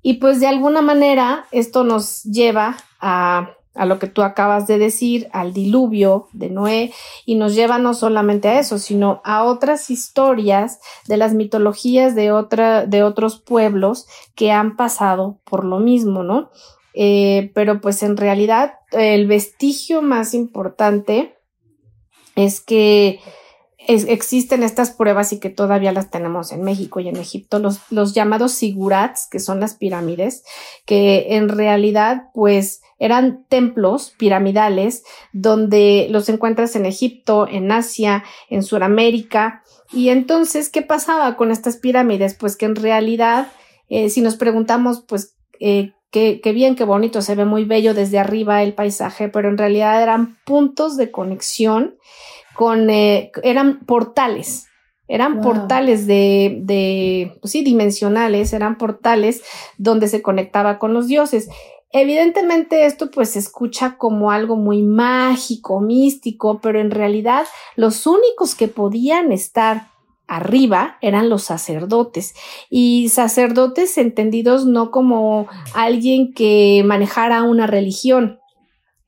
y 0.00 0.14
pues 0.14 0.38
de 0.38 0.46
alguna 0.46 0.80
manera 0.80 1.46
esto 1.50 1.82
nos 1.82 2.22
lleva 2.22 2.76
a 3.00 3.56
a 3.76 3.86
lo 3.86 3.98
que 3.98 4.06
tú 4.06 4.22
acabas 4.22 4.66
de 4.66 4.78
decir, 4.78 5.28
al 5.32 5.52
diluvio 5.52 6.28
de 6.32 6.50
Noé, 6.50 6.92
y 7.24 7.34
nos 7.34 7.54
lleva 7.54 7.78
no 7.78 7.94
solamente 7.94 8.48
a 8.48 8.58
eso, 8.58 8.78
sino 8.78 9.20
a 9.24 9.44
otras 9.44 9.90
historias 9.90 10.80
de 11.06 11.16
las 11.16 11.34
mitologías 11.34 12.14
de, 12.14 12.32
otra, 12.32 12.86
de 12.86 13.02
otros 13.02 13.40
pueblos 13.40 14.06
que 14.34 14.52
han 14.52 14.76
pasado 14.76 15.38
por 15.44 15.64
lo 15.64 15.78
mismo, 15.78 16.22
¿no? 16.22 16.50
Eh, 16.94 17.50
pero 17.54 17.80
pues 17.80 18.02
en 18.02 18.16
realidad 18.16 18.74
el 18.92 19.26
vestigio 19.26 20.00
más 20.00 20.32
importante 20.32 21.36
es 22.36 22.60
que 22.60 23.20
existen 23.86 24.62
estas 24.62 24.90
pruebas 24.90 25.32
y 25.32 25.38
que 25.38 25.50
todavía 25.50 25.92
las 25.92 26.10
tenemos 26.10 26.52
en 26.52 26.62
México 26.62 27.00
y 27.00 27.08
en 27.08 27.16
Egipto, 27.16 27.58
los, 27.58 27.80
los 27.90 28.14
llamados 28.14 28.52
sigurats, 28.52 29.28
que 29.30 29.38
son 29.38 29.60
las 29.60 29.74
pirámides, 29.74 30.44
que 30.84 31.36
en 31.36 31.48
realidad 31.48 32.24
pues 32.34 32.82
eran 32.98 33.44
templos 33.48 34.14
piramidales 34.18 35.04
donde 35.32 36.08
los 36.10 36.28
encuentras 36.28 36.76
en 36.76 36.86
Egipto, 36.86 37.46
en 37.48 37.70
Asia, 37.70 38.24
en 38.48 38.62
Sudamérica. 38.62 39.62
Y 39.92 40.08
entonces, 40.08 40.70
¿qué 40.70 40.82
pasaba 40.82 41.36
con 41.36 41.50
estas 41.50 41.76
pirámides? 41.76 42.34
Pues 42.34 42.56
que 42.56 42.66
en 42.66 42.76
realidad, 42.76 43.48
eh, 43.88 44.08
si 44.08 44.20
nos 44.20 44.36
preguntamos, 44.36 45.04
pues, 45.06 45.36
eh, 45.60 45.92
qué, 46.10 46.40
qué 46.42 46.52
bien, 46.52 46.74
qué 46.74 46.84
bonito, 46.84 47.20
se 47.20 47.34
ve 47.34 47.44
muy 47.44 47.64
bello 47.64 47.92
desde 47.92 48.18
arriba 48.18 48.62
el 48.62 48.72
paisaje, 48.74 49.28
pero 49.28 49.48
en 49.48 49.58
realidad 49.58 50.02
eran 50.02 50.38
puntos 50.44 50.96
de 50.96 51.10
conexión 51.10 51.96
con, 52.56 52.90
eh, 52.90 53.30
eran 53.42 53.80
portales, 53.80 54.66
eran 55.08 55.40
portales 55.40 56.06
de, 56.06 56.58
de, 56.62 57.38
pues 57.40 57.52
sí, 57.52 57.62
dimensionales, 57.62 58.52
eran 58.52 58.76
portales 58.76 59.42
donde 59.78 60.08
se 60.08 60.22
conectaba 60.22 60.78
con 60.78 60.92
los 60.94 61.06
dioses. 61.06 61.48
Evidentemente 61.92 62.86
esto 62.86 63.10
pues 63.10 63.30
se 63.30 63.38
escucha 63.38 63.96
como 63.96 64.30
algo 64.32 64.56
muy 64.56 64.82
mágico, 64.82 65.80
místico, 65.80 66.60
pero 66.60 66.80
en 66.80 66.90
realidad 66.90 67.46
los 67.76 68.06
únicos 68.06 68.54
que 68.56 68.68
podían 68.68 69.30
estar 69.30 69.88
arriba 70.26 70.98
eran 71.00 71.28
los 71.28 71.44
sacerdotes 71.44 72.34
y 72.68 73.08
sacerdotes 73.10 73.96
entendidos 73.96 74.66
no 74.66 74.90
como 74.90 75.46
alguien 75.74 76.34
que 76.34 76.82
manejara 76.84 77.44
una 77.44 77.66
religión, 77.66 78.40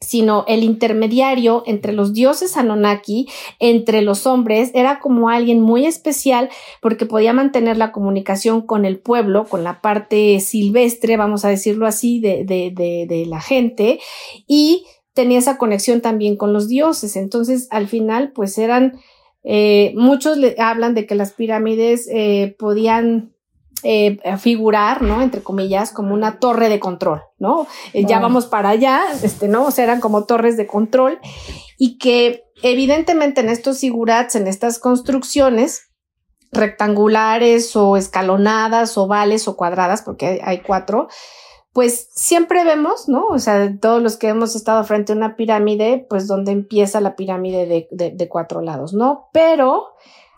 sino 0.00 0.44
el 0.46 0.62
intermediario 0.62 1.64
entre 1.66 1.92
los 1.92 2.12
dioses 2.12 2.56
Anunnaki, 2.56 3.28
entre 3.58 4.00
los 4.02 4.26
hombres, 4.26 4.70
era 4.74 5.00
como 5.00 5.28
alguien 5.28 5.60
muy 5.60 5.86
especial 5.86 6.50
porque 6.80 7.04
podía 7.04 7.32
mantener 7.32 7.76
la 7.76 7.90
comunicación 7.90 8.62
con 8.62 8.84
el 8.84 9.00
pueblo, 9.00 9.44
con 9.44 9.64
la 9.64 9.80
parte 9.80 10.38
silvestre, 10.40 11.16
vamos 11.16 11.44
a 11.44 11.48
decirlo 11.48 11.86
así, 11.86 12.20
de, 12.20 12.44
de, 12.44 12.72
de, 12.74 13.06
de 13.08 13.26
la 13.26 13.40
gente, 13.40 13.98
y 14.46 14.84
tenía 15.14 15.38
esa 15.40 15.58
conexión 15.58 16.00
también 16.00 16.36
con 16.36 16.52
los 16.52 16.68
dioses. 16.68 17.16
Entonces, 17.16 17.66
al 17.70 17.88
final, 17.88 18.30
pues 18.32 18.56
eran, 18.56 19.00
eh, 19.42 19.92
muchos 19.96 20.36
le 20.38 20.54
hablan 20.58 20.94
de 20.94 21.06
que 21.06 21.16
las 21.16 21.32
pirámides 21.32 22.08
eh, 22.08 22.54
podían 22.56 23.34
eh, 23.82 24.18
figurar, 24.38 25.02
¿no? 25.02 25.22
Entre 25.22 25.42
comillas, 25.42 25.92
como 25.92 26.12
una 26.12 26.38
torre 26.38 26.68
de 26.68 26.80
control, 26.80 27.22
¿no? 27.38 27.66
Eh, 27.92 28.04
ya 28.04 28.18
vamos 28.18 28.46
para 28.46 28.70
allá, 28.70 29.02
este, 29.22 29.46
¿no? 29.46 29.66
O 29.66 29.70
sea, 29.70 29.84
eran 29.84 30.00
como 30.00 30.24
torres 30.24 30.56
de 30.56 30.66
control 30.66 31.20
y 31.78 31.98
que 31.98 32.44
evidentemente 32.62 33.40
en 33.40 33.48
estos 33.48 33.80
figurats, 33.80 34.34
en 34.34 34.48
estas 34.48 34.78
construcciones 34.78 35.92
rectangulares 36.50 37.76
o 37.76 37.96
escalonadas, 37.96 38.98
ovales 38.98 39.46
o 39.46 39.56
cuadradas, 39.56 40.02
porque 40.02 40.40
hay, 40.42 40.62
cuatro, 40.62 41.08
pues 41.72 42.08
siempre 42.14 42.64
vemos, 42.64 43.08
¿no? 43.08 43.26
O 43.26 43.38
sea, 43.38 43.72
todos 43.80 44.02
los 44.02 44.16
que 44.16 44.28
hemos 44.28 44.56
estado 44.56 44.82
frente 44.82 45.12
a 45.12 45.16
una 45.16 45.36
pirámide, 45.36 46.04
pues 46.08 46.26
donde 46.26 46.50
empieza 46.50 47.00
la 47.00 47.14
pirámide 47.14 47.66
de, 47.66 47.88
de, 47.92 48.10
de 48.10 48.28
cuatro 48.28 48.60
lados, 48.60 48.92
¿no? 48.92 49.28
Pero 49.32 49.90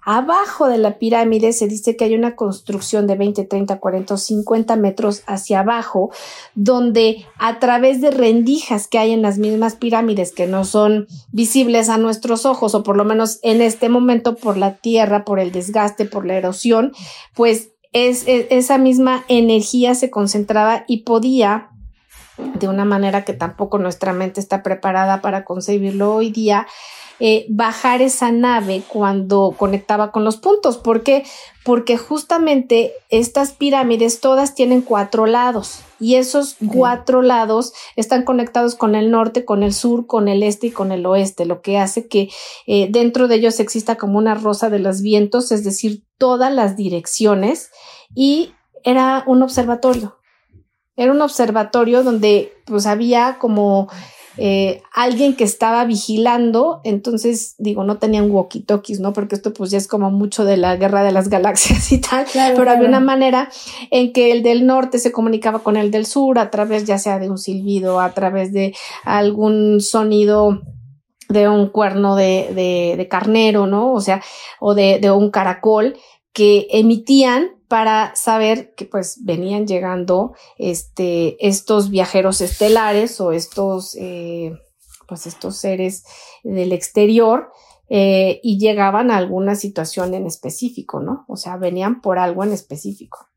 Abajo 0.03 0.69
de 0.69 0.79
la 0.79 0.99
pirámide 0.99 1.53
se 1.53 1.67
dice 1.67 1.97
que 1.97 2.05
hay 2.05 2.15
una 2.15 2.37
construcción 2.37 3.07
de 3.07 3.17
20, 3.17 3.45
30, 3.45 3.79
40 3.79 4.15
o 4.15 4.17
50 4.17 4.77
metros 4.77 5.23
hacia 5.27 5.61
abajo, 5.61 6.11
donde 6.55 7.27
a 7.39 7.59
través 7.59 8.01
de 8.01 8.11
rendijas 8.11 8.89
que 8.89 8.99
hay 8.99 9.13
en 9.13 9.23
las 9.23 9.39
mismas 9.39 9.75
pirámides 9.77 10.33
que 10.33 10.47
no 10.47 10.65
son 10.65 11.07
visibles 11.33 11.89
a 11.89 11.99
nuestros 11.99 12.47
ojos, 12.47 12.75
o 12.75 12.83
por 12.83 12.97
lo 12.97 13.05
menos 13.05 13.39
en 13.43 13.61
este 13.61 13.89
momento 13.89 14.37
por 14.37 14.57
la 14.57 14.77
tierra, 14.77 15.25
por 15.25 15.39
el 15.39 15.53
desgaste, 15.53 16.07
por 16.07 16.27
la 16.27 16.35
erosión, 16.35 16.93
pues 17.35 17.71
es, 17.93 18.25
esa 18.27 18.79
misma 18.79 19.25
energía 19.29 19.95
se 19.95 20.11
concentraba 20.11 20.85
y 20.87 21.03
podía 21.03 21.71
de 22.59 22.69
una 22.69 22.85
manera 22.85 23.25
que 23.25 23.33
tampoco 23.33 23.79
nuestra 23.79 24.13
mente 24.13 24.41
está 24.41 24.63
preparada 24.63 25.21
para 25.21 25.45
concebirlo 25.45 26.15
hoy 26.15 26.31
día, 26.31 26.67
eh, 27.21 27.45
bajar 27.51 28.01
esa 28.01 28.33
nave 28.33 28.83
cuando 28.89 29.55
conectaba 29.57 30.11
con 30.11 30.25
los 30.25 30.39
puntos. 30.39 30.79
¿Por 30.79 31.03
qué? 31.03 31.25
Porque 31.64 31.99
justamente 31.99 32.95
estas 33.11 33.53
pirámides 33.53 34.21
todas 34.21 34.55
tienen 34.55 34.81
cuatro 34.81 35.27
lados 35.27 35.81
y 36.01 36.14
esos 36.14 36.57
cuatro 36.73 37.21
lados 37.21 37.75
están 37.95 38.25
conectados 38.25 38.75
con 38.75 38.95
el 38.95 39.11
norte, 39.11 39.45
con 39.45 39.62
el 39.62 39.75
sur, 39.75 40.07
con 40.07 40.29
el 40.29 40.43
este 40.43 40.68
y 40.68 40.71
con 40.71 40.93
el 40.93 41.05
oeste, 41.05 41.45
lo 41.45 41.61
que 41.61 41.77
hace 41.77 42.09
que 42.09 42.31
eh, 42.66 42.89
dentro 42.91 43.29
de 43.29 43.35
ellos 43.35 43.61
exista 43.61 43.97
como 43.97 44.16
una 44.16 44.35
rosa 44.35 44.71
de 44.71 44.79
los 44.79 45.03
vientos, 45.03 45.53
es 45.53 45.62
decir, 45.62 46.05
todas 46.16 46.53
las 46.53 46.75
direcciones 46.75 47.71
y 48.14 48.55
era 48.83 49.25
un 49.27 49.43
observatorio. 49.43 50.16
Era 50.97 51.12
un 51.12 51.21
observatorio 51.21 52.03
donde 52.03 52.53
pues 52.64 52.87
había 52.87 53.39
como 53.39 53.89
eh, 54.43 54.82
alguien 54.95 55.36
que 55.36 55.45
estaba 55.45 55.84
vigilando, 55.84 56.80
entonces 56.82 57.57
digo, 57.59 57.84
no 57.84 57.99
tenían 57.99 58.30
walkie-talkies, 58.30 58.99
¿no? 58.99 59.12
Porque 59.12 59.34
esto 59.34 59.53
pues 59.53 59.70
ya 59.70 59.76
es 59.76 59.86
como 59.86 60.11
mucho 60.11 60.47
de 60.47 60.57
la 60.57 60.76
guerra 60.76 61.03
de 61.03 61.12
las 61.12 61.28
galaxias 61.28 61.93
y 61.93 62.01
tal, 62.01 62.24
pero 62.32 62.70
había 62.70 62.88
una 62.88 63.01
manera 63.01 63.51
en 63.91 64.14
que 64.14 64.32
el 64.32 64.43
del 64.43 64.66
norte 64.66 64.99
se 64.99 65.12
comunicaba 65.12 65.59
con 65.59 65.76
el 65.76 65.91
del 65.91 66.07
sur 66.07 66.38
a 66.38 66.51
través 66.51 66.86
ya 66.86 66.97
sea 66.97 67.18
de 67.18 67.28
un 67.28 67.36
silbido, 67.36 68.01
a 68.01 68.12
través 68.14 68.51
de 68.55 68.74
algún 69.05 69.82
sonido 69.82 70.62
de 71.28 71.47
un 71.49 71.68
cuerno 71.68 72.16
de, 72.16 72.51
de, 72.55 72.95
de 72.97 73.09
carnero, 73.09 73.66
¿no? 73.66 73.93
O 73.93 74.01
sea, 74.01 74.22
o 74.59 74.74
de, 74.74 75.01
de 75.01 75.11
un 75.11 75.30
caracol 75.30 75.99
que 76.32 76.66
emitían 76.70 77.60
para 77.71 78.16
saber 78.16 78.75
que 78.75 78.85
pues 78.85 79.21
venían 79.23 79.64
llegando 79.64 80.35
este, 80.59 81.37
estos 81.39 81.89
viajeros 81.89 82.41
estelares 82.41 83.21
o 83.21 83.31
estos, 83.31 83.95
eh, 83.95 84.51
pues 85.07 85.29
estos 85.29 85.59
seres 85.59 86.03
del 86.43 86.73
exterior 86.73 87.53
eh, 87.89 88.41
y 88.43 88.59
llegaban 88.59 89.12
a 89.12 89.18
alguna 89.18 89.55
situación 89.55 90.14
en 90.14 90.27
específico, 90.27 90.99
¿no? 90.99 91.25
O 91.29 91.37
sea, 91.37 91.59
venían 91.59 92.01
por 92.01 92.18
algo 92.18 92.43
en 92.43 92.53
específico. 92.53 93.29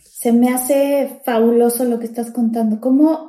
Se 0.00 0.32
me 0.32 0.48
hace 0.48 1.20
fabuloso 1.22 1.84
lo 1.84 1.98
que 1.98 2.06
estás 2.06 2.30
contando. 2.30 2.80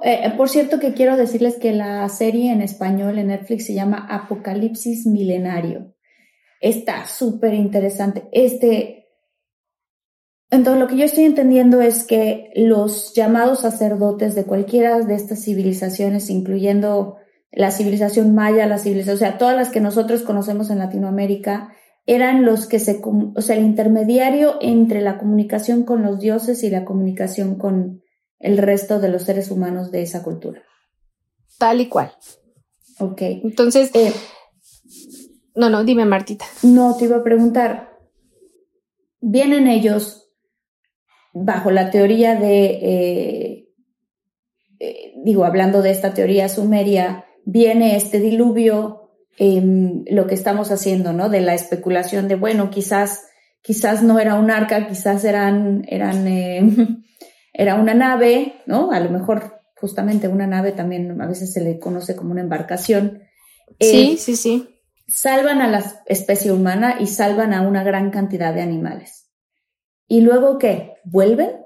Eh, 0.04 0.34
por 0.38 0.48
cierto, 0.48 0.80
que 0.80 0.94
quiero 0.94 1.18
decirles 1.18 1.58
que 1.60 1.74
la 1.74 2.08
serie 2.08 2.54
en 2.54 2.62
español 2.62 3.20
en 3.20 3.28
Netflix 3.28 3.66
se 3.66 3.74
llama 3.74 4.08
Apocalipsis 4.10 5.06
Milenario. 5.06 5.94
Está 6.62 7.06
súper 7.08 7.54
interesante. 7.54 8.30
Este, 8.32 9.05
entonces 10.56 10.82
lo 10.82 10.88
que 10.88 10.98
yo 10.98 11.06
estoy 11.06 11.26
entendiendo 11.26 11.82
es 11.82 12.04
que 12.04 12.52
los 12.56 13.14
llamados 13.14 13.62
sacerdotes 13.62 14.36
de 14.36 14.46
cualquiera 14.46 15.00
de 15.00 15.16
estas 15.16 15.44
civilizaciones, 15.44 16.30
incluyendo 16.30 17.18
la 17.52 17.72
civilización 17.72 18.36
maya, 18.36 18.66
la 18.66 18.78
civilización, 18.78 19.16
o 19.16 19.20
sea, 19.20 19.38
todas 19.38 19.56
las 19.56 19.70
que 19.70 19.80
nosotros 19.80 20.24
conocemos 20.24 20.70
en 20.70 20.80
Latinoamérica, 20.80 21.74
eran 22.06 22.46
los 22.46 22.68
que 22.68 22.80
se, 22.80 23.02
o 23.04 23.42
sea, 23.42 23.56
el 23.56 23.64
intermediario 23.64 24.58
entre 24.62 25.02
la 25.02 25.18
comunicación 25.18 25.84
con 25.84 26.04
los 26.04 26.20
dioses 26.20 26.64
y 26.64 26.70
la 26.70 26.86
comunicación 26.86 27.56
con 27.56 28.04
el 28.40 28.58
resto 28.58 29.00
de 29.00 29.10
los 29.10 29.24
seres 29.24 29.50
humanos 29.50 29.92
de 29.92 30.04
esa 30.04 30.22
cultura. 30.22 30.62
Tal 31.58 31.82
y 31.82 31.88
cual. 31.88 32.12
Ok. 33.00 33.22
Entonces, 33.22 33.90
eh, 33.94 34.14
no, 35.56 35.70
no, 35.70 35.84
dime 35.84 36.06
Martita. 36.06 36.46
No, 36.64 36.96
te 36.96 37.06
iba 37.06 37.18
a 37.18 37.24
preguntar, 37.24 37.98
vienen 39.22 39.68
ellos 39.68 40.25
bajo 41.36 41.70
la 41.70 41.92
teoría 41.92 42.36
de, 42.36 42.66
eh, 42.66 43.70
eh, 44.80 45.14
digo, 45.24 45.44
hablando 45.44 45.82
de 45.82 45.92
esta 45.92 46.14
teoría 46.14 46.48
sumeria, 46.48 47.26
viene 47.44 47.98
este 47.98 48.20
diluvio, 48.20 49.02
lo 49.38 50.28
que 50.28 50.34
estamos 50.34 50.72
haciendo, 50.72 51.12
¿no? 51.12 51.28
De 51.28 51.42
la 51.42 51.54
especulación 51.54 52.30
de, 52.30 52.36
bueno, 52.36 52.70
quizás, 52.70 53.28
quizás 53.62 54.02
no 54.02 54.18
era 54.18 54.36
un 54.36 54.50
arca, 54.50 54.88
quizás 54.88 55.26
eran, 55.26 55.84
eran, 55.90 56.26
eh, 56.26 56.64
era 57.54 57.76
una 57.76 57.94
nave, 57.94 58.62
¿no? 58.66 58.92
A 58.92 59.02
lo 59.02 59.10
mejor 59.10 59.60
justamente 59.76 60.30
una 60.30 60.48
nave 60.48 60.72
también 60.72 61.20
a 61.22 61.28
veces 61.28 61.52
se 61.52 61.60
le 61.60 61.80
conoce 61.80 62.16
como 62.16 62.32
una 62.32 62.42
embarcación. 62.42 63.24
Sí, 63.78 64.16
sí, 64.18 64.38
sí. 64.38 64.70
Salvan 65.06 65.62
a 65.62 65.68
la 65.68 65.84
especie 66.06 66.54
humana 66.54 66.96
y 67.02 67.08
salvan 67.08 67.54
a 67.54 67.62
una 67.62 67.84
gran 67.84 68.10
cantidad 68.10 68.54
de 68.54 68.62
animales. 68.62 69.25
¿Y 70.08 70.22
luego 70.22 70.58
qué? 70.58 70.94
¿Vuelven? 71.04 71.66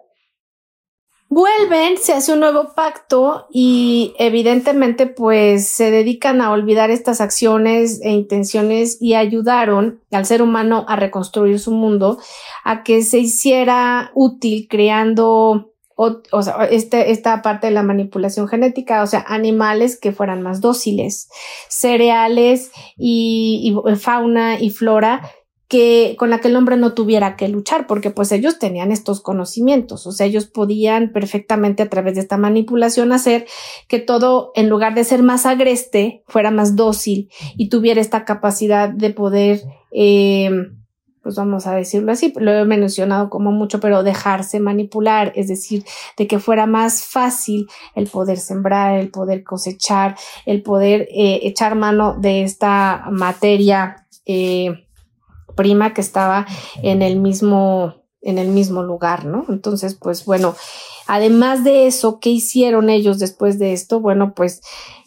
Vuelven, 1.31 1.97
se 1.97 2.13
hace 2.13 2.33
un 2.33 2.39
nuevo 2.39 2.73
pacto 2.73 3.45
y 3.51 4.15
evidentemente 4.17 5.05
pues 5.05 5.67
se 5.67 5.91
dedican 5.91 6.41
a 6.41 6.51
olvidar 6.51 6.89
estas 6.89 7.21
acciones 7.21 8.01
e 8.01 8.09
intenciones 8.09 8.97
y 8.99 9.13
ayudaron 9.13 10.01
al 10.09 10.25
ser 10.25 10.41
humano 10.41 10.85
a 10.87 10.95
reconstruir 10.95 11.59
su 11.59 11.71
mundo, 11.71 12.17
a 12.63 12.81
que 12.81 13.03
se 13.03 13.19
hiciera 13.19 14.09
útil 14.15 14.67
creando 14.67 15.69
o, 15.95 16.41
sea, 16.41 16.63
este, 16.63 17.11
esta 17.11 17.41
parte 17.41 17.67
de 17.67 17.73
la 17.73 17.83
manipulación 17.83 18.47
genética, 18.47 19.03
o 19.03 19.07
sea, 19.07 19.25
animales 19.27 19.99
que 19.99 20.13
fueran 20.13 20.41
más 20.41 20.61
dóciles, 20.61 21.29
cereales 21.67 22.71
y 22.97 23.75
fauna 23.97 24.61
y 24.61 24.69
flora 24.69 25.29
que 25.69 26.15
con 26.17 26.31
la 26.31 26.39
que 26.39 26.47
el 26.47 26.55
hombre 26.55 26.77
no 26.77 26.93
tuviera 26.93 27.37
que 27.37 27.47
luchar, 27.47 27.85
porque 27.85 28.09
pues 28.09 28.31
ellos 28.31 28.57
tenían 28.57 28.91
estos 28.91 29.21
conocimientos, 29.21 30.07
o 30.07 30.11
sea, 30.11 30.25
ellos 30.25 30.47
podían 30.47 31.13
perfectamente 31.13 31.83
a 31.83 31.89
través 31.89 32.15
de 32.15 32.21
esta 32.21 32.37
manipulación 32.37 33.11
hacer 33.11 33.45
que 33.87 33.99
todo, 33.99 34.51
en 34.55 34.67
lugar 34.67 34.95
de 34.95 35.03
ser 35.03 35.21
más 35.21 35.45
agreste, 35.45 36.23
fuera 36.27 36.49
más 36.49 36.75
dócil 36.75 37.29
y 37.55 37.69
tuviera 37.69 38.01
esta 38.01 38.25
capacidad 38.25 38.89
de 38.89 39.11
poder, 39.11 39.61
eh, 39.91 40.49
pues 41.21 41.35
vamos 41.35 41.67
a 41.67 41.75
decirlo 41.75 42.13
así, 42.13 42.33
lo 42.35 42.51
he 42.51 42.65
mencionado 42.65 43.29
como 43.29 43.51
mucho, 43.51 43.79
pero 43.79 44.01
dejarse 44.01 44.59
manipular, 44.59 45.33
es 45.35 45.49
decir, 45.49 45.85
de 46.17 46.25
que 46.25 46.39
fuera 46.39 46.65
más 46.65 47.03
fácil 47.03 47.67
el 47.93 48.07
poder 48.07 48.39
sembrar, 48.39 48.97
el 48.97 49.11
poder 49.11 49.43
cosechar, 49.43 50.15
el 50.47 50.63
poder 50.63 51.01
eh, 51.11 51.41
echar 51.43 51.75
mano 51.75 52.15
de 52.19 52.41
esta 52.41 53.05
materia. 53.11 54.07
Eh, 54.25 54.88
prima 55.59 55.93
que 55.93 55.99
estaba 55.99 56.47
en 56.83 57.01
el 57.01 57.19
mismo, 57.19 57.95
en 58.21 58.37
el 58.37 58.47
mismo 58.47 58.81
lugar, 58.81 59.25
¿no? 59.25 59.45
Entonces, 59.49 59.93
pues 59.93 60.23
bueno, 60.23 60.55
además 61.05 61.65
de 61.65 61.85
eso, 61.85 62.21
¿qué 62.21 62.29
hicieron 62.29 62.89
ellos 62.89 63.19
después 63.19 63.59
de 63.59 63.73
esto? 63.73 63.99
Bueno, 63.99 64.33
pues 64.33 64.61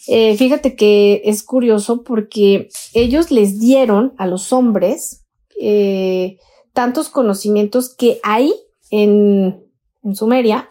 eh, 0.08 0.36
fíjate 0.36 0.76
que 0.76 1.22
es 1.24 1.42
curioso 1.42 2.02
porque 2.02 2.68
ellos 2.92 3.30
les 3.30 3.58
dieron 3.58 4.12
a 4.18 4.26
los 4.26 4.52
hombres 4.52 5.24
eh, 5.58 6.36
tantos 6.74 7.08
conocimientos 7.08 7.94
que 7.96 8.20
ahí 8.22 8.52
en, 8.90 9.64
en 10.04 10.14
Sumeria 10.14 10.68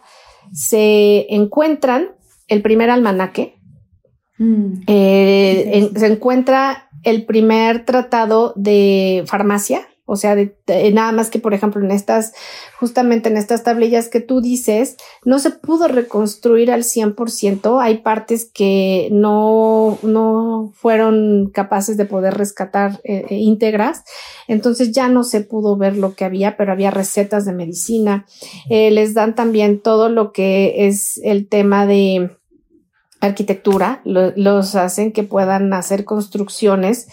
se 0.52 1.26
encuentran 1.34 2.10
el 2.46 2.62
primer 2.62 2.88
almanaque, 2.88 3.56
mm. 4.38 4.82
eh, 4.86 5.90
se 5.92 6.06
encuentra 6.06 6.88
el 7.02 7.24
primer 7.24 7.84
tratado 7.84 8.52
de 8.56 9.24
farmacia, 9.26 9.88
o 10.04 10.16
sea, 10.16 10.34
de, 10.34 10.54
nada 10.92 11.12
más 11.12 11.30
que, 11.30 11.38
por 11.38 11.54
ejemplo, 11.54 11.82
en 11.82 11.92
estas, 11.92 12.34
justamente 12.78 13.28
en 13.28 13.36
estas 13.36 13.62
tablillas 13.62 14.08
que 14.08 14.20
tú 14.20 14.40
dices, 14.40 14.96
no 15.24 15.38
se 15.38 15.52
pudo 15.52 15.86
reconstruir 15.86 16.72
al 16.72 16.82
100%. 16.82 17.80
Hay 17.80 17.98
partes 17.98 18.50
que 18.52 19.08
no, 19.12 19.98
no 20.02 20.72
fueron 20.74 21.50
capaces 21.54 21.96
de 21.96 22.04
poder 22.04 22.34
rescatar 22.34 23.00
eh, 23.04 23.24
eh, 23.30 23.36
íntegras. 23.36 24.02
Entonces 24.48 24.92
ya 24.92 25.08
no 25.08 25.22
se 25.22 25.40
pudo 25.40 25.76
ver 25.76 25.96
lo 25.96 26.14
que 26.14 26.24
había, 26.24 26.56
pero 26.56 26.72
había 26.72 26.90
recetas 26.90 27.44
de 27.44 27.52
medicina. 27.52 28.26
Eh, 28.68 28.90
les 28.90 29.14
dan 29.14 29.36
también 29.36 29.80
todo 29.80 30.08
lo 30.08 30.32
que 30.32 30.88
es 30.88 31.20
el 31.22 31.48
tema 31.48 31.86
de, 31.86 32.36
arquitectura, 33.22 34.02
los 34.04 34.74
hacen 34.74 35.12
que 35.12 35.22
puedan 35.22 35.72
hacer 35.72 36.04
construcciones 36.04 37.06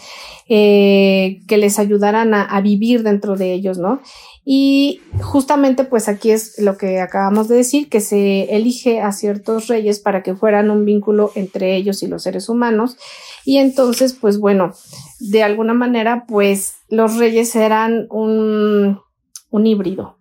eh, 0.48 1.42
que 1.48 1.58
les 1.58 1.78
ayudaran 1.78 2.34
a, 2.34 2.60
vivir 2.62 3.04
dentro 3.04 3.36
de 3.36 3.54
ellos, 3.54 3.78
¿no? 3.78 4.02
Y 4.44 5.02
justamente 5.22 5.84
pues 5.84 6.10
aquí 6.10 6.32
es 6.32 6.58
lo 6.58 6.78
que 6.78 7.00
acabamos 7.00 7.48
de 7.48 7.58
decir, 7.58 7.90
que 7.90 8.02
se 8.02 8.56
elige 8.56 9.02
a 9.02 9.12
ciertos 9.12 9.68
reyes 9.68 10.00
para 10.00 10.24
que 10.24 10.36
fueran 10.36 10.72
un 10.72 10.84
vínculo 10.84 11.32
entre 11.36 11.76
ellos 11.76 12.02
y 12.02 12.08
los 12.08 12.24
seres 12.24 12.50
humanos. 12.50 12.98
Y 13.46 13.58
entonces 13.58 14.14
pues 14.14 14.40
bueno, 14.40 14.74
de 15.20 15.44
alguna 15.44 15.76
manera 15.76 16.26
pues 16.28 16.74
los 16.90 17.18
reyes 17.18 17.56
eran 17.56 18.08
un, 18.10 19.00
un 19.52 19.68
híbrido. 19.68 20.18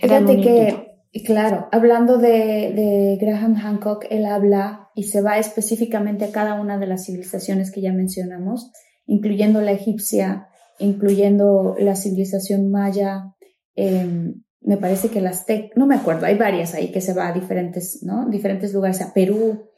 Fíjate 0.00 0.40
que 0.40 0.93
claro, 1.22 1.68
hablando 1.70 2.18
de, 2.18 3.16
Graham 3.20 3.54
Hancock, 3.54 4.06
él 4.10 4.26
habla 4.26 4.90
y 4.96 5.04
se 5.04 5.22
va 5.22 5.38
específicamente 5.38 6.24
a 6.24 6.32
cada 6.32 6.60
una 6.60 6.76
de 6.78 6.88
las 6.88 7.06
civilizaciones 7.06 7.70
que 7.70 7.80
ya 7.80 7.92
mencionamos, 7.92 8.72
incluyendo 9.06 9.60
la 9.60 9.70
egipcia, 9.70 10.48
incluyendo 10.80 11.76
la 11.78 11.94
civilización 11.94 12.70
maya, 12.70 13.34
em, 13.76 14.42
me 14.60 14.76
parece 14.76 15.08
que 15.08 15.20
las 15.20 15.40
azteca, 15.40 15.68
no 15.76 15.86
me 15.86 15.94
acuerdo, 15.94 16.26
hay 16.26 16.36
varias 16.36 16.74
ahí 16.74 16.90
que 16.90 17.00
se 17.00 17.12
va 17.12 17.28
a 17.28 17.32
diferentes, 17.32 18.02
¿no? 18.02 18.28
Diferentes 18.28 18.72
lugares, 18.72 19.00
a 19.00 19.12
Perú. 19.12 19.70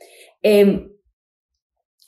Em, 0.43 0.93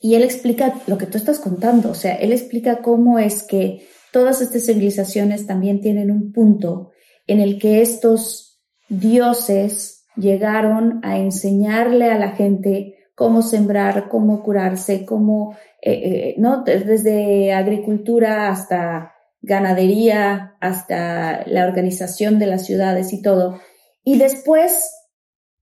y 0.00 0.14
él 0.14 0.22
explica 0.22 0.74
lo 0.86 0.96
que 0.96 1.06
tú 1.06 1.18
estás 1.18 1.38
contando, 1.38 1.90
o 1.90 1.94
sea, 1.94 2.14
él 2.14 2.32
explica 2.32 2.78
cómo 2.82 3.18
es 3.18 3.42
que 3.42 3.86
todas 4.12 4.40
estas 4.40 4.64
civilizaciones 4.64 5.46
también 5.46 5.80
tienen 5.80 6.10
un 6.10 6.32
punto 6.32 6.92
en 7.26 7.40
el 7.40 7.58
que 7.58 7.82
estos 7.82 8.47
dioses 8.88 10.04
llegaron 10.16 11.00
a 11.04 11.18
enseñarle 11.18 12.10
a 12.10 12.18
la 12.18 12.30
gente 12.32 12.98
cómo 13.14 13.42
sembrar, 13.42 14.08
cómo 14.08 14.42
curarse, 14.42 15.04
cómo, 15.04 15.56
eh, 15.82 15.92
eh, 15.92 16.34
¿no? 16.38 16.62
Desde 16.62 17.52
agricultura 17.52 18.48
hasta 18.48 19.14
ganadería, 19.40 20.56
hasta 20.60 21.44
la 21.46 21.66
organización 21.66 22.38
de 22.38 22.46
las 22.46 22.66
ciudades 22.66 23.12
y 23.12 23.22
todo. 23.22 23.60
Y 24.04 24.18
después 24.18 24.90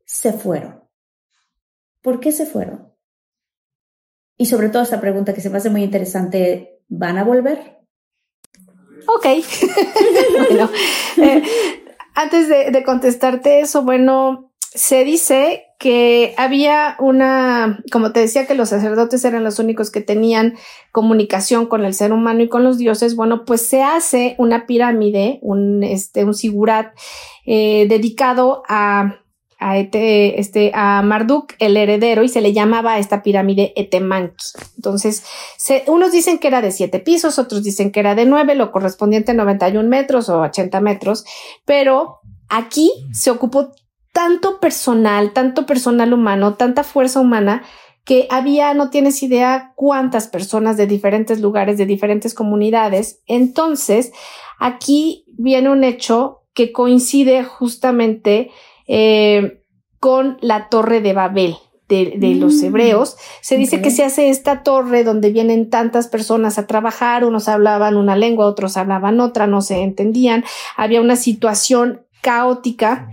se 0.05 0.33
fueron. 0.33 0.83
¿Por 2.03 2.21
qué 2.21 2.33
se 2.33 2.47
fueron? 2.47 2.93
Y 4.37 4.47
sobre 4.47 4.69
todo 4.69 4.83
esta 4.83 5.01
pregunta 5.01 5.33
que 5.33 5.41
se 5.41 5.51
me 5.51 5.59
hace 5.59 5.71
muy 5.71 5.83
interesante, 5.83 6.81
¿van 6.89 7.19
a 7.19 7.25
volver? 7.25 7.79
Ok. 9.07 9.27
Eh, 11.19 11.43
antes 12.17 12.49
de, 12.49 12.83
contestarte 12.83 13.61
eso, 13.61 13.83
bueno, 13.83 14.51
se 14.59 15.05
dice 15.05 15.65
que 15.79 16.35
había 16.39 16.97
una, 16.99 17.83
como 17.93 18.13
te 18.13 18.21
decía, 18.21 18.47
que 18.47 18.55
los 18.55 18.71
sacerdotes 18.71 19.25
eran 19.27 19.45
los 19.45 19.59
únicos 19.59 19.91
que 19.91 20.01
tenían 20.01 20.55
comunicación 20.93 21.67
con 21.67 21.85
el 21.85 21.93
ser 21.93 22.13
humano 22.13 22.43
y 22.43 22.49
con 22.49 22.65
los 22.65 22.79
dioses. 22.79 23.17
Bueno, 23.17 23.45
pues 23.45 23.61
se 23.61 23.83
hace 23.83 24.35
una 24.39 24.67
pirámide, 24.67 25.39
un, 25.43 25.85
este, 25.85 26.25
un 26.25 26.33
sigurat 26.33 26.95
eh, 27.45 27.87
dedicado 27.89 28.63
a 28.67 29.21
a, 29.59 29.79
este, 29.79 30.71
a 30.75 31.03
Marduk 31.03 31.55
el 31.59 31.77
heredero 31.77 32.23
y 32.23 32.29
se 32.29 32.41
le 32.41 32.53
llamaba 32.53 32.95
a 32.95 32.99
esta 32.99 33.23
pirámide 33.23 33.73
Etemanki. 33.77 34.45
Entonces, 34.77 35.25
unos 35.87 36.13
dicen 36.13 36.39
que 36.39 36.49
era 36.49 36.61
de 36.61 36.73
siete 36.73 37.01
pisos, 37.01 37.39
otros 37.39 37.63
dicen 37.63 37.91
que 37.91 38.01
era 38.01 38.15
de 38.15 38.27
nueve, 38.27 38.55
lo 38.55 38.73
correspondiente 38.73 39.33
a 39.33 39.35
91 39.35 39.89
metros 39.89 40.29
o 40.29 40.41
80 40.41 40.81
metros, 40.81 41.25
pero 41.65 42.21
aquí 42.49 42.91
se 43.13 43.31
ocupó 43.31 43.73
tanto 44.13 44.61
personal, 44.61 45.33
tanto 45.33 45.67
personal 45.67 46.13
humano, 46.13 46.55
tanta 46.55 46.85
fuerza 46.85 47.21
humana 47.21 47.63
que 48.07 48.29
había, 48.31 48.73
no 48.73 48.89
tienes 48.89 49.23
idea 49.23 49.73
cuántas 49.75 50.29
personas 50.29 50.77
de 50.77 50.87
diferentes 50.87 51.41
lugares, 51.41 51.77
de 51.77 51.87
diferentes 51.87 52.35
comunidades. 52.35 53.21
Entonces, 53.27 54.13
aquí 54.59 55.25
viene 55.37 55.71
un 55.71 55.83
hecho 55.83 56.45
que 56.55 56.73
coincide 56.73 57.43
justamente 57.43 58.53
eh, 58.87 59.63
con 60.01 60.39
la 60.41 60.69
torre 60.69 61.01
de 61.01 61.13
Babel. 61.13 61.57
De, 61.89 62.35
los 62.35 62.55
mm. 62.55 62.65
hebreos. 62.65 63.17
Se 63.43 63.57
dice 63.57 63.81
que 63.81 63.93
se 63.93 64.03
hace 64.03 64.29
esta 64.29 64.65
torre 64.65 65.05
donde 65.05 65.31
vienen 65.31 65.71
tantas 65.71 66.09
personas 66.09 66.59
a 66.59 66.67
trabajar, 66.67 67.25
unos 67.25 67.49
hablaban 67.49 67.97
una 67.97 68.17
lengua, 68.17 68.47
otros 68.47 68.77
hablaban 68.77 69.21
otra, 69.21 69.47
no 69.47 69.63
se 69.63 69.83
entendían, 69.85 70.43
había 70.77 71.01
una 71.01 71.15
situación 71.15 72.03
caótica. 72.23 73.09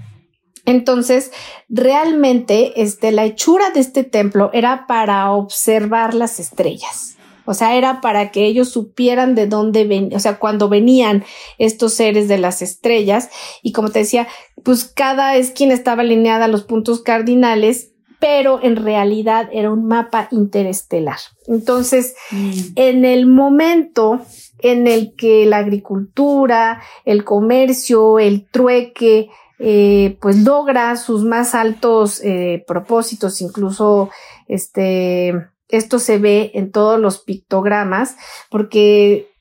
Entonces, 0.66 1.32
realmente, 1.70 2.82
este, 2.82 3.12
la 3.12 3.26
hechura 3.26 3.70
de 3.70 3.82
este 3.82 4.04
templo 4.04 4.50
era 4.54 4.88
para 4.88 5.30
observar 5.32 6.16
las 6.16 6.40
estrellas. 6.40 7.18
O 7.46 7.54
sea, 7.54 7.76
era 7.76 8.02
para 8.02 8.32
que 8.32 8.46
ellos 8.46 8.70
supieran 8.70 9.36
de 9.36 9.48
dónde 9.48 9.86
venían, 9.86 10.16
o 10.16 10.20
sea, 10.20 10.40
cuando 10.40 10.70
venían 10.70 11.24
estos 11.58 11.94
seres 11.94 12.28
de 12.28 12.38
las 12.38 12.62
estrellas. 12.62 13.30
Y 13.62 13.72
como 13.72 13.90
te 13.90 14.00
decía, 14.00 14.28
pues 14.64 14.86
cada 14.86 15.36
esquina 15.36 15.74
estaba 15.74 16.02
alineada 16.02 16.46
a 16.46 16.50
los 16.50 16.64
puntos 16.64 17.02
cardinales, 17.02 17.92
pero 18.20 18.64
en 18.64 18.78
realidad 18.78 19.50
era 19.52 19.72
un 19.72 19.86
mapa 19.86 20.30
interestelar. 20.32 21.18
Entonces, 21.48 22.16
mm. 22.32 22.52
en 22.76 23.06
el 23.06 23.26
momento 23.26 24.22
en 24.60 24.88
el 24.88 25.14
que 25.16 25.46
la 25.46 25.58
agricultura, 25.58 26.82
el 27.04 27.26
comercio, 27.26 28.20
el 28.20 28.48
trueque, 28.50 29.30
eh, 29.60 30.18
pues 30.22 30.38
logra 30.38 30.96
sus 30.96 31.24
más 31.26 31.54
altos 31.54 32.22
eh, 32.24 32.64
propósitos, 32.66 33.42
incluso 33.42 34.10
este 34.48 35.34
esto 35.78 36.00
se 36.00 36.18
ve 36.18 36.52
en 36.54 36.72
todos 36.72 37.00
los 37.00 37.20
pictogramas, 37.20 38.16
porque 38.50 39.34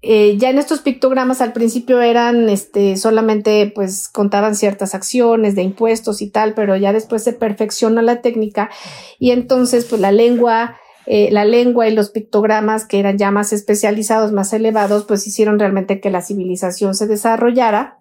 eh, 0.00 0.36
ya 0.38 0.50
en 0.50 0.58
estos 0.58 0.80
pictogramas 0.80 1.40
al 1.40 1.52
principio 1.52 2.00
eran, 2.00 2.48
este, 2.48 2.96
solamente 2.96 3.72
pues 3.74 4.08
contaban 4.08 4.54
ciertas 4.54 4.94
acciones 4.94 5.56
de 5.56 5.62
impuestos 5.62 6.22
y 6.22 6.30
tal, 6.30 6.54
pero 6.54 6.76
ya 6.76 6.92
después 6.92 7.24
se 7.24 7.32
perfecciona 7.32 8.00
la 8.00 8.20
técnica 8.20 8.70
y 9.18 9.32
entonces 9.32 9.86
pues 9.86 10.00
la 10.00 10.12
lengua, 10.12 10.76
eh, 11.06 11.30
la 11.32 11.44
lengua 11.44 11.88
y 11.88 11.94
los 11.94 12.10
pictogramas 12.10 12.86
que 12.86 13.00
eran 13.00 13.18
ya 13.18 13.32
más 13.32 13.52
especializados, 13.52 14.30
más 14.30 14.52
elevados, 14.52 15.04
pues 15.04 15.26
hicieron 15.26 15.58
realmente 15.58 16.00
que 16.00 16.10
la 16.10 16.22
civilización 16.22 16.94
se 16.94 17.08
desarrollara 17.08 17.97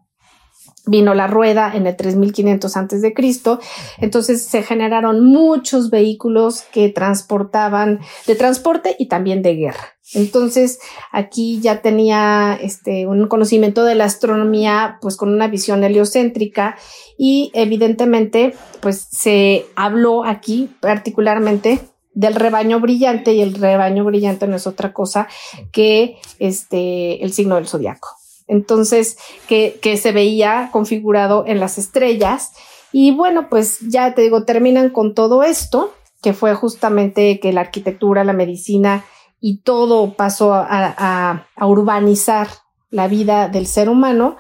vino 0.88 1.14
la 1.14 1.28
rueda 1.28 1.72
en 1.76 1.86
el 1.86 1.96
3500 1.96 2.76
antes 2.78 3.02
de 3.02 3.14
Cristo, 3.14 3.60
entonces 4.00 4.44
se 4.44 4.64
generaron 4.64 5.24
muchos 5.24 5.90
vehículos 5.90 6.64
que 6.72 6.90
transportaban 6.90 8.00
de 8.26 8.36
transporte 8.36 8.96
y 8.98 9.08
también 9.08 9.42
de 9.42 9.56
guerra. 9.56 9.98
Entonces 10.14 10.80
aquí 11.12 11.60
ya 11.60 11.82
tenía 11.82 12.58
este 12.62 13.08
un 13.08 13.28
conocimiento 13.28 13.84
de 13.84 13.96
la 13.96 14.06
astronomía 14.06 15.00
pues 15.02 15.18
con 15.18 15.34
una 15.34 15.48
visión 15.48 15.84
heliocéntrica 15.84 16.78
y 17.18 17.52
evidentemente 17.54 18.56
pues 18.80 19.08
se 19.12 19.66
habló 19.76 20.24
aquí 20.24 20.70
particularmente 20.80 21.82
del 22.14 22.36
rebaño 22.36 22.80
brillante 22.80 23.34
y 23.34 23.42
el 23.42 23.54
rebaño 23.54 24.06
brillante 24.06 24.48
no 24.48 24.56
es 24.56 24.66
otra 24.66 24.94
cosa 24.94 25.28
que 25.72 26.18
este 26.40 27.24
el 27.24 27.34
signo 27.34 27.56
del 27.56 27.68
zodiaco 27.68 28.17
entonces 28.48 29.18
que, 29.48 29.80
se 30.02 30.12
veía 30.12 30.70
configurado 30.72 31.46
en 31.46 31.60
las 31.60 31.78
estrellas. 31.78 32.54
Y 32.92 33.12
bueno, 33.12 33.50
pues 33.50 33.80
ya 33.82 34.14
te 34.14 34.22
digo, 34.22 34.44
terminan 34.44 34.90
con 34.90 35.14
todo 35.14 35.44
esto, 35.44 35.94
que 36.22 36.34
fue 36.34 36.56
justamente 36.56 37.40
que 37.40 37.54
la 37.54 37.62
arquitectura, 37.62 38.24
la 38.24 38.34
medicina 38.34 39.06
y 39.40 39.58
todo 39.58 40.14
pasó 40.14 40.54
a, 40.54 41.46
urbanizar 41.62 42.48
la 42.90 43.08
vida 43.08 43.50
del 43.50 43.68
ser 43.68 43.90
humano, 43.90 44.38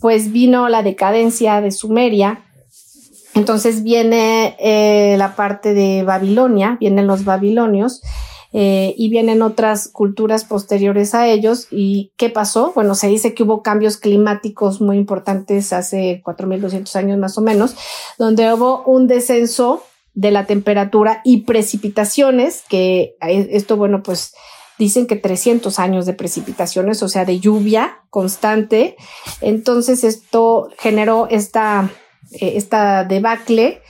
pues 0.00 0.32
vino 0.32 0.68
la 0.68 0.82
decadencia 0.82 1.60
de 1.60 1.70
Sumeria. 1.70 2.44
Entonces 3.34 3.82
viene 3.82 4.56
eh, 4.58 5.16
la 5.16 5.34
parte 5.34 5.74
de 5.74 6.02
Babilonia, 6.02 6.76
vienen 6.78 7.06
los 7.06 7.24
babilonios, 7.24 8.02
eh, 8.56 8.94
y 8.96 9.08
vienen 9.10 9.42
otras 9.42 9.88
culturas 9.88 10.44
posteriores 10.44 11.12
a 11.12 11.26
ellos. 11.26 11.66
¿Y 11.72 12.12
qué 12.16 12.30
pasó? 12.30 12.70
Bueno, 12.72 12.94
se 12.94 13.08
dice 13.08 13.34
que 13.34 13.42
hubo 13.42 13.64
cambios 13.64 13.96
climáticos 13.96 14.80
muy 14.80 14.96
importantes 14.96 15.72
hace 15.72 16.22
4.200 16.24 16.94
años 16.94 17.18
más 17.18 17.36
o 17.36 17.40
menos, 17.40 17.74
donde 18.16 18.54
hubo 18.54 18.84
un 18.84 19.08
descenso 19.08 19.82
de 20.14 20.30
la 20.30 20.46
temperatura 20.46 21.20
y 21.24 21.38
precipitaciones, 21.38 22.62
que 22.68 23.16
esto, 23.20 23.76
bueno, 23.76 24.04
pues 24.04 24.34
dicen 24.78 25.08
que 25.08 25.16
300 25.16 25.80
años 25.80 26.06
de 26.06 26.14
precipitaciones, 26.14 27.02
o 27.02 27.08
sea, 27.08 27.24
de 27.24 27.40
lluvia 27.40 28.02
constante. 28.08 28.94
Entonces 29.40 30.04
esto 30.04 30.68
generó 30.78 31.26
esta, 31.28 31.90
eh, 32.30 32.52
esta 32.54 33.02
debacle 33.02 33.82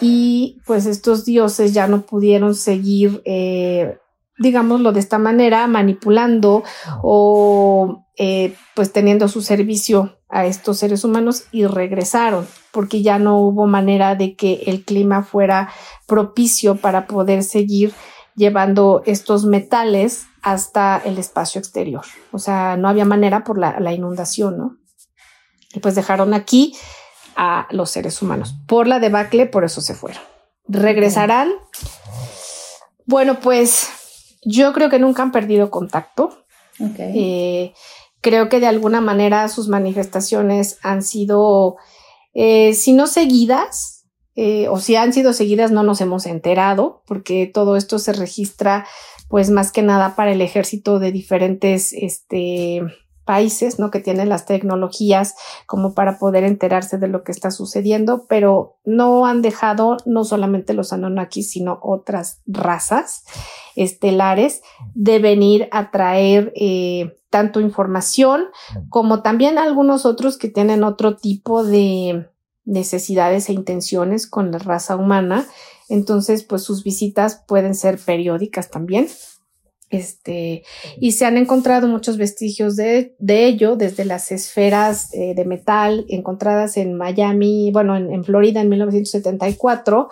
y 0.00 0.60
pues 0.66 0.86
estos 0.86 1.24
dioses 1.24 1.72
ya 1.72 1.86
no 1.86 2.02
pudieron 2.02 2.56
seguir 2.56 3.22
eh, 3.24 3.96
digámoslo 4.38 4.92
de 4.92 5.00
esta 5.00 5.18
manera, 5.18 5.66
manipulando 5.66 6.62
o 7.02 8.04
eh, 8.16 8.54
pues 8.74 8.92
teniendo 8.92 9.28
su 9.28 9.42
servicio 9.42 10.18
a 10.28 10.46
estos 10.46 10.78
seres 10.78 11.04
humanos 11.04 11.44
y 11.52 11.66
regresaron 11.66 12.46
porque 12.72 13.02
ya 13.02 13.18
no 13.18 13.38
hubo 13.38 13.66
manera 13.66 14.14
de 14.14 14.36
que 14.36 14.62
el 14.66 14.84
clima 14.84 15.22
fuera 15.22 15.70
propicio 16.06 16.76
para 16.76 17.06
poder 17.06 17.42
seguir 17.42 17.92
llevando 18.34 19.02
estos 19.04 19.44
metales 19.44 20.26
hasta 20.42 21.00
el 21.04 21.18
espacio 21.18 21.58
exterior. 21.58 22.04
O 22.30 22.38
sea, 22.38 22.76
no 22.76 22.88
había 22.88 23.04
manera 23.04 23.42
por 23.42 23.58
la, 23.58 23.80
la 23.80 23.92
inundación, 23.92 24.58
¿no? 24.58 24.76
Y 25.74 25.80
pues 25.80 25.94
dejaron 25.94 26.34
aquí 26.34 26.74
a 27.36 27.66
los 27.70 27.90
seres 27.90 28.22
humanos. 28.22 28.54
Por 28.66 28.86
la 28.86 29.00
debacle, 29.00 29.46
por 29.46 29.64
eso 29.64 29.80
se 29.80 29.94
fueron. 29.94 30.22
¿Regresarán? 30.68 31.50
Bueno, 33.06 33.40
pues 33.40 33.88
yo 34.44 34.72
creo 34.72 34.90
que 34.90 34.98
nunca 34.98 35.22
han 35.22 35.32
perdido 35.32 35.70
contacto. 35.70 36.44
Eh, 36.98 37.72
creo 38.20 38.48
que 38.48 38.60
de 38.60 38.66
alguna 38.66 39.00
manera 39.00 39.48
sus 39.48 39.68
manifestaciones 39.68 40.78
han 40.82 41.02
sido, 41.02 41.76
eh, 42.34 42.74
si 42.74 42.92
no 42.92 43.06
seguidas, 43.06 44.06
eh, 44.36 44.68
o 44.68 44.78
si 44.78 44.94
han 44.94 45.12
sido 45.12 45.32
seguidas, 45.32 45.72
no 45.72 45.82
nos 45.82 46.00
hemos 46.00 46.24
enterado, 46.26 47.02
porque 47.06 47.50
todo 47.52 47.76
esto 47.76 47.98
se 47.98 48.12
registra, 48.12 48.86
pues 49.28 49.50
más 49.50 49.72
que 49.72 49.82
nada 49.82 50.14
para 50.14 50.30
el 50.30 50.40
ejército 50.40 51.00
de 51.00 51.10
diferentes, 51.10 51.92
este, 51.92 52.82
países, 53.28 53.78
¿no? 53.78 53.90
Que 53.90 54.00
tienen 54.00 54.30
las 54.30 54.46
tecnologías 54.46 55.34
como 55.66 55.92
para 55.92 56.18
poder 56.18 56.44
enterarse 56.44 56.96
de 56.96 57.08
lo 57.08 57.24
que 57.24 57.32
está 57.32 57.50
sucediendo, 57.50 58.24
pero 58.26 58.78
no 58.86 59.26
han 59.26 59.42
dejado 59.42 59.98
no 60.06 60.24
solamente 60.24 60.72
los 60.72 60.94
Anunnakis, 60.94 61.50
sino 61.50 61.78
otras 61.82 62.40
razas 62.46 63.24
estelares 63.76 64.62
de 64.94 65.18
venir 65.18 65.68
a 65.72 65.90
traer 65.90 66.54
eh, 66.56 67.18
tanto 67.28 67.60
información 67.60 68.44
como 68.88 69.20
también 69.20 69.58
algunos 69.58 70.06
otros 70.06 70.38
que 70.38 70.48
tienen 70.48 70.82
otro 70.82 71.16
tipo 71.16 71.64
de 71.64 72.30
necesidades 72.64 73.50
e 73.50 73.52
intenciones 73.52 74.26
con 74.26 74.52
la 74.52 74.58
raza 74.58 74.96
humana. 74.96 75.46
Entonces, 75.90 76.44
pues 76.44 76.62
sus 76.62 76.82
visitas 76.82 77.44
pueden 77.46 77.74
ser 77.74 77.98
periódicas 77.98 78.70
también. 78.70 79.06
Este, 79.90 80.64
y 81.00 81.12
se 81.12 81.24
han 81.24 81.38
encontrado 81.38 81.88
muchos 81.88 82.18
vestigios 82.18 82.76
de, 82.76 83.14
de 83.18 83.46
ello, 83.46 83.74
desde 83.76 84.04
las 84.04 84.30
esferas 84.32 85.12
eh, 85.14 85.34
de 85.34 85.44
metal 85.46 86.04
encontradas 86.08 86.76
en 86.76 86.94
Miami, 86.94 87.70
bueno, 87.72 87.96
en, 87.96 88.12
en, 88.12 88.22
Florida 88.22 88.60
en 88.60 88.68
1974, 88.68 90.10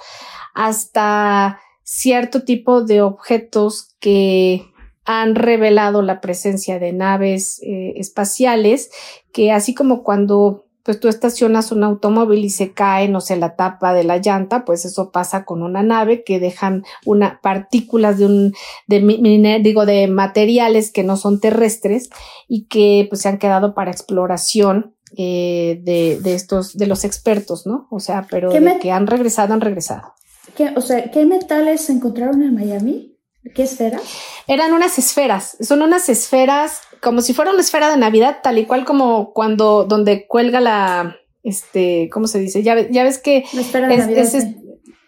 hasta 0.55 1.61
cierto 1.83 2.43
tipo 2.43 2.83
de 2.83 3.03
objetos 3.03 3.95
que 4.01 4.65
han 5.07 5.37
revelado 5.37 6.03
la 6.03 6.21
presencia 6.21 6.81
de 6.81 6.93
naves 6.93 7.61
eh, 7.63 7.95
espaciales, 7.97 8.91
que 9.33 9.53
así 9.53 9.73
como 9.73 10.03
cuando 10.03 10.66
pues 10.87 11.01
tú 11.01 11.09
estacionas 11.09 11.73
un 11.73 11.83
automóvil 11.83 12.45
y 12.45 12.51
se 12.51 12.73
cae, 12.73 13.09
no 13.09 13.21
sé, 13.21 13.35
la 13.35 13.57
tapa 13.57 13.93
de 13.93 14.05
la 14.05 14.19
llanta, 14.19 14.65
pues 14.65 14.85
eso 14.85 15.11
pasa 15.11 15.45
con 15.45 15.65
una 15.65 15.83
nave 15.83 16.23
que 16.23 16.39
dejan 16.39 16.85
una 17.05 17.41
partículas 17.43 18.19
de 18.19 18.27
un, 18.27 18.55
de, 18.87 19.61
digo, 19.65 19.85
de 19.85 20.07
materiales 20.07 20.93
que 20.93 21.03
no 21.03 21.17
son 21.17 21.41
terrestres 21.41 22.09
y 22.47 22.67
que 22.67 23.09
pues 23.11 23.23
se 23.23 23.29
han 23.29 23.39
quedado 23.39 23.75
para 23.75 23.91
exploración 23.91 24.95
eh, 25.17 25.81
de, 25.83 26.21
de, 26.23 26.35
estos, 26.37 26.77
de 26.77 26.87
los 26.87 27.03
expertos, 27.03 27.67
¿no? 27.67 27.89
O 27.91 27.99
sea, 27.99 28.29
pero 28.31 28.53
de 28.53 28.79
que 28.79 28.93
han 28.93 29.09
regresado, 29.09 29.55
han 29.55 29.61
regresado. 29.61 30.15
¿Qué, 30.57 30.73
o 30.77 30.81
sea, 30.81 31.11
¿qué 31.11 31.27
metales 31.27 31.81
se 31.81 31.95
encontraron 31.95 32.45
en 32.45 32.55
Miami? 32.55 33.16
¿Qué 33.55 33.63
esferas? 33.63 34.03
Eran 34.47 34.73
unas 34.73 34.99
esferas, 34.99 35.57
son 35.61 35.83
unas 35.83 36.09
esferas 36.09 36.81
como 37.01 37.21
si 37.21 37.35
fuera 37.35 37.53
una 37.53 37.61
esfera 37.61 37.91
de 37.91 37.97
Navidad, 37.97 38.39
tal 38.43 38.59
y 38.59 38.67
cual 38.67 38.85
como 38.85 39.33
cuando 39.33 39.85
donde 39.85 40.27
cuelga 40.27 40.61
la, 40.61 41.17
este, 41.43 42.09
¿cómo 42.13 42.27
se 42.27 42.39
dice? 42.39 42.63
Ya, 42.63 42.89
ya 42.89 43.05
ves 43.05 43.19
que 43.19 43.45
la 43.53 43.61
esfera 43.61 43.89
de 43.89 43.97
Navidad, 43.99 44.29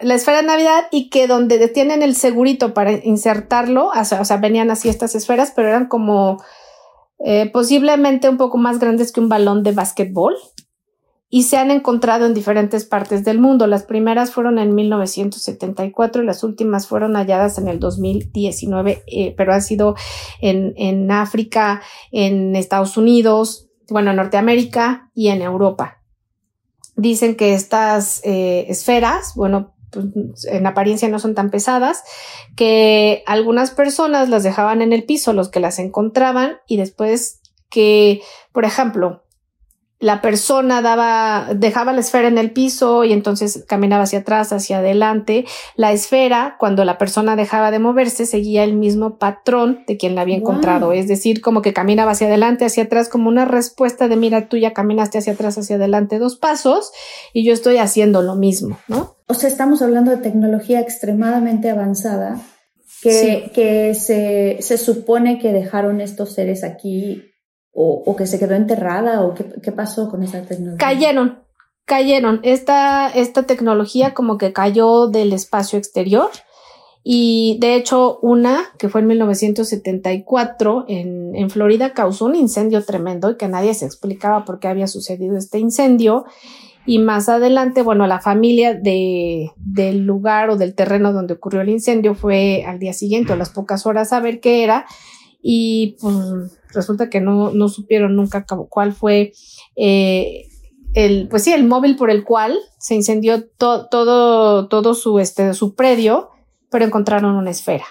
la 0.01 0.14
esfera 0.14 0.36
de 0.39 0.47
Navidad 0.47 0.84
y 0.91 1.11
que 1.11 1.26
donde 1.26 1.59
detienen 1.59 2.03
el 2.03 2.14
segurito 2.14 2.74
para 2.74 2.93
insertarlo, 2.93 3.91
o 3.91 4.24
sea, 4.24 4.36
venían 4.36 4.70
así 4.70 4.89
estas 4.89 5.14
esferas, 5.14 5.53
pero 5.55 5.68
eran 5.68 5.86
como 5.86 6.43
eh, 7.24 7.51
posiblemente 7.53 8.28
un 8.28 8.36
poco 8.36 8.59
más 8.59 8.78
grandes 8.78 9.11
que 9.11 9.20
un 9.20 9.28
balón 9.28 9.64
de 9.64 9.72
básquetbol 9.72 10.36
y 11.31 11.43
se 11.43 11.59
han 11.59 11.70
encontrado 11.70 12.24
en 12.24 12.33
diferentes 12.33 12.85
partes 12.85 13.24
del 13.24 13.39
mundo. 13.39 13.66
Las 13.66 13.83
primeras 13.83 14.31
fueron 14.31 14.59
en 14.59 14.74
1974 14.74 16.22
y 16.22 16.26
las 16.26 16.43
últimas 16.43 16.87
fueron 16.87 17.16
halladas 17.16 17.59
en 17.59 17.68
el 17.68 17.81
2019, 17.81 19.03
eh, 19.07 19.35
pero 19.37 19.53
han 19.53 19.62
sido 19.62 19.95
en, 20.41 20.72
en 20.76 21.11
África, 21.11 21.83
en 22.12 22.57
Estados 22.57 22.97
Unidos, 22.97 23.68
bueno, 23.91 24.11
en 24.11 24.16
Norteamérica 24.16 25.11
y 25.14 25.29
en 25.29 25.43
Europa. 25.43 26.03
Dicen 26.97 27.37
que 27.37 27.55
estas 27.55 28.22
eh, 28.24 28.66
esferas, 28.68 29.35
bueno, 29.35 29.74
pues, 29.91 30.07
en 30.47 30.66
apariencia 30.66 31.09
no 31.09 31.18
son 31.18 31.35
tan 31.35 31.51
pesadas, 31.51 32.03
que 32.57 33.22
algunas 33.26 33.70
personas 33.70 34.31
las 34.31 34.43
dejaban 34.43 34.81
en 34.81 34.93
el 34.93 35.05
piso, 35.05 35.33
los 35.33 35.51
que 35.51 35.61
las 35.61 35.79
encontraban, 35.79 36.57
y 36.66 36.79
después 36.79 37.41
que, 37.70 38.22
por 38.53 38.64
ejemplo, 38.64 39.24
la 40.01 40.23
persona 40.23 40.81
daba, 40.81 41.49
dejaba 41.55 41.93
la 41.93 42.01
esfera 42.01 42.29
en 42.29 42.39
el 42.39 42.53
piso 42.53 43.03
y 43.03 43.13
entonces 43.13 43.65
caminaba 43.67 44.05
hacia 44.05 44.21
atrás, 44.21 44.53
hacia 44.53 44.79
adelante. 44.79 45.45
La 45.75 45.93
esfera, 45.93 46.57
cuando 46.61 46.85
la 46.85 46.99
persona 46.99 47.35
dejaba 47.35 47.73
de 47.73 47.81
moverse, 47.81 48.25
seguía 48.25 48.63
el 48.63 48.75
mismo 48.75 49.19
patrón 49.19 49.83
de 49.89 49.97
quien 49.97 50.15
la 50.15 50.21
había 50.21 50.37
encontrado. 50.37 50.93
Es 50.93 51.09
decir, 51.09 51.41
como 51.41 51.63
que 51.63 51.73
caminaba 51.73 52.13
hacia 52.13 52.29
adelante, 52.29 52.65
hacia 52.65 52.85
atrás, 52.85 53.09
como 53.09 53.29
una 53.29 53.45
respuesta 53.45 54.07
de 54.07 54.17
mira, 54.17 54.49
tú 54.49 54.57
ya 54.57 54.73
caminaste 54.73 55.19
hacia 55.19 55.33
atrás, 55.33 55.59
hacia 55.59 55.77
adelante 55.77 56.21
dos 56.21 56.37
pasos 56.37 56.93
y 57.33 57.45
yo 57.45 57.53
estoy 57.53 57.79
haciendo 57.79 58.23
lo 58.23 58.37
mismo, 58.37 58.79
¿no? 58.87 59.17
O 59.27 59.35
sea, 59.35 59.49
estamos 59.49 59.83
hablando 59.83 60.13
de 60.13 60.19
tecnología 60.19 60.81
extremadamente 60.81 61.71
avanzada 61.71 62.41
que, 63.03 63.51
que 63.53 63.95
se, 63.95 64.59
se 64.61 64.79
supone 64.79 65.39
que 65.39 65.53
dejaron 65.53 66.01
estos 66.01 66.35
seres 66.35 66.65
aquí 66.65 67.25
o, 67.73 68.16
que 68.16 68.27
se 68.27 68.39
quedó 68.39 68.55
enterrada 68.55 69.25
o 69.25 69.35
qué, 69.35 69.73
pasó 69.73 70.11
con 70.11 70.23
esa 70.23 70.43
tecnología? 70.43 70.79
Cayeron, 70.79 71.39
cayeron. 71.85 72.41
Esta, 72.43 73.09
esta 73.09 73.45
tecnología 73.45 74.14
como 74.14 74.37
que 74.37 74.53
cayó 74.53 75.07
del 75.07 75.33
espacio 75.33 75.79
exterior 75.79 76.31
y 77.05 77.57
de 77.61 77.77
hecho 77.77 78.19
una 78.21 78.64
que 78.79 78.89
fue 78.89 79.01
en 79.03 79.07
1974 79.07 80.87
en, 80.89 81.37
en 81.37 81.51
Florida 81.51 81.95
causó 81.95 82.27
un 82.27 82.35
incendio 82.35 82.85
tremendo 82.85 83.31
y 83.31 83.37
que 83.37 83.49
nadie 83.49 83.75
se 83.75 83.87
explicaba 83.87 84.45
por 84.45 84.59
qué 84.59 84.69
había 84.69 84.87
sucedido 84.87 85.37
este 85.37 85.59
incendio. 85.59 86.25
Y 86.85 87.01
más 87.01 87.29
adelante, 87.29 87.83
bueno, 87.83 88.07
la 88.07 88.19
familia 88.19 88.73
de, 88.73 89.53
del 89.57 90.07
lugar 90.07 90.49
o 90.49 90.57
del 90.57 90.75
terreno 90.75 91.12
donde 91.12 91.35
ocurrió 91.35 91.61
el 91.61 91.69
incendio 91.69 92.14
fue 92.14 92.64
al 92.66 92.79
día 92.79 92.95
siguiente 92.95 93.35
o 93.35 93.37
las 93.37 93.51
pocas 93.51 93.85
horas 93.85 94.14
a 94.14 94.21
ver 94.21 94.41
qué 94.41 94.64
era 94.64 94.87
y 95.43 95.97
pues 96.01 96.58
resulta 96.73 97.11
que 97.11 97.21
no, 97.21 97.53
no 97.53 97.69
supieron 97.69 98.16
nunca 98.16 98.45
cuál 98.69 98.93
fue 98.93 99.33
eh, 99.77 100.49
el, 100.95 101.29
pues 101.29 101.45
sí, 101.45 101.53
el 101.53 101.66
móvil 101.66 101.97
por 101.97 102.11
el 102.11 102.25
cual 102.25 102.59
se 102.79 102.95
incendió 102.95 103.47
todo, 103.47 104.69
todo 104.69 104.95
su, 104.95 105.19
este, 105.19 105.55
su 105.55 105.75
predio, 105.75 106.31
pero 106.71 106.85
encontraron 106.85 107.35
una 107.37 107.51
esfera. 107.51 107.85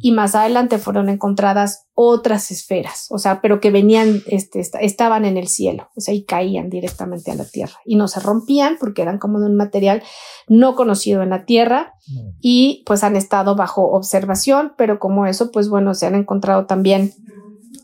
Y 0.00 0.10
más 0.10 0.34
adelante 0.34 0.78
fueron 0.78 1.08
encontradas 1.08 1.86
otras 1.94 2.50
esferas, 2.50 3.06
o 3.10 3.18
sea, 3.18 3.40
pero 3.40 3.60
que 3.60 3.70
venían, 3.70 4.22
este, 4.26 4.60
estaban 4.80 5.24
en 5.24 5.36
el 5.36 5.46
cielo, 5.46 5.90
o 5.94 6.00
sea, 6.00 6.12
y 6.12 6.24
caían 6.24 6.68
directamente 6.68 7.30
a 7.30 7.36
la 7.36 7.44
tierra. 7.44 7.74
Y 7.84 7.94
no 7.94 8.08
se 8.08 8.18
rompían 8.18 8.76
porque 8.80 9.02
eran 9.02 9.18
como 9.18 9.38
de 9.38 9.46
un 9.46 9.54
material 9.54 10.02
no 10.48 10.74
conocido 10.74 11.22
en 11.22 11.30
la 11.30 11.44
tierra 11.44 11.94
y 12.40 12.82
pues 12.86 13.04
han 13.04 13.14
estado 13.14 13.54
bajo 13.54 13.92
observación, 13.92 14.72
pero 14.76 14.98
como 14.98 15.26
eso, 15.26 15.52
pues 15.52 15.68
bueno, 15.68 15.94
se 15.94 16.06
han 16.06 16.16
encontrado 16.16 16.66
también 16.66 17.12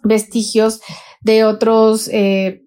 vestigios 0.03 0.81
de 1.21 1.45
otros, 1.45 2.09
eh, 2.09 2.63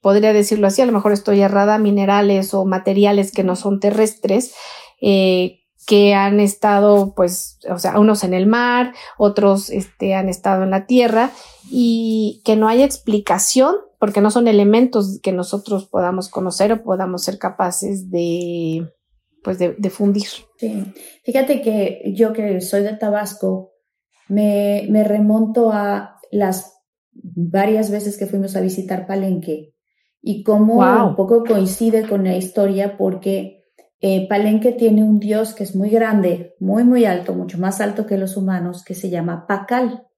podría 0.00 0.32
decirlo 0.32 0.66
así, 0.66 0.82
a 0.82 0.86
lo 0.86 0.92
mejor 0.92 1.12
estoy 1.12 1.40
errada, 1.40 1.78
minerales 1.78 2.54
o 2.54 2.64
materiales 2.64 3.32
que 3.32 3.44
no 3.44 3.56
son 3.56 3.80
terrestres, 3.80 4.54
eh, 5.00 5.60
que 5.86 6.14
han 6.14 6.38
estado, 6.40 7.14
pues, 7.14 7.58
o 7.68 7.78
sea, 7.78 7.98
unos 7.98 8.22
en 8.24 8.34
el 8.34 8.46
mar, 8.46 8.92
otros 9.18 9.70
este, 9.70 10.14
han 10.14 10.28
estado 10.28 10.62
en 10.62 10.70
la 10.70 10.86
tierra 10.86 11.30
y 11.70 12.40
que 12.44 12.56
no 12.56 12.68
hay 12.68 12.82
explicación 12.82 13.74
porque 13.98 14.20
no 14.20 14.30
son 14.30 14.48
elementos 14.48 15.20
que 15.22 15.32
nosotros 15.32 15.86
podamos 15.86 16.28
conocer 16.28 16.72
o 16.72 16.82
podamos 16.82 17.22
ser 17.22 17.38
capaces 17.38 18.10
de, 18.10 18.88
pues, 19.42 19.58
de, 19.58 19.90
fundir. 19.90 20.26
Sí, 20.56 20.84
fíjate 21.24 21.62
que 21.62 22.12
yo 22.14 22.32
que 22.32 22.60
soy 22.60 22.82
de 22.82 22.96
Tabasco, 22.96 23.72
me, 24.28 24.86
me 24.88 25.04
remonto 25.04 25.72
a 25.72 26.11
las 26.32 26.80
varias 27.12 27.90
veces 27.90 28.18
que 28.18 28.26
fuimos 28.26 28.56
a 28.56 28.60
visitar 28.60 29.06
Palenque 29.06 29.74
y 30.20 30.42
cómo 30.42 30.78
un 30.78 31.14
poco 31.14 31.44
coincide 31.44 32.08
con 32.08 32.24
la 32.24 32.36
historia 32.36 32.96
porque 32.96 33.62
eh, 34.00 34.26
Palenque 34.28 34.72
tiene 34.72 35.04
un 35.04 35.20
dios 35.20 35.54
que 35.54 35.62
es 35.62 35.76
muy 35.76 35.90
grande, 35.90 36.56
muy, 36.58 36.82
muy 36.82 37.04
alto, 37.04 37.34
mucho 37.34 37.58
más 37.58 37.80
alto 37.80 38.06
que 38.06 38.18
los 38.18 38.36
humanos, 38.36 38.84
que 38.84 38.94
se 38.94 39.10
llama 39.10 39.46
Pacal. 39.46 40.08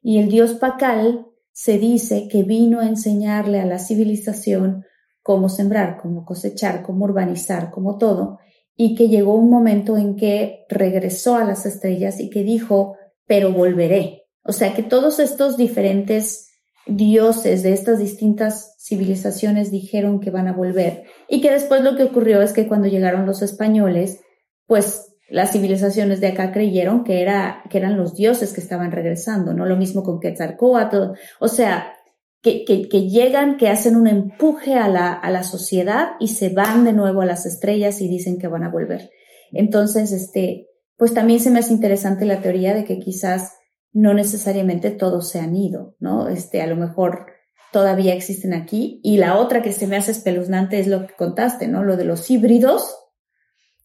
Y 0.00 0.18
el 0.18 0.28
dios 0.28 0.54
Pacal 0.54 1.26
se 1.52 1.78
dice 1.78 2.28
que 2.28 2.44
vino 2.44 2.80
a 2.80 2.86
enseñarle 2.86 3.60
a 3.60 3.66
la 3.66 3.78
civilización 3.78 4.84
cómo 5.22 5.48
sembrar, 5.48 5.98
cómo 6.00 6.24
cosechar, 6.24 6.82
cómo 6.82 7.04
urbanizar, 7.04 7.70
cómo 7.70 7.98
todo, 7.98 8.38
y 8.76 8.94
que 8.94 9.08
llegó 9.08 9.34
un 9.34 9.50
momento 9.50 9.96
en 9.96 10.16
que 10.16 10.64
regresó 10.68 11.36
a 11.36 11.44
las 11.44 11.66
estrellas 11.66 12.20
y 12.20 12.30
que 12.30 12.42
dijo, 12.42 12.96
pero 13.26 13.52
volveré. 13.52 14.25
O 14.46 14.52
sea 14.52 14.74
que 14.74 14.82
todos 14.82 15.18
estos 15.18 15.56
diferentes 15.56 16.46
dioses 16.86 17.62
de 17.62 17.72
estas 17.72 17.98
distintas 17.98 18.76
civilizaciones 18.78 19.70
dijeron 19.70 20.20
que 20.20 20.30
van 20.30 20.46
a 20.46 20.52
volver 20.52 21.04
y 21.28 21.40
que 21.40 21.50
después 21.50 21.82
lo 21.82 21.96
que 21.96 22.04
ocurrió 22.04 22.40
es 22.42 22.52
que 22.52 22.68
cuando 22.68 22.86
llegaron 22.86 23.26
los 23.26 23.42
españoles, 23.42 24.20
pues 24.66 25.12
las 25.28 25.50
civilizaciones 25.52 26.20
de 26.20 26.28
acá 26.28 26.52
creyeron 26.52 27.02
que, 27.02 27.20
era, 27.20 27.64
que 27.68 27.78
eran 27.78 27.96
los 27.96 28.14
dioses 28.14 28.52
que 28.52 28.60
estaban 28.60 28.92
regresando, 28.92 29.52
¿no? 29.52 29.66
Lo 29.66 29.76
mismo 29.76 30.04
con 30.04 30.20
Quetzalcóatl, 30.20 31.18
o 31.40 31.48
sea, 31.48 31.92
que, 32.40 32.64
que, 32.64 32.88
que, 32.88 33.08
llegan, 33.08 33.56
que 33.56 33.68
hacen 33.68 33.96
un 33.96 34.06
empuje 34.06 34.74
a 34.74 34.86
la, 34.86 35.12
a 35.12 35.30
la 35.30 35.42
sociedad 35.42 36.10
y 36.20 36.28
se 36.28 36.50
van 36.50 36.84
de 36.84 36.92
nuevo 36.92 37.22
a 37.22 37.26
las 37.26 37.44
estrellas 37.44 38.00
y 38.00 38.08
dicen 38.08 38.38
que 38.38 38.46
van 38.46 38.62
a 38.62 38.70
volver. 38.70 39.10
Entonces, 39.50 40.12
este, 40.12 40.68
pues 40.96 41.12
también 41.12 41.40
se 41.40 41.50
me 41.50 41.58
hace 41.58 41.72
interesante 41.72 42.24
la 42.24 42.40
teoría 42.40 42.74
de 42.74 42.84
que 42.84 43.00
quizás 43.00 43.55
no 43.96 44.12
necesariamente 44.12 44.90
todos 44.90 45.30
se 45.30 45.40
han 45.40 45.56
ido, 45.56 45.96
¿no? 46.00 46.28
Este, 46.28 46.60
a 46.60 46.66
lo 46.66 46.76
mejor 46.76 47.28
todavía 47.72 48.12
existen 48.12 48.52
aquí. 48.52 49.00
Y 49.02 49.16
la 49.16 49.38
otra 49.38 49.62
que 49.62 49.72
se 49.72 49.86
me 49.86 49.96
hace 49.96 50.10
espeluznante 50.10 50.78
es 50.78 50.86
lo 50.86 51.06
que 51.06 51.14
contaste, 51.14 51.66
¿no? 51.66 51.82
Lo 51.82 51.96
de 51.96 52.04
los 52.04 52.30
híbridos. 52.30 52.94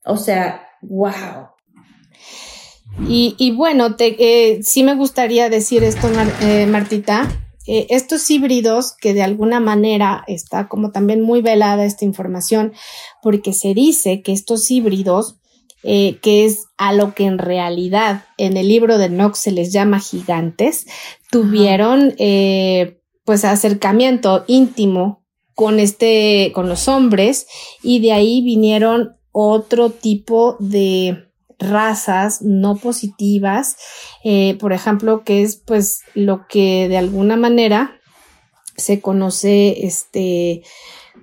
O 0.03 0.17
sea, 0.17 0.67
wow. 0.81 1.47
Y, 3.07 3.53
bueno, 3.55 3.95
te, 3.95 4.17
eh, 4.19 4.61
sí 4.63 4.83
me 4.83 4.95
gustaría 4.95 5.49
decir 5.49 5.81
esto, 5.85 6.09
eh, 6.41 6.65
Martita. 6.65 7.31
Eh, 7.65 7.87
estos 7.89 8.29
híbridos, 8.29 8.93
que 8.99 9.13
de 9.13 9.23
alguna 9.23 9.61
manera 9.61 10.25
está 10.27 10.67
como 10.67 10.91
también 10.91 11.21
muy 11.21 11.41
velada 11.41 11.85
esta 11.85 12.03
información, 12.03 12.73
porque 13.21 13.53
se 13.53 13.73
dice 13.73 14.21
que 14.23 14.33
estos 14.33 14.69
híbridos 14.71 15.40
eh, 15.83 16.19
que 16.21 16.45
es 16.45 16.65
a 16.77 16.93
lo 16.93 17.13
que 17.13 17.25
en 17.25 17.37
realidad 17.37 18.25
en 18.37 18.57
el 18.57 18.67
libro 18.67 18.97
de 18.97 19.09
Knox 19.09 19.39
se 19.39 19.51
les 19.51 19.73
llama 19.73 19.99
gigantes, 19.99 20.85
tuvieron 21.29 22.13
eh, 22.17 23.01
pues 23.25 23.45
acercamiento 23.45 24.43
íntimo 24.47 25.23
con 25.55 25.79
este, 25.79 26.51
con 26.53 26.69
los 26.69 26.87
hombres 26.87 27.47
y 27.81 27.99
de 27.99 28.13
ahí 28.13 28.41
vinieron 28.43 29.15
otro 29.31 29.89
tipo 29.89 30.55
de 30.59 31.31
razas 31.61 32.41
no 32.41 32.75
positivas, 32.75 33.77
eh, 34.23 34.57
por 34.59 34.73
ejemplo, 34.73 35.23
que 35.23 35.43
es 35.43 35.55
pues 35.55 36.01
lo 36.13 36.47
que 36.47 36.87
de 36.89 36.97
alguna 36.97 37.37
manera 37.37 37.99
se 38.75 38.99
conoce 38.99 39.85
este 39.85 40.63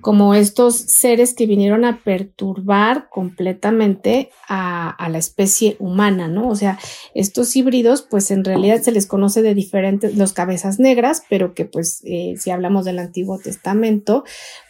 como 0.01 0.35
estos 0.35 0.77
seres 0.77 1.35
que 1.35 1.47
vinieron 1.47 1.85
a 1.85 2.03
perturbar 2.03 3.09
completamente 3.11 4.31
a, 4.49 4.91
a, 4.91 5.09
la 5.09 5.19
especie 5.19 5.77
humana, 5.79 6.29
¿no? 6.29 6.49
O 6.49 6.55
sea, 6.55 6.79
estos 7.15 7.55
híbridos, 7.57 8.03
pues 8.03 8.31
en 8.31 8.45
realidad 8.45 8.81
se 8.83 8.93
les 8.93 9.07
conoce 9.07 9.43
de 9.43 9.55
diferentes, 9.55 10.17
los 10.17 10.33
cabezas 10.33 10.79
negras, 10.79 11.23
pero 11.29 11.55
que 11.55 11.65
pues 11.65 12.01
eh, 12.05 12.35
si 12.39 12.51
hablamos 12.51 12.85
del 12.85 12.99
Antiguo 12.99 13.39
Testamento, 13.39 14.25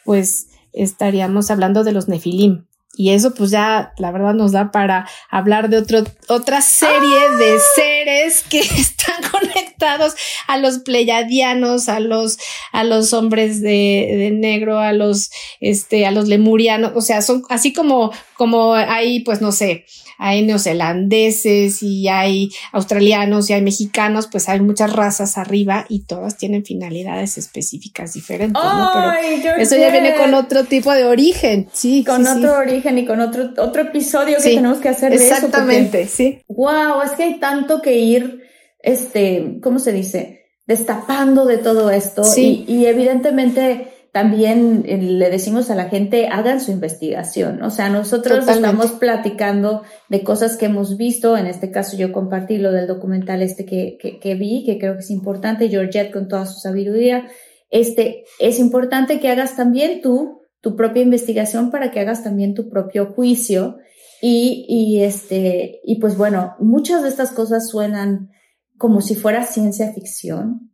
pues 0.05 0.49
estaríamos 0.73 1.51
hablando 1.51 1.85
de 1.85 1.93
los 1.93 2.09
nefilim, 2.09 2.68
y 2.99 3.11
eso 3.11 3.33
pues 3.33 3.53
ya 3.53 3.93
la 3.97 4.11
verdad 4.11 4.35
nos 4.35 4.51
da 4.51 4.73
para 4.73 5.09
hablar 5.31 5.69
de 5.69 5.77
otro, 5.77 6.03
otra 6.27 6.61
serie 6.61 7.31
de 7.39 7.55
¡Ah! 7.55 7.61
seres 7.77 8.43
que 8.51 8.59
están 8.61 9.23
conectados 9.31 10.17
a 10.49 10.57
los 10.59 10.81
pleyadianos, 10.81 11.89
a 11.89 12.01
los, 12.01 12.39
a 12.73 12.83
los 12.83 13.13
hombres 13.13 13.61
de, 13.61 14.15
de, 14.19 14.33
negro, 14.33 14.81
a 14.81 14.93
los, 14.93 15.31
este, 15.61 16.07
a 16.07 16.11
los 16.11 16.27
lemurianos, 16.27 16.91
o 16.97 17.01
sea, 17.01 17.23
son 17.23 17.45
así 17.51 17.73
como, 17.73 18.11
como 18.35 18.75
hay, 18.75 19.21
pues 19.21 19.41
no 19.41 19.53
sé, 19.53 19.87
hay 20.19 20.45
neozelandeses 20.45 21.83
y 21.83 22.09
hay 22.09 22.51
australianos 22.73 23.49
y 23.49 23.53
hay 23.53 23.63
mexicanos, 23.63 24.27
pues 24.31 24.49
hay 24.49 24.61
muchas 24.61 24.93
razas 24.93 25.39
arriba 25.39 25.87
y 25.89 26.01
todas 26.01 26.37
tienen 26.37 26.65
finalidades 26.65 27.39
específicas 27.39 28.15
diferentes, 28.15 28.63
¿no? 28.63 28.91
Pero 28.93 29.57
eso 29.57 29.77
ya 29.77 29.91
viene 29.91 30.17
con 30.17 30.35
otro 30.35 30.65
tipo 30.65 30.93
de 30.93 31.05
origen, 31.05 31.69
sí. 31.73 32.05
Con 32.05 32.27
sí, 32.27 32.33
otro 32.37 32.59
origen 32.59 32.99
y 32.99 33.07
con 33.07 33.21
otro, 33.21 33.51
otro 33.59 33.83
episodio 33.83 34.39
que 34.39 34.43
tenemos 34.43 34.79
que 34.79 34.89
hacer 34.89 35.11
de 35.11 35.17
exactamente, 35.17 36.03
eso. 36.03 36.23
Exactamente, 36.23 36.43
sí. 36.43 36.43
Wow, 36.49 37.03
es 37.05 37.13
que 37.13 37.23
hay 37.23 37.39
tanto 37.39 37.81
que 37.81 37.97
ir, 37.99 38.43
este, 38.81 39.59
¿cómo 39.63 39.79
se 39.79 39.93
dice? 39.93 40.47
Destapando 40.67 41.47
de 41.47 41.59
todo 41.59 41.91
esto. 41.91 42.25
Sí. 42.25 42.65
Y, 42.67 42.75
y 42.79 42.87
evidentemente 42.87 43.98
también 44.19 44.83
eh, 44.87 44.99
le 45.01 45.31
decimos 45.31 45.71
a 45.71 45.77
la 45.77 45.89
gente, 45.89 46.27
hagan 46.27 46.61
su 46.61 46.73
investigación. 46.73 47.63
O 47.63 47.71
sea, 47.71 47.89
nosotros 47.89 48.41
Totalmente. 48.41 48.69
estamos 48.69 48.99
platicando 48.99 49.83
de 50.09 50.25
cosas 50.25 50.57
que 50.57 50.67
hemos 50.67 50.97
visto. 50.97 51.37
En 51.37 51.47
este 51.47 51.71
caso, 51.71 51.97
yo 51.97 52.13
compartí 52.13 52.59
lo 52.59 52.73
del 52.73 52.89
documental 52.89 53.43
este 53.43 53.65
que, 53.65 53.97
que, 54.01 54.19
que 54.19 54.35
vi, 54.35 54.65
que 54.65 54.77
creo 54.77 54.95
que 54.95 55.05
es 55.05 55.11
importante. 55.13 55.69
Georgette 55.69 56.11
con 56.11 56.27
toda 56.27 56.47
su 56.47 56.59
sabiduría. 56.59 57.29
Este, 57.71 58.25
es 58.41 58.59
importante 58.59 59.21
que 59.21 59.31
hagas 59.31 59.55
también 59.55 60.03
tú 60.03 60.43
tu 60.61 60.75
propia 60.75 61.05
investigación 61.05 61.71
para 61.71 61.93
que 61.93 62.01
hagas 62.01 62.25
también 62.25 62.55
tu 62.55 62.69
propio 62.69 63.13
juicio. 63.13 63.77
Y, 64.21 64.67
y 64.69 65.05
este, 65.05 65.79
y 65.85 66.01
pues 66.01 66.17
bueno, 66.17 66.57
muchas 66.59 67.05
de 67.05 67.09
estas 67.09 67.31
cosas 67.31 67.69
suenan 67.69 68.31
como 68.79 69.01
si 69.01 69.15
fuera 69.15 69.45
ciencia 69.45 69.93
ficción, 69.93 70.73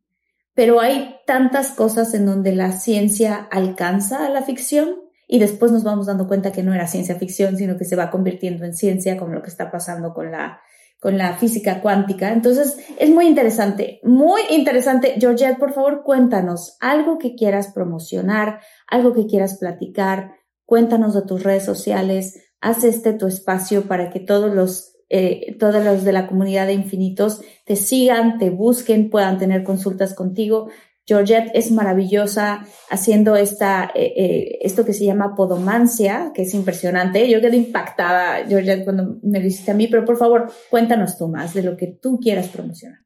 pero 0.55 0.81
hay 0.81 1.17
tantas 1.27 1.71
cosas 1.71 2.15
en 2.15 2.27
donde 2.27 2.55
la 2.55 2.73
ciencia 2.73 3.49
alcanza 3.51 4.25
a 4.25 4.31
la 4.31 4.43
ficción 4.43 4.97
y 5.27 5.39
después 5.39 5.73
nos 5.73 5.85
vamos 5.85 6.07
dando 6.07 6.29
cuenta 6.29 6.53
que 6.53 6.63
no 6.63 6.75
era 6.75 6.87
ciencia 6.87 7.17
ficción, 7.17 7.57
sino 7.57 7.77
que 7.77 7.85
se 7.85 7.97
va 7.97 8.11
convirtiendo 8.11 8.65
en 8.65 8.75
ciencia, 8.75 9.17
como 9.17 9.35
lo 9.35 9.43
que 9.43 9.51
está 9.51 9.71
pasando 9.71 10.13
con 10.13 10.31
la, 10.31 10.61
con 11.01 11.19
la 11.19 11.35
física 11.35 11.81
cuántica. 11.81 12.33
Entonces, 12.33 12.79
es 12.99 13.11
muy 13.11 13.27
interesante, 13.27 14.01
muy 14.03 14.43
interesante. 14.51 15.17
Georgette, 15.19 15.59
por 15.59 15.73
favor, 15.73 16.03
cuéntanos 16.05 16.77
algo 16.81 17.19
que 17.19 17.35
quieras 17.35 17.73
promocionar, 17.73 18.61
algo 18.87 19.13
que 19.13 19.27
quieras 19.27 19.59
platicar, 19.59 20.33
cuéntanos 20.67 21.15
de 21.15 21.23
tus 21.23 21.43
redes 21.43 21.65
sociales, 21.65 22.41
haz 22.61 22.85
este 22.85 23.13
tu 23.13 23.27
espacio 23.27 23.89
para 23.89 24.11
que 24.11 24.21
todos 24.21 24.55
los 24.55 24.94
eh, 25.09 25.57
todos 25.59 25.85
los 25.85 26.05
de 26.05 26.13
la 26.13 26.27
comunidad 26.27 26.67
de 26.67 26.75
infinitos 26.75 27.41
te 27.65 27.77
sigan, 27.77 28.39
te 28.39 28.51
busquen, 28.51 29.11
puedan 29.11 29.39
tener 29.39 29.65
consultas 29.65 30.15
contigo. 30.15 30.69
Georgette 31.07 31.51
es 31.53 31.71
maravillosa 31.71 32.67
haciendo 32.91 33.37
esta, 33.37 33.91
eh, 33.95 34.13
eh, 34.17 34.59
esto 34.63 34.85
que 34.85 34.95
se 34.95 35.05
llama 35.05 35.35
podomancia, 35.35 36.33
que 36.35 36.43
es 36.43 36.55
impresionante. 36.55 37.29
Yo 37.29 37.41
quedé 37.41 37.59
impactada, 37.59 38.47
Georgette, 38.47 38.85
cuando 38.85 39.19
me 39.23 39.41
lo 39.41 39.47
hiciste 39.47 39.73
a 39.73 39.75
mí, 39.75 39.87
pero 39.87 40.05
por 40.05 40.17
favor, 40.17 40.51
cuéntanos 40.71 41.19
tú 41.19 41.29
más 41.29 41.53
de 41.53 41.63
lo 41.63 41.77
que 41.77 41.89
tú 41.89 42.19
quieras 42.19 42.49
promocionar. 42.49 43.04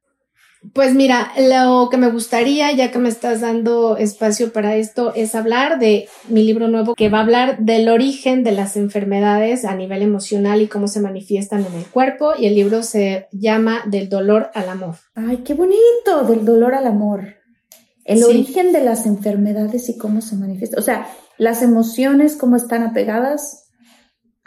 Pues 0.73 0.93
mira, 0.93 1.31
lo 1.37 1.87
que 1.89 1.95
me 1.95 2.11
gustaría, 2.11 2.71
ya 2.73 2.91
que 2.91 2.99
me 2.99 3.07
estás 3.07 3.39
dando 3.39 3.95
espacio 3.95 4.51
para 4.51 4.75
esto, 4.75 5.13
es 5.15 5.33
hablar 5.33 5.79
de 5.79 6.09
mi 6.27 6.43
libro 6.43 6.67
nuevo 6.67 6.95
que 6.95 7.07
va 7.07 7.19
a 7.19 7.21
hablar 7.21 7.59
del 7.59 7.87
origen 7.87 8.43
de 8.43 8.51
las 8.51 8.75
enfermedades 8.75 9.63
a 9.63 9.73
nivel 9.75 10.01
emocional 10.01 10.61
y 10.61 10.67
cómo 10.67 10.89
se 10.89 10.99
manifiestan 10.99 11.65
en 11.65 11.73
el 11.75 11.85
cuerpo. 11.85 12.33
Y 12.37 12.45
el 12.45 12.55
libro 12.55 12.83
se 12.83 13.27
llama 13.31 13.83
Del 13.85 14.09
dolor 14.09 14.51
al 14.53 14.67
amor. 14.67 14.95
Ay, 15.15 15.37
qué 15.45 15.53
bonito, 15.53 16.23
del 16.27 16.43
dolor 16.43 16.75
al 16.75 16.87
amor. 16.87 17.35
El 18.03 18.17
sí. 18.17 18.23
origen 18.25 18.73
de 18.73 18.83
las 18.83 19.05
enfermedades 19.05 19.87
y 19.87 19.97
cómo 19.97 20.19
se 20.19 20.35
manifiesta. 20.35 20.77
O 20.77 20.83
sea, 20.83 21.07
las 21.37 21.61
emociones, 21.61 22.35
cómo 22.35 22.57
están 22.57 22.83
apegadas 22.83 23.68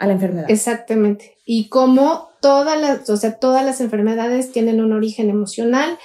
a 0.03 0.07
la 0.07 0.13
enfermedad. 0.13 0.51
Exactamente. 0.51 1.37
Y 1.45 1.69
cómo 1.69 2.29
todas 2.41 2.79
las, 2.79 3.09
o 3.09 3.17
sea, 3.17 3.39
todas 3.39 3.65
las 3.65 3.79
enfermedades 3.79 4.51
tienen 4.51 4.81
un 4.81 4.91
origen 4.91 5.29
emocional 5.29 5.97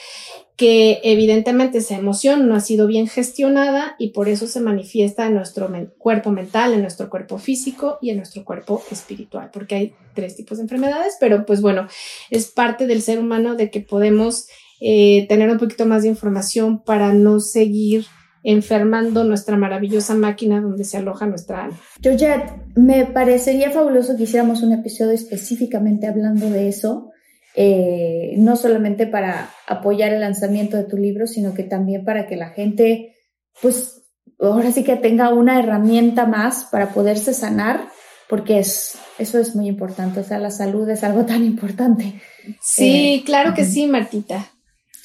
que 0.57 1.01
evidentemente 1.05 1.79
esa 1.79 1.97
emoción 1.97 2.49
no 2.49 2.57
ha 2.57 2.61
sido 2.61 2.89
bien 2.89 3.07
gestionada 3.07 3.95
y 3.99 4.11
por 4.11 4.29
eso 4.29 4.49
se 4.49 4.61
manifiesta 4.61 5.27
en 5.27 5.35
nuestro 5.35 5.69
cuerpo 5.99 6.31
mental, 6.31 6.75
en 6.75 6.83
nuestro 6.83 7.09
cuerpo 7.11 7.39
físico 7.39 7.99
y 8.01 8.11
en 8.11 8.17
nuestro 8.17 8.45
cuerpo 8.45 8.83
espiritual, 8.91 9.51
porque 9.53 9.75
hay 9.77 9.95
tres 10.15 10.35
tipos 10.35 10.59
de 10.59 10.63
enfermedades, 10.63 11.17
pero 11.21 11.47
pues 11.47 11.61
bueno, 11.61 11.87
es 12.31 12.49
parte 12.49 12.89
del 12.89 13.03
ser 13.03 13.21
humano 13.21 13.55
de 13.55 13.71
que 13.71 13.81
podemos 13.81 14.49
eh, 14.81 15.27
tener 15.29 15.49
un 15.49 15.59
poquito 15.59 15.87
más 15.87 16.03
de 16.03 16.09
información 16.09 16.83
para 16.83 17.13
no 17.13 17.39
seguir 17.39 18.07
enfermando 18.43 19.24
nuestra 19.24 19.57
maravillosa 19.57 20.14
máquina 20.14 20.61
donde 20.61 20.84
se 20.84 20.97
aloja 20.97 21.26
nuestra 21.26 21.64
alma. 21.64 21.78
Georgette, 22.01 22.53
me 22.76 23.05
parecería 23.07 23.70
fabuloso 23.70 24.16
que 24.16 24.24
hiciéramos 24.24 24.62
un 24.62 24.72
episodio 24.72 25.12
específicamente 25.12 26.07
hablando 26.07 26.49
de 26.49 26.68
eso, 26.68 27.11
eh, 27.55 28.34
no 28.39 28.57
solamente 28.57 29.07
para 29.07 29.51
apoyar 29.66 30.12
el 30.12 30.20
lanzamiento 30.20 30.76
de 30.76 30.84
tu 30.84 30.97
libro, 30.97 31.26
sino 31.26 31.55
que 31.55 31.64
también 31.64 32.05
para 32.05 32.26
que 32.26 32.36
la 32.36 32.51
gente, 32.51 33.16
pues, 33.61 34.03
ahora 34.39 34.70
sí 34.70 34.84
que 34.84 34.97
tenga 34.97 35.34
una 35.34 35.59
herramienta 35.59 36.26
más 36.26 36.64
para 36.70 36.91
poderse 36.91 37.34
sanar, 37.34 37.89
porque 38.28 38.59
es, 38.59 38.99
eso 39.18 39.39
es 39.39 39.57
muy 39.57 39.66
importante, 39.66 40.20
o 40.20 40.24
sea, 40.24 40.39
la 40.39 40.51
salud 40.51 40.89
es 40.89 41.03
algo 41.03 41.24
tan 41.24 41.45
importante. 41.45 42.20
Sí, 42.61 43.14
eh, 43.14 43.22
claro 43.24 43.55
que 43.55 43.62
uh 43.62 43.64
-huh. 43.64 43.68
sí, 43.68 43.86
Martita. 43.86 44.47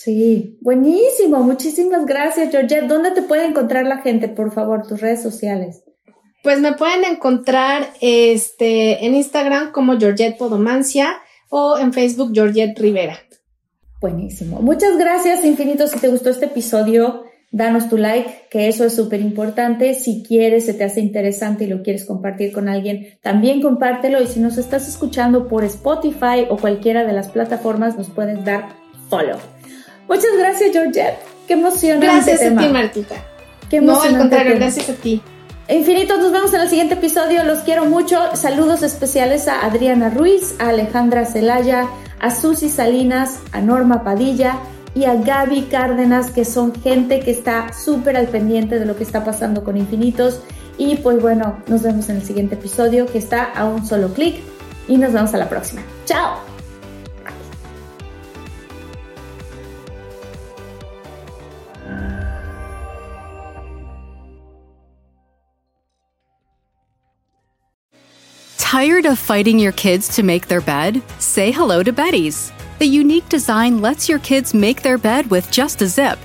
Sí, 0.04 0.58
buenísimo. 0.60 1.40
Muchísimas 1.44 2.06
gracias, 2.06 2.52
Georgette. 2.52 2.88
¿Dónde 2.88 3.12
te 3.12 3.22
puede 3.22 3.46
encontrar 3.46 3.86
la 3.86 4.00
gente, 4.00 4.28
por 4.28 4.52
favor, 4.52 4.86
tus 4.86 5.00
redes 5.00 5.24
sociales? 5.24 5.82
Pues 6.44 6.60
me 6.60 6.74
pueden 6.74 7.06
encontrar 7.06 7.88
este, 8.02 9.06
en 9.06 9.16
Instagram 9.16 9.72
como 9.72 9.98
Georgette 9.98 10.38
Podomancia 10.38 11.14
o 11.50 11.78
en 11.78 11.94
Facebook 11.94 12.32
Georgette 12.34 12.78
Rivera. 12.78 13.18
Buenísimo. 14.02 14.60
Muchas 14.60 14.98
gracias, 14.98 15.46
Infinito. 15.46 15.88
Si 15.88 15.98
te 15.98 16.10
gustó 16.10 16.32
este 16.32 16.48
episodio, 16.48 17.24
danos 17.54 17.88
tu 17.88 17.96
like, 17.96 18.48
que 18.52 18.68
eso 18.68 18.84
es 18.84 18.94
súper 18.94 19.22
importante. 19.22 19.94
Si 19.94 20.22
quieres, 20.22 20.66
se 20.66 20.74
te 20.74 20.84
hace 20.84 21.00
interesante 21.00 21.64
y 21.64 21.68
lo 21.68 21.82
quieres 21.82 22.04
compartir 22.04 22.52
con 22.52 22.68
alguien, 22.68 23.18
también 23.22 23.62
compártelo. 23.62 24.22
Y 24.22 24.28
si 24.28 24.42
nos 24.42 24.58
estás 24.58 24.90
escuchando 24.90 25.48
por 25.48 25.64
Spotify 25.64 26.46
o 26.50 26.58
cualquiera 26.58 27.06
de 27.06 27.14
las 27.14 27.30
plataformas, 27.30 27.98
nos 27.98 28.10
puedes 28.10 28.44
dar 28.44 28.76
follow. 29.10 29.38
Muchas 30.08 30.38
gracias, 30.38 30.72
Georgette. 30.72 31.18
Qué 31.48 31.54
emocionante 31.54 32.06
Gracias 32.06 32.42
a 32.42 32.56
ti, 32.56 32.68
Martita. 32.68 33.16
Qué 33.70 33.82
no, 33.82 34.02
al 34.02 34.18
contrario, 34.18 34.56
gracias 34.56 34.90
a 34.90 34.94
ti. 34.94 35.22
Infinitos, 35.70 36.20
nos 36.20 36.32
vemos 36.32 36.54
en 36.54 36.62
el 36.62 36.70
siguiente 36.70 36.96
episodio. 36.96 37.44
Los 37.44 37.60
quiero 37.60 37.86
mucho. 37.86 38.36
Saludos 38.36 38.84
especiales 38.84 39.48
a 39.48 39.66
Adriana 39.66 40.10
Ruiz, 40.10 40.56
a 40.60 40.70
Alejandra 40.70 41.26
Celaya, 41.26 41.88
a 42.20 42.32
Susi 42.32 42.70
Salinas, 42.70 43.40
a 43.52 43.62
Norma 43.62 44.04
Padilla 44.04 44.58
y 44.94 45.06
a 45.06 45.16
Gaby 45.16 45.64
Cárdenas, 45.64 46.32
que 46.32 46.46
son 46.46 46.74
gente 46.76 47.22
que 47.22 47.32
está 47.32 47.74
súper 47.74 48.18
al 48.18 48.28
pendiente 48.28 48.78
de 48.78 48.86
lo 48.86 48.96
que 48.96 49.04
está 49.04 49.24
pasando 49.24 49.64
con 49.64 49.78
Infinitos. 49.78 50.42
Y 50.78 50.98
pues 50.98 51.22
bueno, 51.22 51.58
nos 51.68 51.82
vemos 51.82 52.10
en 52.10 52.18
el 52.18 52.24
siguiente 52.24 52.56
episodio 52.56 53.06
que 53.06 53.18
está 53.18 53.44
a 53.44 53.66
un 53.66 53.86
solo 53.86 54.14
clic. 54.14 54.42
Y 54.88 54.98
nos 54.98 55.14
vemos 55.14 55.34
a 55.34 55.38
la 55.38 55.48
próxima. 55.48 55.82
¡Chao! 56.06 56.53
Tired 68.74 69.06
of 69.06 69.20
fighting 69.20 69.60
your 69.60 69.72
kids 69.72 70.08
to 70.16 70.24
make 70.24 70.48
their 70.48 70.60
bed? 70.60 71.04
Say 71.20 71.52
hello 71.52 71.84
to 71.84 71.94
Betty's. 71.94 72.52
The 72.80 72.88
unique 72.88 73.30
design 73.30 73.82
lets 73.82 74.10
your 74.10 74.18
kids 74.18 74.56
make 74.56 74.82
their 74.82 74.98
bed 74.98 75.30
with 75.30 75.52
just 75.52 75.84
a 75.84 75.88
zip. 75.88 76.18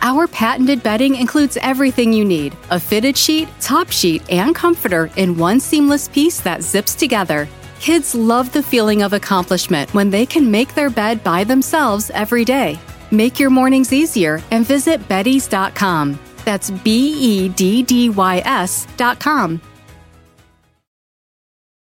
Our 0.00 0.26
patented 0.26 0.82
bedding 0.82 1.14
includes 1.14 1.56
everything 1.58 2.12
you 2.12 2.24
need 2.24 2.56
a 2.70 2.80
fitted 2.80 3.16
sheet, 3.16 3.48
top 3.60 3.92
sheet, 3.92 4.28
and 4.28 4.52
comforter 4.52 5.12
in 5.16 5.38
one 5.38 5.60
seamless 5.60 6.08
piece 6.08 6.40
that 6.40 6.64
zips 6.64 6.96
together. 6.96 7.48
Kids 7.78 8.16
love 8.16 8.52
the 8.52 8.64
feeling 8.64 9.02
of 9.02 9.12
accomplishment 9.12 9.94
when 9.94 10.10
they 10.10 10.26
can 10.26 10.50
make 10.50 10.74
their 10.74 10.90
bed 10.90 11.22
by 11.22 11.44
themselves 11.44 12.10
every 12.10 12.44
day. 12.44 12.80
Make 13.12 13.38
your 13.38 13.50
mornings 13.50 13.92
easier 13.92 14.42
and 14.50 14.66
visit 14.66 15.06
Betty's.com. 15.06 16.18
That's 16.44 16.68
B 16.68 17.14
E 17.20 17.48
D 17.50 17.84
D 17.84 18.10
Y 18.10 18.42
S 18.44 18.88
dot 18.96 19.20
com. 19.20 19.60